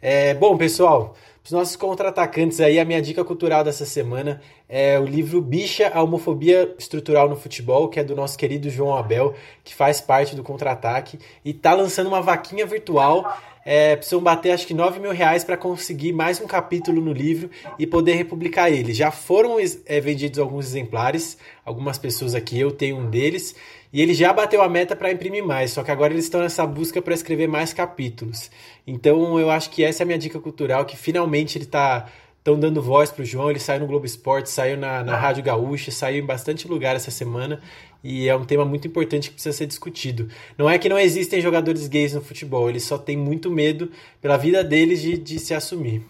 É, 0.00 0.32
bom, 0.34 0.56
pessoal, 0.56 1.16
os 1.42 1.50
nossos 1.50 1.74
contra-atacantes 1.74 2.60
aí, 2.60 2.78
a 2.78 2.84
minha 2.84 3.02
dica 3.02 3.24
cultural 3.24 3.64
dessa 3.64 3.84
semana 3.84 4.40
é 4.68 4.98
o 4.98 5.04
livro 5.04 5.40
Bicha, 5.40 5.90
a 5.92 6.02
homofobia 6.02 6.74
estrutural 6.78 7.28
no 7.28 7.36
futebol, 7.36 7.88
que 7.88 8.00
é 8.00 8.04
do 8.04 8.16
nosso 8.16 8.36
querido 8.38 8.70
João 8.70 8.96
Abel, 8.96 9.34
que 9.62 9.74
faz 9.74 10.00
parte 10.00 10.34
do 10.34 10.42
contra-ataque 10.42 11.18
e 11.44 11.52
tá 11.52 11.74
lançando 11.74 12.06
uma 12.06 12.22
vaquinha 12.22 12.64
virtual. 12.64 13.38
É, 13.66 13.96
precisam 13.96 14.20
bater 14.20 14.52
acho 14.52 14.66
que 14.66 14.74
9 14.74 15.00
mil 15.00 15.12
reais 15.12 15.42
para 15.42 15.56
conseguir 15.56 16.12
mais 16.12 16.38
um 16.38 16.46
capítulo 16.46 17.00
no 17.00 17.12
livro 17.12 17.50
e 17.78 17.86
poder 17.86 18.14
republicar 18.14 18.70
ele. 18.70 18.92
Já 18.92 19.10
foram 19.10 19.56
é, 19.86 20.00
vendidos 20.00 20.38
alguns 20.38 20.66
exemplares, 20.66 21.38
algumas 21.64 21.96
pessoas 21.96 22.34
aqui, 22.34 22.58
eu 22.60 22.70
tenho 22.70 22.98
um 22.98 23.08
deles, 23.08 23.54
e 23.90 24.02
ele 24.02 24.12
já 24.12 24.32
bateu 24.32 24.60
a 24.60 24.68
meta 24.68 24.94
para 24.94 25.10
imprimir 25.10 25.42
mais, 25.42 25.70
só 25.70 25.82
que 25.82 25.90
agora 25.90 26.12
eles 26.12 26.24
estão 26.24 26.40
nessa 26.40 26.66
busca 26.66 27.00
para 27.00 27.14
escrever 27.14 27.46
mais 27.46 27.72
capítulos. 27.72 28.50
Então 28.86 29.38
eu 29.38 29.50
acho 29.50 29.70
que 29.70 29.82
essa 29.82 30.02
é 30.02 30.04
a 30.04 30.06
minha 30.06 30.18
dica 30.18 30.38
cultural, 30.38 30.84
que 30.84 30.96
finalmente 30.96 31.56
ele 31.56 31.64
está 31.64 32.06
estão 32.44 32.60
dando 32.60 32.82
voz 32.82 33.10
para 33.10 33.22
o 33.22 33.24
João. 33.24 33.48
Ele 33.48 33.58
saiu 33.58 33.80
no 33.80 33.86
Globo 33.86 34.04
Esporte, 34.04 34.50
saiu 34.50 34.76
na, 34.76 35.02
na 35.02 35.16
Rádio 35.16 35.42
Gaúcha, 35.42 35.90
saiu 35.90 36.22
em 36.22 36.26
bastante 36.26 36.68
lugar 36.68 36.94
essa 36.94 37.10
semana 37.10 37.58
e 38.02 38.28
é 38.28 38.36
um 38.36 38.44
tema 38.44 38.66
muito 38.66 38.86
importante 38.86 39.30
que 39.30 39.34
precisa 39.34 39.56
ser 39.56 39.66
discutido. 39.66 40.28
Não 40.58 40.68
é 40.68 40.78
que 40.78 40.90
não 40.90 40.98
existem 40.98 41.40
jogadores 41.40 41.88
gays 41.88 42.14
no 42.14 42.20
futebol, 42.20 42.68
eles 42.68 42.84
só 42.84 42.98
têm 42.98 43.16
muito 43.16 43.50
medo 43.50 43.90
pela 44.20 44.36
vida 44.36 44.62
deles 44.62 45.00
de, 45.00 45.16
de 45.16 45.38
se 45.38 45.54
assumir. 45.54 46.02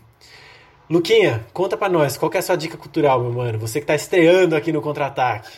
Luquinha, 0.91 1.47
conta 1.55 1.77
para 1.77 1.93
nós, 1.93 2.19
qual 2.19 2.31
é 2.35 2.39
a 2.39 2.43
sua 2.43 2.57
dica 2.57 2.77
cultural, 2.77 3.23
meu 3.23 3.33
mano? 3.33 3.59
Você 3.59 3.79
que 3.79 3.85
está 3.85 3.95
estreando 3.95 4.57
aqui 4.57 4.73
no 4.73 4.83
Contra-Ataque. 4.83 5.49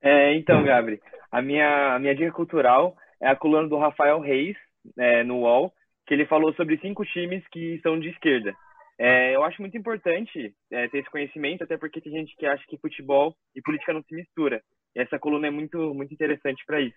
É, 0.00 0.34
então, 0.36 0.62
Gabri, 0.62 1.00
a 1.30 1.42
minha, 1.42 1.96
a 1.96 1.98
minha 1.98 2.14
dica 2.14 2.30
cultural 2.30 2.96
é 3.20 3.28
a 3.28 3.36
coluna 3.36 3.68
do 3.68 3.76
Rafael 3.76 4.20
Reis, 4.20 4.56
é, 4.96 5.24
no 5.24 5.40
UOL, 5.40 5.72
que 6.06 6.14
ele 6.14 6.24
falou 6.26 6.54
sobre 6.54 6.78
cinco 6.78 7.04
times 7.04 7.42
que 7.50 7.80
são 7.82 7.98
de 7.98 8.10
esquerda. 8.10 8.54
É, 9.04 9.34
eu 9.34 9.42
acho 9.42 9.60
muito 9.60 9.76
importante 9.76 10.54
é, 10.70 10.86
ter 10.86 10.98
esse 10.98 11.10
conhecimento, 11.10 11.64
até 11.64 11.76
porque 11.76 12.00
tem 12.00 12.12
gente 12.12 12.36
que 12.36 12.46
acha 12.46 12.62
que 12.68 12.78
futebol 12.78 13.34
e 13.52 13.60
política 13.60 13.92
não 13.92 14.00
se 14.04 14.14
mistura. 14.14 14.62
E 14.94 15.00
essa 15.00 15.18
coluna 15.18 15.48
é 15.48 15.50
muito, 15.50 15.92
muito 15.92 16.14
interessante 16.14 16.62
para 16.64 16.80
isso. 16.80 16.94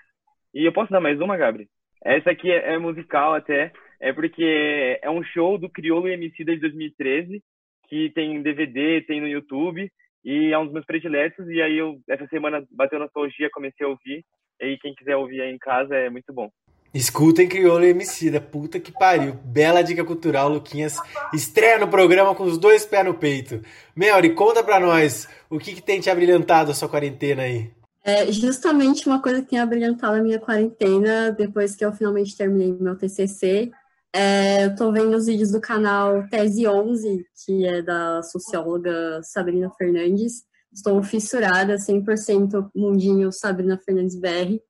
E 0.53 0.64
eu 0.64 0.72
posso 0.72 0.91
dar 0.91 1.01
mais 1.01 1.20
uma, 1.20 1.36
Gabriel? 1.36 1.68
Essa 2.03 2.30
aqui 2.30 2.51
é, 2.51 2.74
é, 2.74 2.78
musical 2.78 3.34
até, 3.34 3.74
é 3.99 4.14
porque 4.14 4.99
é 5.01 5.10
um 5.10 5.24
show 5.24 5.58
do 5.58 5.68
Criolo 5.68 6.08
MC 6.08 6.43
de 6.43 6.58
2013, 6.58 7.41
que 7.89 8.12
tem 8.12 8.39
DVD, 8.43 9.01
tem 9.01 9.20
no 9.20 9.28
YouTube, 9.28 9.91
e 10.24 10.53
é 10.53 10.60
um 10.60 10.66
dos 10.66 10.74
meus 10.74 10.86
prediletos. 10.86 11.49
E 11.49 11.60
aí 11.60 11.76
eu, 11.76 11.97
essa 12.08 12.28
semana, 12.28 12.64
bateu 12.72 12.99
nostalgia, 12.99 13.49
comecei 13.51 13.84
a 13.84 13.89
ouvir. 13.89 14.24
E 14.62 14.78
quem 14.78 14.93
quiser 14.93 15.16
ouvir 15.16 15.41
aí 15.41 15.51
em 15.51 15.58
casa, 15.58 15.95
é 15.95 16.08
muito 16.12 16.32
bom. 16.32 16.51
Escutem 16.96 17.46
Crioulo 17.46 17.84
MC, 17.84 18.32
da 18.32 18.39
puta 18.39 18.80
que 18.80 18.89
pariu. 18.89 19.34
Bela 19.43 19.82
dica 19.82 20.02
cultural, 20.06 20.48
Luquinhas. 20.48 20.98
Estreia 21.34 21.78
no 21.78 21.89
programa 21.89 22.34
com 22.34 22.46
os 22.46 22.58
dois 22.58 22.86
pés 22.86 23.04
no 23.04 23.14
peito. 23.14 23.62
Melri, 23.93 24.34
conta 24.34 24.64
pra 24.64 24.80
nós 24.80 25.28
o 25.50 25.60
que, 25.60 25.74
que 25.74 25.82
tem 25.82 26.00
te 26.00 26.10
abrilhantado 26.10 26.72
a 26.72 26.74
sua 26.74 26.88
quarentena 26.88 27.41
aí. 27.41 27.70
É 28.02 28.32
justamente 28.32 29.08
uma 29.08 29.22
coisa 29.22 29.41
que 29.41 29.50
tem 29.50 29.60
abrilhantado 29.60 30.16
a 30.16 30.24
minha 30.24 30.39
quarentena, 30.39 31.32
depois 31.32 31.76
que 31.76 31.84
eu 31.84 31.91
finalmente 31.91 32.38
terminei 32.38 32.72
meu 32.80 32.96
TCC, 32.96 33.72
é, 34.14 34.64
eu 34.64 34.76
tô 34.78 34.89
vendo 34.93 35.18
os 35.18 35.26
vídeos 35.26 35.52
do 35.52 35.60
canal 35.60 36.26
Tese 36.30 36.66
11, 36.66 37.26
que 37.43 37.66
é 37.66 37.82
da 37.82 38.24
socióloga 38.24 39.20
Sabrina 39.22 39.70
Fernandes. 39.78 40.46
Estou 40.72 41.04
fissurada 41.04 41.76
100% 41.76 42.70
mundinho 42.74 43.34
Sabrina 43.34 43.78
Fernandes 43.78 44.16
BR. 44.16 44.62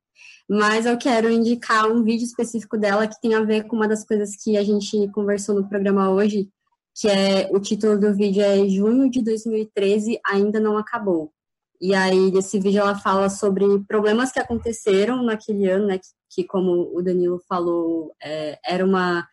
Mas 0.47 0.85
eu 0.85 0.97
quero 0.97 1.29
indicar 1.29 1.89
um 1.89 2.03
vídeo 2.03 2.25
específico 2.25 2.77
dela 2.77 3.07
que 3.07 3.19
tem 3.19 3.33
a 3.33 3.43
ver 3.43 3.63
com 3.63 3.75
uma 3.75 3.87
das 3.87 4.05
coisas 4.05 4.35
que 4.35 4.57
a 4.57 4.63
gente 4.63 5.07
conversou 5.11 5.55
no 5.55 5.67
programa 5.67 6.11
hoje, 6.11 6.49
que 6.95 7.07
é 7.07 7.49
o 7.51 7.59
título 7.59 7.99
do 7.99 8.13
vídeo 8.13 8.43
é 8.43 8.67
Junho 8.69 9.09
de 9.09 9.23
2013 9.23 10.19
ainda 10.25 10.59
não 10.59 10.77
acabou. 10.77 11.31
E 11.81 11.93
aí, 11.93 12.31
nesse 12.31 12.59
vídeo, 12.59 12.79
ela 12.79 12.95
fala 12.95 13.29
sobre 13.29 13.65
problemas 13.87 14.31
que 14.31 14.39
aconteceram 14.39 15.23
naquele 15.23 15.69
ano, 15.69 15.87
né? 15.87 15.97
Que, 15.97 16.07
que 16.29 16.43
como 16.47 16.89
o 16.95 17.01
Danilo 17.01 17.41
falou, 17.49 18.13
é, 18.23 18.57
era 18.65 18.85
uma 18.85 19.27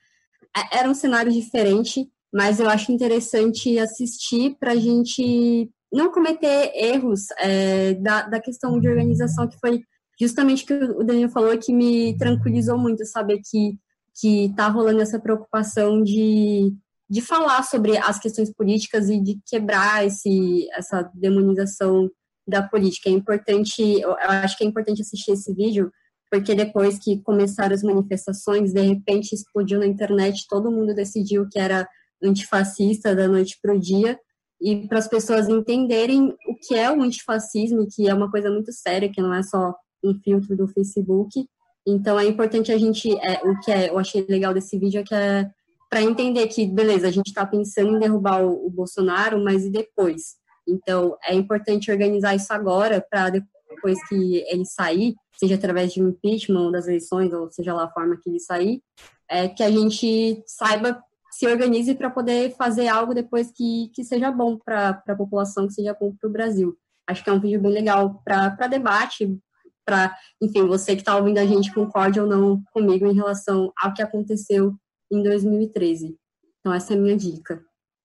é, 0.57 0.79
era 0.79 0.91
um 0.91 0.95
cenário 0.95 1.33
diferente, 1.33 2.09
mas 2.33 2.59
eu 2.61 2.69
acho 2.69 2.93
interessante 2.93 3.79
assistir 3.79 4.57
para 4.59 4.73
a 4.73 4.77
gente 4.77 5.71
não 5.93 6.11
cometer 6.11 6.73
erros 6.75 7.31
é, 7.39 7.95
da, 7.95 8.23
da 8.23 8.41
questão 8.41 8.81
de 8.81 8.89
organização, 8.89 9.47
que 9.47 9.59
foi 9.59 9.83
justamente 10.23 10.65
o 10.65 10.67
que 10.67 10.75
o 10.75 11.05
Danilo 11.05 11.31
falou, 11.31 11.57
que 11.59 11.73
me 11.73 12.17
tranquilizou 12.17 12.79
muito 12.79 13.05
saber 13.07 13.41
que 13.45 13.79
que 14.15 14.47
está 14.47 14.69
rolando 14.69 15.01
essa 15.01 15.19
preocupação 15.19 16.03
de, 16.03 16.71
de 17.09 17.21
falar 17.23 17.63
sobre 17.63 17.97
as 17.97 18.19
questões 18.19 18.53
políticas 18.53 19.09
e 19.09 19.19
de 19.19 19.41
quebrar 19.47 20.07
esse, 20.07 20.69
essa 20.73 21.11
demonização 21.15 22.11
da 22.47 22.63
política. 22.63 23.09
É 23.09 23.13
importante, 23.13 23.83
eu 23.83 24.15
acho 24.15 24.57
que 24.59 24.65
é 24.65 24.67
importante 24.67 25.01
assistir 25.01 25.33
esse 25.33 25.55
vídeo 25.55 25.91
porque 26.31 26.55
depois 26.55 26.99
que 26.99 27.21
começaram 27.23 27.75
as 27.75 27.83
manifestações, 27.83 28.73
de 28.73 28.81
repente 28.81 29.35
explodiu 29.35 29.79
na 29.79 29.87
internet, 29.87 30.47
todo 30.49 30.71
mundo 30.71 30.95
decidiu 30.95 31.47
que 31.47 31.59
era 31.59 31.87
antifascista 32.23 33.15
da 33.15 33.29
noite 33.29 33.59
para 33.61 33.75
o 33.75 33.79
dia, 33.79 34.19
e 34.59 34.89
para 34.89 34.99
as 34.99 35.09
pessoas 35.09 35.47
entenderem 35.47 36.35
o 36.49 36.57
que 36.57 36.75
é 36.75 36.91
o 36.91 37.03
antifascismo, 37.03 37.87
que 37.87 38.09
é 38.09 38.15
uma 38.15 38.31
coisa 38.31 38.49
muito 38.49 38.73
séria, 38.73 39.13
que 39.13 39.21
não 39.21 39.35
é 39.35 39.43
só 39.43 39.75
um 40.03 40.15
filtro 40.15 40.57
do 40.57 40.69
Facebook. 40.69 41.47
Então 41.87 42.19
é 42.19 42.27
importante 42.27 42.71
a 42.73 42.79
gente, 42.79 43.13
é, 43.19 43.41
o 43.45 43.59
que 43.61 43.71
é, 43.71 43.91
eu 43.91 43.99
achei 43.99 44.25
legal 44.29 44.55
desse 44.55 44.79
vídeo 44.79 45.01
é 45.01 45.05
que 45.05 45.15
é 45.15 45.51
para 45.91 46.03
entender 46.03 46.47
que, 46.47 46.67
beleza, 46.67 47.09
a 47.09 47.11
gente 47.11 47.27
está 47.27 47.45
pensando 47.45 47.97
em 47.97 47.99
derrubar 47.99 48.43
o, 48.43 48.67
o 48.67 48.71
Bolsonaro, 48.71 49.43
mas 49.43 49.65
e 49.65 49.71
depois? 49.71 50.37
Então 50.67 51.17
é 51.25 51.35
importante 51.35 51.91
organizar 51.91 52.35
isso 52.35 52.53
agora 52.53 53.05
para 53.11 53.31
depois 53.31 53.99
que 54.09 54.45
ele 54.49 54.65
sair, 54.65 55.15
seja 55.37 55.57
através 55.57 55.93
de 55.93 56.03
um 56.03 56.11
impeachment 56.11 56.71
das 56.71 56.87
eleições, 56.87 57.33
ou 57.33 57.51
seja 57.51 57.75
lá 57.75 57.85
a 57.85 57.91
forma 57.91 58.17
que 58.23 58.31
ele 58.31 58.41
sair, 58.41 58.81
é, 59.29 59.49
que 59.49 59.63
a 59.63 59.71
gente 59.71 60.43
saiba, 60.47 61.03
se 61.31 61.47
organize 61.47 61.95
para 61.95 62.11
poder 62.11 62.55
fazer 62.57 62.87
algo 62.89 63.15
depois 63.15 63.51
que, 63.51 63.91
que 63.95 64.05
seja 64.05 64.31
bom 64.31 64.57
para 64.57 65.03
a 65.07 65.17
população, 65.17 65.67
que 65.67 65.75
seja 65.75 65.97
bom 65.99 66.15
para 66.15 66.29
o 66.29 66.33
Brasil. 66.33 66.77
Acho 67.07 67.25
que 67.25 67.31
é 67.31 67.33
um 67.33 67.41
vídeo 67.41 67.61
bem 67.61 67.73
legal 67.73 68.23
para 68.25 68.67
debate, 68.69 69.37
para, 69.85 70.15
enfim, 70.41 70.67
você 70.67 70.95
que 70.95 71.03
está 71.03 71.17
ouvindo 71.17 71.39
a 71.39 71.47
gente 71.47 71.73
concorde 71.73 72.21
ou 72.21 72.27
não 72.27 72.63
comigo 72.73 73.07
em 73.07 73.15
relação 73.15 73.73
ao 73.81 73.93
que 73.93 74.03
aconteceu 74.03 74.75
em 75.11 75.23
2013. 75.23 76.17
Então, 76.61 76.73
essa 76.73 76.95
é 76.95 76.97
a 76.97 77.01
minha 77.01 77.17
dica. 77.17 77.63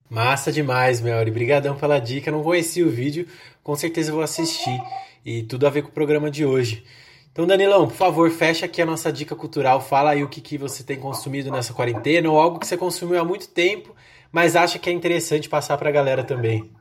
Massa 0.09 0.51
demais, 0.51 1.01
Melri. 1.01 1.29
Obrigadão 1.29 1.75
pela 1.77 1.99
dica. 1.99 2.31
Não 2.31 2.43
conheci 2.43 2.81
o 2.81 2.89
vídeo, 2.89 3.27
com 3.61 3.75
certeza 3.75 4.11
vou 4.11 4.21
assistir. 4.21 4.79
E 5.25 5.43
tudo 5.43 5.67
a 5.67 5.69
ver 5.69 5.81
com 5.81 5.89
o 5.89 5.93
programa 5.93 6.31
de 6.31 6.45
hoje. 6.45 6.85
Então, 7.31 7.45
Danilão, 7.45 7.87
por 7.87 7.95
favor, 7.95 8.29
fecha 8.31 8.65
aqui 8.65 8.81
a 8.81 8.85
nossa 8.85 9.11
dica 9.11 9.35
cultural. 9.35 9.79
Fala 9.79 10.11
aí 10.11 10.23
o 10.23 10.29
que, 10.29 10.41
que 10.41 10.57
você 10.57 10.83
tem 10.83 10.99
consumido 10.99 11.51
nessa 11.51 11.73
quarentena 11.73 12.29
ou 12.31 12.39
algo 12.39 12.57
que 12.57 12.65
você 12.65 12.75
consumiu 12.75 13.21
há 13.21 13.23
muito 13.23 13.49
tempo, 13.49 13.95
mas 14.31 14.55
acha 14.55 14.79
que 14.79 14.89
é 14.89 14.93
interessante 14.93 15.47
passar 15.47 15.77
para 15.77 15.89
a 15.89 15.91
galera 15.91 16.23
também. 16.23 16.71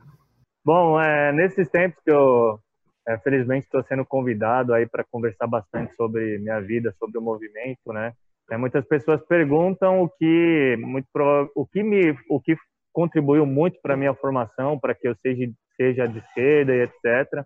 Bom, 0.65 0.99
é, 0.99 1.31
nesses 1.31 1.69
tempos 1.69 2.01
que 2.03 2.09
eu 2.09 2.59
É, 3.07 3.17
felizmente 3.19 3.65
estou 3.65 3.81
sendo 3.83 4.05
convidado 4.05 4.73
aí 4.73 4.85
para 4.85 5.05
conversar 5.09 5.47
bastante 5.47 5.95
sobre 5.95 6.37
minha 6.39 6.59
vida, 6.59 6.93
sobre 6.99 7.17
o 7.17 7.21
movimento, 7.21 7.93
né? 7.93 8.11
É, 8.51 8.57
muitas 8.57 8.85
pessoas 8.85 9.25
perguntam 9.25 10.03
o 10.03 10.09
que 10.09 10.75
muito 10.79 11.07
o 11.55 11.65
que 11.65 11.83
me 11.83 12.15
o 12.29 12.39
que 12.41 12.55
contribuiu 12.91 13.45
muito 13.45 13.79
para 13.81 13.95
minha 13.95 14.13
formação, 14.13 14.77
para 14.77 14.93
que 14.93 15.07
eu 15.07 15.15
seja 15.15 15.49
seja 15.77 16.07
de 16.07 16.19
esquerda 16.19 16.73
e 16.75 16.81
etc. 16.81 17.45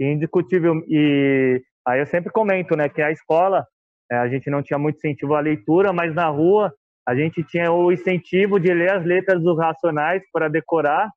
Indiscutível 0.00 0.82
e 0.88 1.62
aí 1.86 2.00
eu 2.00 2.06
sempre 2.06 2.32
comento, 2.32 2.74
né, 2.76 2.88
que 2.88 3.02
a 3.02 3.12
escola 3.12 3.64
é, 4.10 4.16
a 4.16 4.28
gente 4.28 4.50
não 4.50 4.62
tinha 4.62 4.78
muito 4.78 4.96
incentivo 4.96 5.34
à 5.34 5.40
leitura, 5.40 5.92
mas 5.92 6.12
na 6.14 6.26
rua 6.28 6.72
a 7.06 7.14
gente 7.14 7.44
tinha 7.44 7.70
o 7.72 7.92
incentivo 7.92 8.58
de 8.58 8.72
ler 8.74 8.92
as 8.92 9.04
letras 9.04 9.42
dos 9.42 9.56
Racionais 9.58 10.22
para 10.32 10.48
decorar 10.48 11.08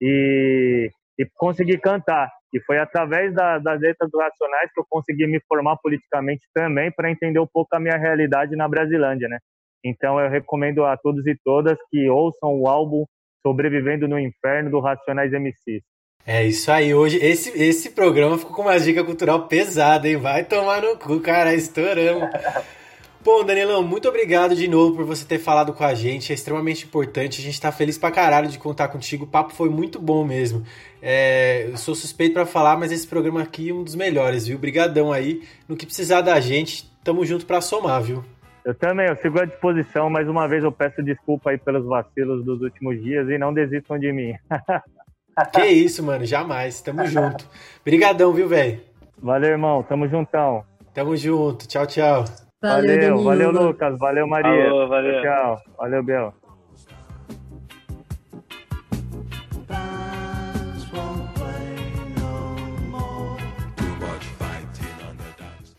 e, 0.00 0.90
e 1.18 1.26
conseguir 1.34 1.78
cantar. 1.78 2.30
E 2.52 2.60
foi 2.60 2.78
através 2.78 3.34
da, 3.34 3.58
das 3.58 3.80
letras 3.80 4.10
dos 4.10 4.20
Racionais 4.20 4.70
que 4.72 4.80
eu 4.80 4.86
consegui 4.88 5.26
me 5.26 5.40
formar 5.48 5.76
politicamente 5.76 6.42
também 6.52 6.92
para 6.92 7.10
entender 7.10 7.38
um 7.38 7.46
pouco 7.46 7.74
a 7.74 7.80
minha 7.80 7.96
realidade 7.96 8.54
na 8.54 8.68
Brasilândia, 8.68 9.28
né? 9.28 9.38
Então 9.84 10.20
eu 10.20 10.30
recomendo 10.30 10.84
a 10.84 10.96
todos 10.96 11.26
e 11.26 11.36
todas 11.44 11.78
que 11.90 12.08
ouçam 12.08 12.54
o 12.60 12.68
álbum 12.68 13.04
Sobrevivendo 13.44 14.06
no 14.06 14.18
Inferno 14.20 14.70
do 14.70 14.78
Racionais 14.78 15.32
MCs. 15.32 15.82
É 16.24 16.46
isso 16.46 16.70
aí, 16.70 16.94
hoje 16.94 17.16
esse, 17.16 17.60
esse 17.60 17.90
programa 17.90 18.38
ficou 18.38 18.54
com 18.54 18.62
uma 18.62 18.78
dica 18.78 19.02
cultural 19.02 19.48
pesada, 19.48 20.08
hein? 20.08 20.16
Vai 20.16 20.44
tomar 20.44 20.80
no 20.80 20.96
cu, 20.96 21.20
cara, 21.20 21.52
estouramos. 21.52 22.28
Bom, 23.24 23.44
Danilão, 23.44 23.84
muito 23.84 24.08
obrigado 24.08 24.56
de 24.56 24.66
novo 24.66 24.96
por 24.96 25.04
você 25.04 25.24
ter 25.24 25.38
falado 25.38 25.72
com 25.72 25.84
a 25.84 25.94
gente. 25.94 26.32
É 26.32 26.34
extremamente 26.34 26.84
importante. 26.84 27.40
A 27.40 27.44
gente 27.44 27.60
tá 27.60 27.70
feliz 27.70 27.96
pra 27.96 28.10
caralho 28.10 28.48
de 28.48 28.58
contar 28.58 28.88
contigo. 28.88 29.24
O 29.24 29.28
papo 29.28 29.52
foi 29.52 29.68
muito 29.68 30.00
bom 30.00 30.24
mesmo. 30.24 30.64
É, 31.00 31.68
eu 31.68 31.76
sou 31.76 31.94
suspeito 31.94 32.34
para 32.34 32.44
falar, 32.44 32.76
mas 32.76 32.90
esse 32.90 33.06
programa 33.06 33.40
aqui 33.40 33.70
é 33.70 33.72
um 33.72 33.84
dos 33.84 33.94
melhores, 33.94 34.48
viu? 34.48 34.56
Obrigadão 34.56 35.12
aí. 35.12 35.42
No 35.68 35.76
que 35.76 35.86
precisar 35.86 36.20
da 36.20 36.40
gente, 36.40 36.90
tamo 37.04 37.24
junto 37.24 37.46
pra 37.46 37.60
somar, 37.60 38.02
viu? 38.02 38.24
Eu 38.64 38.74
também, 38.74 39.06
eu 39.08 39.16
sigo 39.18 39.40
à 39.40 39.44
disposição. 39.44 40.10
Mais 40.10 40.28
uma 40.28 40.48
vez 40.48 40.64
eu 40.64 40.72
peço 40.72 41.00
desculpa 41.00 41.50
aí 41.50 41.58
pelos 41.58 41.86
vacilos 41.86 42.44
dos 42.44 42.60
últimos 42.60 43.00
dias 43.00 43.28
e 43.28 43.38
não 43.38 43.54
desistam 43.54 44.00
de 44.00 44.12
mim. 44.12 44.34
que 45.54 45.64
isso, 45.64 46.02
mano, 46.02 46.26
jamais. 46.26 46.80
Tamo 46.80 47.06
junto. 47.06 47.48
Obrigadão, 47.82 48.32
viu, 48.32 48.48
velho? 48.48 48.80
Valeu, 49.16 49.50
irmão. 49.50 49.80
Tamo 49.84 50.08
juntão. 50.08 50.64
Tamo 50.92 51.16
junto. 51.16 51.68
Tchau, 51.68 51.86
tchau. 51.86 52.24
Valeu, 52.62 53.24
valeu, 53.24 53.24
valeu 53.24 53.50
Lucas. 53.50 53.98
Valeu, 53.98 54.26
Maria. 54.28 54.68
Alô, 54.68 54.86
valeu. 54.86 55.20
Tchau. 55.20 55.60
Valeu, 55.76 56.02
Bel. 56.04 56.34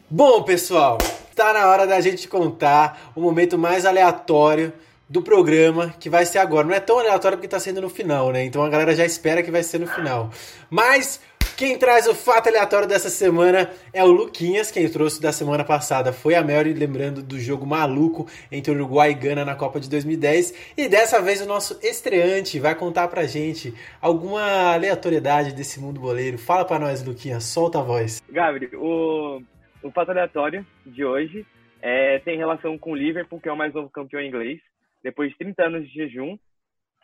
Bom, 0.09 0.43
pessoal, 0.43 0.97
tá 1.34 1.53
na 1.53 1.67
hora 1.67 1.88
da 1.88 2.01
gente 2.01 2.27
contar 2.27 3.11
o 3.15 3.21
momento 3.21 3.57
mais 3.57 3.86
aleatório 3.86 4.73
do 5.09 5.21
programa, 5.21 5.93
que 5.99 6.09
vai 6.09 6.25
ser 6.25 6.39
agora. 6.39 6.67
Não 6.67 6.75
é 6.75 6.79
tão 6.79 6.99
aleatório 6.99 7.38
porque 7.38 7.47
tá 7.47 7.59
sendo 7.59 7.81
no 7.81 7.89
final, 7.89 8.31
né? 8.31 8.43
Então 8.43 8.61
a 8.61 8.69
galera 8.69 8.93
já 8.93 9.05
espera 9.05 9.41
que 9.41 9.49
vai 9.49 9.63
ser 9.63 9.79
no 9.79 9.88
final. 9.88 10.29
Mas 10.69 11.19
quem 11.58 11.78
traz 11.78 12.08
o 12.08 12.16
fato 12.16 12.49
aleatório 12.49 12.88
dessa 12.88 13.10
semana 13.10 13.70
é 13.93 14.04
o 14.04 14.08
Luquinhas, 14.08 14.72
quem 14.72 14.89
trouxe 14.89 15.22
da 15.22 15.32
semana 15.32 15.64
passada 15.64 16.12
foi 16.12 16.36
a 16.36 16.43
Mary, 16.43 16.74
lembrando 16.74 17.22
do 17.22 17.39
jogo 17.39 17.66
maluco 17.66 18.28
entre 18.51 18.74
Uruguai 18.74 19.12
e 19.12 19.14
Gana 19.14 19.45
na 19.45 19.56
Copa 19.56 19.80
de 19.80 19.89
2010. 19.89 20.74
E 20.78 20.88
dessa 20.88 21.22
vez 21.22 21.41
o 21.41 21.47
nosso 21.47 21.80
estreante 21.86 22.60
vai 22.60 22.76
contar 22.76 23.08
pra 23.08 23.24
gente 23.26 23.74
alguma 24.01 24.74
aleatoriedade 24.74 25.54
desse 25.54 25.80
mundo 25.80 25.99
boleiro. 25.99 26.38
Fala 26.38 26.66
pra 26.66 26.80
nós, 26.80 27.06
Luquinhas, 27.06 27.43
solta 27.43 27.80
a 27.80 27.84
voz. 27.84 28.22
Gabriel, 28.30 28.82
o, 28.82 29.41
o 29.84 29.91
fato 29.91 30.10
aleatório 30.10 30.66
de 30.86 31.06
hoje 31.06 31.45
é, 31.82 32.20
tem 32.20 32.38
relação 32.38 32.78
com 32.78 32.91
o 32.91 32.95
Liverpool, 32.95 33.39
que 33.39 33.49
é 33.49 33.51
o 33.51 33.58
mais 33.58 33.74
novo 33.74 33.89
campeão 33.89 34.22
inglês, 34.22 34.60
depois 35.04 35.32
de 35.32 35.38
30 35.38 35.64
anos 35.64 35.88
de 35.88 35.93
jejum. 35.93 36.38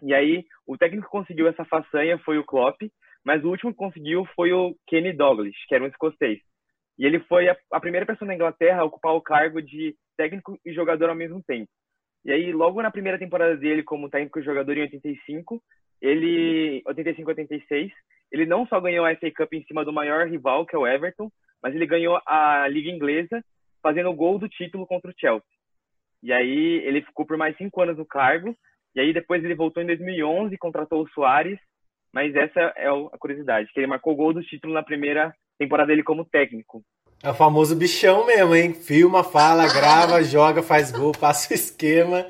E 0.02 0.14
aí, 0.14 0.46
o 0.66 0.78
técnico 0.78 1.06
que 1.06 1.12
conseguiu 1.12 1.48
essa 1.48 1.66
façanha 1.66 2.18
foi 2.20 2.38
o 2.38 2.44
Klopp, 2.46 2.82
mas 3.26 3.44
o 3.44 3.50
último 3.50 3.72
que 3.72 3.78
conseguiu 3.78 4.26
foi 4.36 4.52
o 4.52 4.76
Kenny 4.88 5.14
Douglas, 5.14 5.56
que 5.68 5.76
era 5.76 5.84
um 5.84 5.88
escocês. 5.88 6.40
E 6.98 7.06
ele 7.06 7.20
foi 7.22 7.50
a, 7.50 7.58
a 7.72 7.80
primeira 7.80 8.06
pessoa 8.06 8.28
na 8.28 8.36
Inglaterra 8.36 8.82
a 8.82 8.86
ocupar 8.86 9.14
o 9.14 9.22
cargo 9.22 9.62
de 9.62 9.96
técnico 10.18 10.60
e 10.66 10.74
jogador 10.74 11.10
ao 11.10 11.16
mesmo 11.16 11.42
tempo. 11.44 11.70
E 12.26 12.32
aí, 12.32 12.52
logo 12.52 12.82
na 12.82 12.92
primeira 12.92 13.18
temporada 13.18 13.56
dele 13.56 13.84
como 13.84 14.10
técnico 14.10 14.40
e 14.40 14.44
jogador 14.44 14.78
em 14.78 14.82
85, 14.82 15.62
ele 16.02 16.84
85-86, 16.86 17.92
ele 18.32 18.46
não 18.46 18.68
só 18.68 18.80
ganhou 18.80 19.06
a 19.06 19.16
FA 19.16 19.32
Cup 19.32 19.54
em 19.54 19.64
cima 19.64 19.86
do 19.86 19.94
maior 19.94 20.28
rival, 20.28 20.66
que 20.66 20.76
é 20.76 20.80
o 20.80 20.88
Everton, 20.88 21.32
mas 21.62 21.74
ele 21.74 21.86
ganhou 21.86 22.20
a 22.26 22.68
Liga 22.68 22.90
Inglesa 22.90 23.44
fazendo 23.82 24.10
o 24.10 24.16
gol 24.16 24.38
do 24.38 24.50
título 24.50 24.86
contra 24.86 25.10
o 25.10 25.14
Chelsea. 25.18 25.48
E 26.22 26.34
aí 26.34 26.82
ele 26.86 27.02
ficou 27.02 27.26
por 27.26 27.38
mais 27.38 27.56
cinco 27.58 27.82
anos 27.82 27.98
no 27.98 28.06
cargo, 28.06 28.56
e 28.94 29.00
aí 29.00 29.14
depois 29.14 29.44
ele 29.44 29.56
voltou 29.56 29.82
em 29.82 29.88
2011, 29.88 30.58
contratou 30.58 31.04
o 31.04 31.10
Soares, 31.10 31.60
mas 32.14 32.36
essa 32.36 32.60
é 32.76 32.88
a 32.88 33.18
curiosidade, 33.18 33.70
que 33.74 33.80
ele 33.80 33.88
marcou 33.88 34.14
o 34.14 34.16
gol 34.16 34.34
do 34.34 34.44
título 34.44 34.74
na 34.74 34.84
primeira 34.84 35.34
temporada 35.58 35.88
dele 35.88 36.04
como 36.04 36.26
técnico. 36.26 36.84
É 37.22 37.30
o 37.30 37.34
famoso 37.34 37.76
bichão 37.76 38.26
mesmo, 38.26 38.56
hein? 38.56 38.74
Filma, 38.74 39.24
fala, 39.24 39.68
grava, 39.74 40.24
joga, 40.24 40.64
faz 40.64 40.92
gol, 40.92 41.12
passa 41.12 41.52
o 41.52 41.56
esquema. 41.56 42.26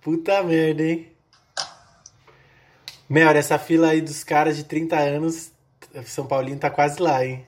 Puta 0.00 0.42
merda, 0.42 0.82
hein? 0.82 1.12
Mel, 3.08 3.30
essa 3.30 3.58
fila 3.58 3.88
aí 3.88 4.00
dos 4.00 4.24
caras 4.24 4.56
de 4.56 4.64
30 4.64 4.96
anos, 4.96 5.52
São 6.04 6.26
Paulinho 6.26 6.58
tá 6.58 6.70
quase 6.70 7.02
lá, 7.02 7.24
hein? 7.24 7.46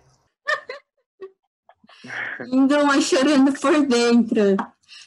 Indo 2.51 2.77
uma 2.81 3.01
chorando 3.01 3.53
por 3.59 3.87
dentro. 3.87 4.57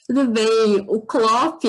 Tudo 0.07 0.29
bem, 0.29 0.85
o 0.87 1.01
Klopp, 1.01 1.63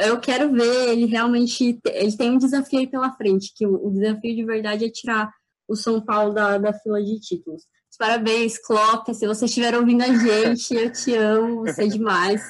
eu 0.00 0.20
quero 0.20 0.52
ver 0.52 0.90
ele 0.90 1.06
realmente, 1.06 1.80
ele 1.86 2.16
tem 2.16 2.30
um 2.32 2.38
desafio 2.38 2.80
aí 2.80 2.86
pela 2.86 3.10
frente, 3.12 3.54
que 3.56 3.66
o, 3.66 3.90
desafio 3.90 4.36
de 4.36 4.44
verdade 4.44 4.84
é 4.84 4.90
tirar 4.90 5.32
o 5.66 5.74
São 5.74 5.98
Paulo 5.98 6.34
da, 6.34 6.58
da 6.58 6.74
fila 6.74 7.02
de 7.02 7.18
títulos. 7.20 7.62
Parabéns, 7.98 8.58
Klopp, 8.58 9.08
se 9.14 9.26
você 9.26 9.46
estiver 9.46 9.74
ouvindo 9.74 10.02
a 10.02 10.08
gente, 10.08 10.74
eu 10.74 10.92
te 10.92 11.14
amo, 11.14 11.60
você 11.60 11.84
é 11.84 11.86
demais. 11.86 12.42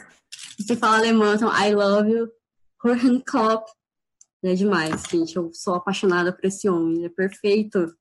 Você 0.59 0.75
fala 0.75 0.99
alemão, 0.99 1.35
então 1.35 1.49
I 1.49 1.73
love 1.73 2.11
you, 2.11 2.29
Jürgen 2.85 3.21
Klopp. 3.21 3.69
É 4.43 4.55
demais, 4.55 5.05
gente, 5.09 5.37
eu 5.37 5.51
sou 5.53 5.75
apaixonada 5.75 6.33
por 6.33 6.45
esse 6.45 6.69
homem, 6.69 6.97
ele 6.97 7.07
é 7.07 7.09
perfeito, 7.09 7.95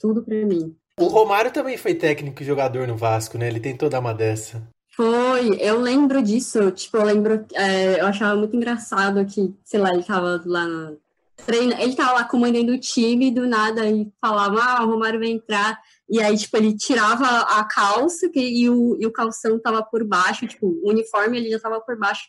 tudo 0.00 0.22
para 0.22 0.46
mim. 0.46 0.76
O 0.98 1.06
Romário 1.06 1.52
também 1.52 1.76
foi 1.76 1.94
técnico 1.94 2.42
e 2.42 2.46
jogador 2.46 2.86
no 2.86 2.96
Vasco, 2.96 3.36
né? 3.36 3.48
Ele 3.48 3.58
tentou 3.58 3.88
dar 3.88 4.00
uma 4.00 4.14
dessa. 4.14 4.62
Foi, 4.90 5.56
eu 5.60 5.80
lembro 5.80 6.22
disso, 6.22 6.70
tipo, 6.72 6.96
eu 6.96 7.04
lembro, 7.04 7.46
é, 7.54 8.00
eu 8.00 8.06
achava 8.06 8.36
muito 8.36 8.56
engraçado 8.56 9.24
que, 9.24 9.54
sei 9.64 9.80
lá, 9.80 9.90
ele 9.94 10.02
tava 10.02 10.42
lá 10.44 10.66
no 10.66 10.98
treino, 11.46 11.72
ele 11.78 11.94
tava 11.94 12.12
lá 12.12 12.24
comandando 12.24 12.72
o 12.72 12.78
time 12.78 13.28
e 13.28 13.30
do 13.30 13.46
nada 13.46 13.86
e 13.86 14.10
falava, 14.20 14.60
ah, 14.60 14.84
o 14.84 14.90
Romário 14.90 15.20
vai 15.20 15.28
entrar, 15.28 15.80
e 16.08 16.20
aí, 16.20 16.36
tipo, 16.36 16.56
ele 16.56 16.76
tirava 16.76 17.24
a 17.24 17.64
calça 17.64 18.28
que, 18.28 18.40
e, 18.40 18.68
o, 18.68 18.96
e 19.00 19.06
o 19.06 19.12
calção 19.12 19.58
tava 19.60 19.82
por 19.82 20.04
baixo, 20.04 20.46
tipo, 20.46 20.66
o 20.66 20.90
uniforme 20.90 21.38
ele 21.38 21.50
já 21.50 21.60
tava 21.60 21.80
por 21.80 21.96
baixo, 21.96 22.24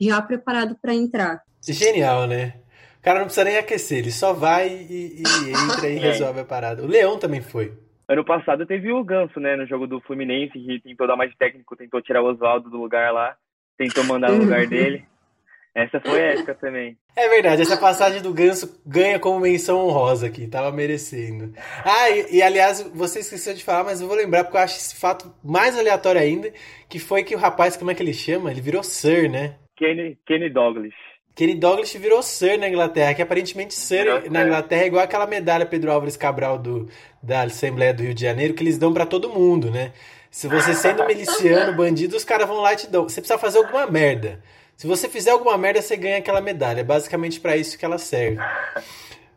já 0.00 0.22
preparado 0.22 0.76
para 0.80 0.94
entrar. 0.94 1.42
Genial, 1.60 2.26
né? 2.26 2.54
O 2.98 3.02
cara 3.02 3.18
não 3.18 3.26
precisa 3.26 3.44
nem 3.44 3.58
aquecer, 3.58 3.98
ele 3.98 4.12
só 4.12 4.32
vai 4.32 4.68
e, 4.68 5.20
e 5.20 5.50
entra 5.50 5.88
e 5.88 5.96
é. 5.96 6.00
resolve 6.00 6.40
a 6.40 6.44
parada. 6.44 6.82
O 6.82 6.86
Leão 6.86 7.18
também 7.18 7.42
foi. 7.42 7.76
Ano 8.08 8.24
passado 8.24 8.66
teve 8.66 8.92
o 8.92 9.02
Ganso, 9.02 9.40
né, 9.40 9.56
no 9.56 9.66
jogo 9.66 9.86
do 9.86 10.00
Fluminense, 10.00 10.52
que 10.52 10.80
tentou 10.80 11.06
dar 11.06 11.16
mais 11.16 11.30
de 11.30 11.36
técnico, 11.38 11.76
tentou 11.76 12.02
tirar 12.02 12.22
o 12.22 12.26
Oswaldo 12.26 12.68
do 12.68 12.76
lugar 12.76 13.12
lá, 13.12 13.36
tentou 13.78 14.04
mandar 14.04 14.30
no 14.30 14.44
lugar 14.44 14.66
dele. 14.66 15.04
Essa 15.74 16.00
foi 16.00 16.20
épica 16.20 16.54
também. 16.54 16.96
É 17.16 17.28
verdade, 17.28 17.62
essa 17.62 17.76
passagem 17.76 18.22
do 18.22 18.32
Ganso 18.32 18.80
ganha 18.86 19.18
como 19.18 19.40
menção 19.40 19.78
honrosa 19.78 20.28
aqui, 20.28 20.46
tava 20.46 20.70
merecendo. 20.70 21.52
Ah, 21.84 22.10
e, 22.10 22.36
e, 22.36 22.42
aliás, 22.42 22.80
você 22.94 23.18
esqueceu 23.18 23.54
de 23.54 23.64
falar, 23.64 23.82
mas 23.82 24.00
eu 24.00 24.06
vou 24.06 24.16
lembrar 24.16 24.44
porque 24.44 24.56
eu 24.56 24.62
acho 24.62 24.76
esse 24.76 24.94
fato 24.94 25.34
mais 25.42 25.76
aleatório 25.76 26.20
ainda, 26.20 26.52
que 26.88 27.00
foi 27.00 27.24
que 27.24 27.34
o 27.34 27.38
rapaz, 27.38 27.76
como 27.76 27.90
é 27.90 27.94
que 27.94 28.02
ele 28.02 28.12
chama? 28.12 28.52
Ele 28.52 28.60
virou 28.60 28.84
Sir, 28.84 29.28
né? 29.28 29.56
Kenny, 29.76 30.16
Kenny 30.24 30.48
Douglas. 30.48 30.94
Kenny 31.34 31.56
Douglas 31.56 31.92
virou 31.94 32.22
Sir 32.22 32.56
na 32.56 32.68
Inglaterra, 32.68 33.12
que 33.12 33.22
aparentemente 33.22 33.74
Sir 33.74 34.30
na 34.30 34.44
Inglaterra 34.44 34.84
é 34.84 34.86
igual 34.86 35.02
aquela 35.02 35.26
medalha 35.26 35.66
Pedro 35.66 35.90
Álvares 35.90 36.16
Cabral 36.16 36.56
do, 36.56 36.88
da 37.24 37.42
Assembleia 37.42 37.94
do 37.94 38.02
Rio 38.02 38.14
de 38.14 38.20
Janeiro, 38.20 38.54
que 38.54 38.62
eles 38.62 38.78
dão 38.78 38.92
para 38.92 39.06
todo 39.06 39.30
mundo, 39.30 39.70
né? 39.70 39.92
Se 40.30 40.46
você 40.48 40.74
sendo 40.74 41.06
miliciano, 41.06 41.72
bandido, 41.76 42.16
os 42.16 42.24
caras 42.24 42.46
vão 42.46 42.60
lá 42.60 42.72
e 42.72 42.76
te 42.76 42.86
dão. 42.86 43.04
Você 43.04 43.20
precisa 43.20 43.38
fazer 43.38 43.58
alguma 43.58 43.86
merda. 43.86 44.40
Se 44.76 44.86
você 44.86 45.08
fizer 45.08 45.30
alguma 45.30 45.56
merda, 45.56 45.80
você 45.80 45.96
ganha 45.96 46.18
aquela 46.18 46.40
medalha. 46.40 46.80
É 46.80 46.84
basicamente 46.84 47.40
para 47.40 47.56
isso 47.56 47.78
que 47.78 47.84
ela 47.84 47.98
serve. 47.98 48.38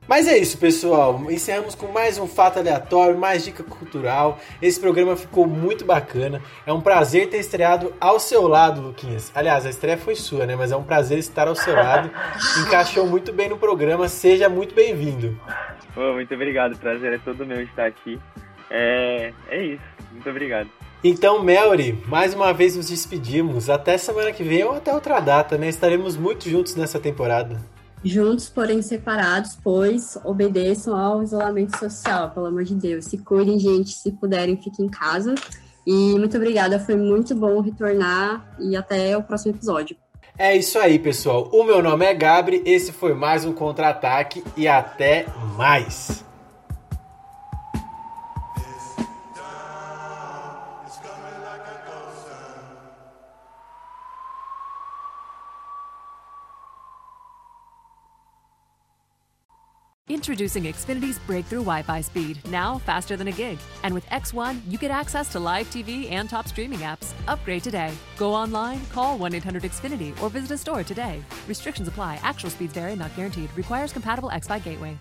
Mas 0.08 0.28
é 0.28 0.38
isso, 0.38 0.58
pessoal. 0.58 1.22
Encerramos 1.30 1.76
com 1.76 1.88
mais 1.88 2.18
um 2.18 2.28
fato 2.28 2.58
aleatório, 2.60 3.18
mais 3.18 3.44
dica 3.44 3.62
cultural. 3.62 4.40
Esse 4.62 4.80
programa 4.80 5.16
ficou 5.16 5.46
muito 5.46 5.86
bacana. 5.86 6.42
É 6.66 6.72
um 6.72 6.80
prazer 6.82 7.30
ter 7.30 7.38
estreado 7.38 7.94
ao 8.00 8.20
seu 8.20 8.48
lado, 8.48 8.82
Luquinhas. 8.82 9.32
Aliás, 9.36 9.66
a 9.66 9.70
estreia 9.70 9.98
foi 9.98 10.16
sua, 10.16 10.46
né? 10.46 10.56
Mas 10.56 10.72
é 10.72 10.78
um 10.78 10.84
prazer 10.84 11.20
estar 11.20 11.48
ao 11.48 11.56
seu 11.56 11.76
lado. 11.76 12.10
Encaixou 12.66 13.06
muito 13.06 13.34
bem 13.34 13.50
no 13.50 13.58
programa. 13.58 14.08
Seja 14.08 14.48
muito 14.48 14.74
bem-vindo. 14.74 15.38
Muito 15.96 16.34
obrigado. 16.34 16.78
Prazer 16.78 17.14
é 17.14 17.18
todo 17.18 17.46
meu 17.46 17.62
estar 17.62 17.86
aqui. 17.86 18.20
É, 18.70 19.34
é 19.50 19.66
isso. 19.66 19.84
Muito 20.12 20.30
obrigado. 20.30 20.70
Então, 21.04 21.44
Melry, 21.44 22.04
mais 22.08 22.34
uma 22.34 22.52
vez 22.54 22.76
nos 22.76 22.88
despedimos. 22.88 23.70
Até 23.70 23.98
semana 23.98 24.32
que 24.32 24.44
vem 24.44 24.64
ou 24.64 24.74
até 24.74 24.94
outra 24.94 25.20
data, 25.20 25.58
né? 25.58 25.70
Estaremos 25.70 26.18
muito 26.18 26.50
juntos 26.50 26.76
nessa 26.76 27.00
temporada. 27.00 27.60
Juntos, 28.04 28.50
porém 28.50 28.82
separados, 28.82 29.58
pois 29.64 30.18
obedeçam 30.24 30.96
ao 30.96 31.24
isolamento 31.24 31.78
social, 31.78 32.32
pelo 32.32 32.48
amor 32.48 32.64
de 32.64 32.76
Deus. 32.76 33.06
Se 33.06 33.18
cuidem, 33.18 33.60
gente. 33.60 33.92
Se 33.92 34.12
puderem, 34.12 34.58
fiquem 34.58 34.86
em 34.86 34.90
casa. 34.90 35.36
E 35.86 36.18
muito 36.18 36.36
obrigada, 36.36 36.80
foi 36.80 36.98
muito 36.98 37.34
bom 37.34 37.62
retornar 37.62 38.46
e 38.60 38.76
até 38.76 39.16
o 39.16 39.24
próximo 39.24 39.56
episódio. 39.56 39.96
É 40.40 40.56
isso 40.56 40.78
aí, 40.78 41.00
pessoal. 41.00 41.50
O 41.52 41.64
meu 41.64 41.82
nome 41.82 42.06
é 42.06 42.14
Gabri, 42.14 42.62
esse 42.64 42.92
foi 42.92 43.16
mais 43.16 43.44
um 43.44 43.52
contra-ataque 43.52 44.44
e 44.56 44.68
até 44.68 45.26
mais. 45.58 46.27
Introducing 60.28 60.64
Xfinity's 60.64 61.20
breakthrough 61.20 61.60
Wi 61.60 61.84
Fi 61.84 62.02
speed, 62.02 62.40
now 62.50 62.80
faster 62.80 63.16
than 63.16 63.30
a 63.30 63.32
gig. 63.32 63.58
And 63.84 63.94
with 63.94 64.06
X1, 64.08 64.60
you 64.68 64.78
get 64.78 64.92
access 64.92 65.32
to 65.32 65.40
live 65.40 65.68
TV 65.68 66.12
and 66.12 66.30
top 66.30 66.50
streaming 66.50 66.80
apps. 66.80 67.14
Upgrade 67.30 67.64
today. 67.64 67.94
Go 68.18 68.34
online, 68.34 68.86
call 68.88 69.18
1 69.18 69.36
800 69.36 69.64
Xfinity, 69.64 70.22
or 70.22 70.30
visit 70.30 70.52
a 70.52 70.58
store 70.58 70.84
today. 70.84 71.24
Restrictions 71.48 71.88
apply, 71.88 72.20
actual 72.24 72.50
speeds 72.50 72.74
vary, 72.74 72.98
not 72.98 73.16
guaranteed. 73.16 73.50
Requires 73.56 73.94
compatible 73.94 74.30
X 74.32 74.50
Fi 74.50 74.60
gateway. 74.60 74.98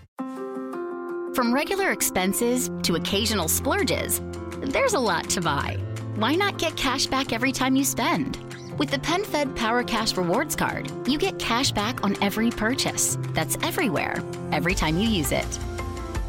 From 1.35 1.53
regular 1.53 1.91
expenses 1.91 2.71
to 2.83 2.95
occasional 2.95 3.49
splurges, 3.49 4.21
there's 4.61 4.93
a 4.93 4.99
lot 4.99 5.29
to 5.31 5.41
buy. 5.41 5.75
Why 6.15 6.35
not 6.35 6.57
get 6.57 6.77
cash 6.77 7.05
back 7.05 7.33
every 7.33 7.51
time 7.51 7.75
you 7.75 7.83
spend? 7.83 8.46
With 8.77 8.91
the 8.91 8.99
PenFed 8.99 9.55
Power 9.55 9.83
Cash 9.83 10.15
Rewards 10.17 10.55
Card, 10.55 10.91
you 11.07 11.17
get 11.17 11.39
cash 11.39 11.71
back 11.71 12.03
on 12.03 12.15
every 12.21 12.51
purchase. 12.51 13.17
That's 13.33 13.57
everywhere, 13.63 14.23
every 14.51 14.75
time 14.75 14.99
you 14.99 15.07
use 15.09 15.31
it. 15.31 15.59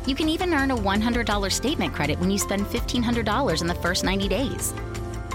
You 0.07 0.15
can 0.15 0.31
even 0.31 0.55
earn 0.55 0.71
a 0.71 0.77
$100 0.77 1.53
statement 1.53 1.93
credit 1.93 2.19
when 2.19 2.31
you 2.31 2.39
spend 2.39 2.65
$1,500 2.65 3.61
in 3.61 3.67
the 3.67 3.75
first 3.75 4.03
90 4.03 4.29
days. 4.29 4.73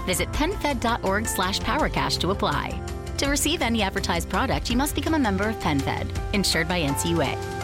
Visit 0.06 0.30
PenFed.org 0.32 1.28
slash 1.28 1.60
PowerCash 1.60 2.18
to 2.18 2.32
apply. 2.32 2.80
To 3.18 3.28
receive 3.28 3.62
any 3.62 3.82
advertised 3.82 4.28
product, 4.28 4.68
you 4.68 4.76
must 4.76 4.96
become 4.96 5.14
a 5.14 5.18
member 5.18 5.48
of 5.48 5.54
PenFed, 5.60 6.34
insured 6.34 6.66
by 6.66 6.80
NCUA. 6.80 7.63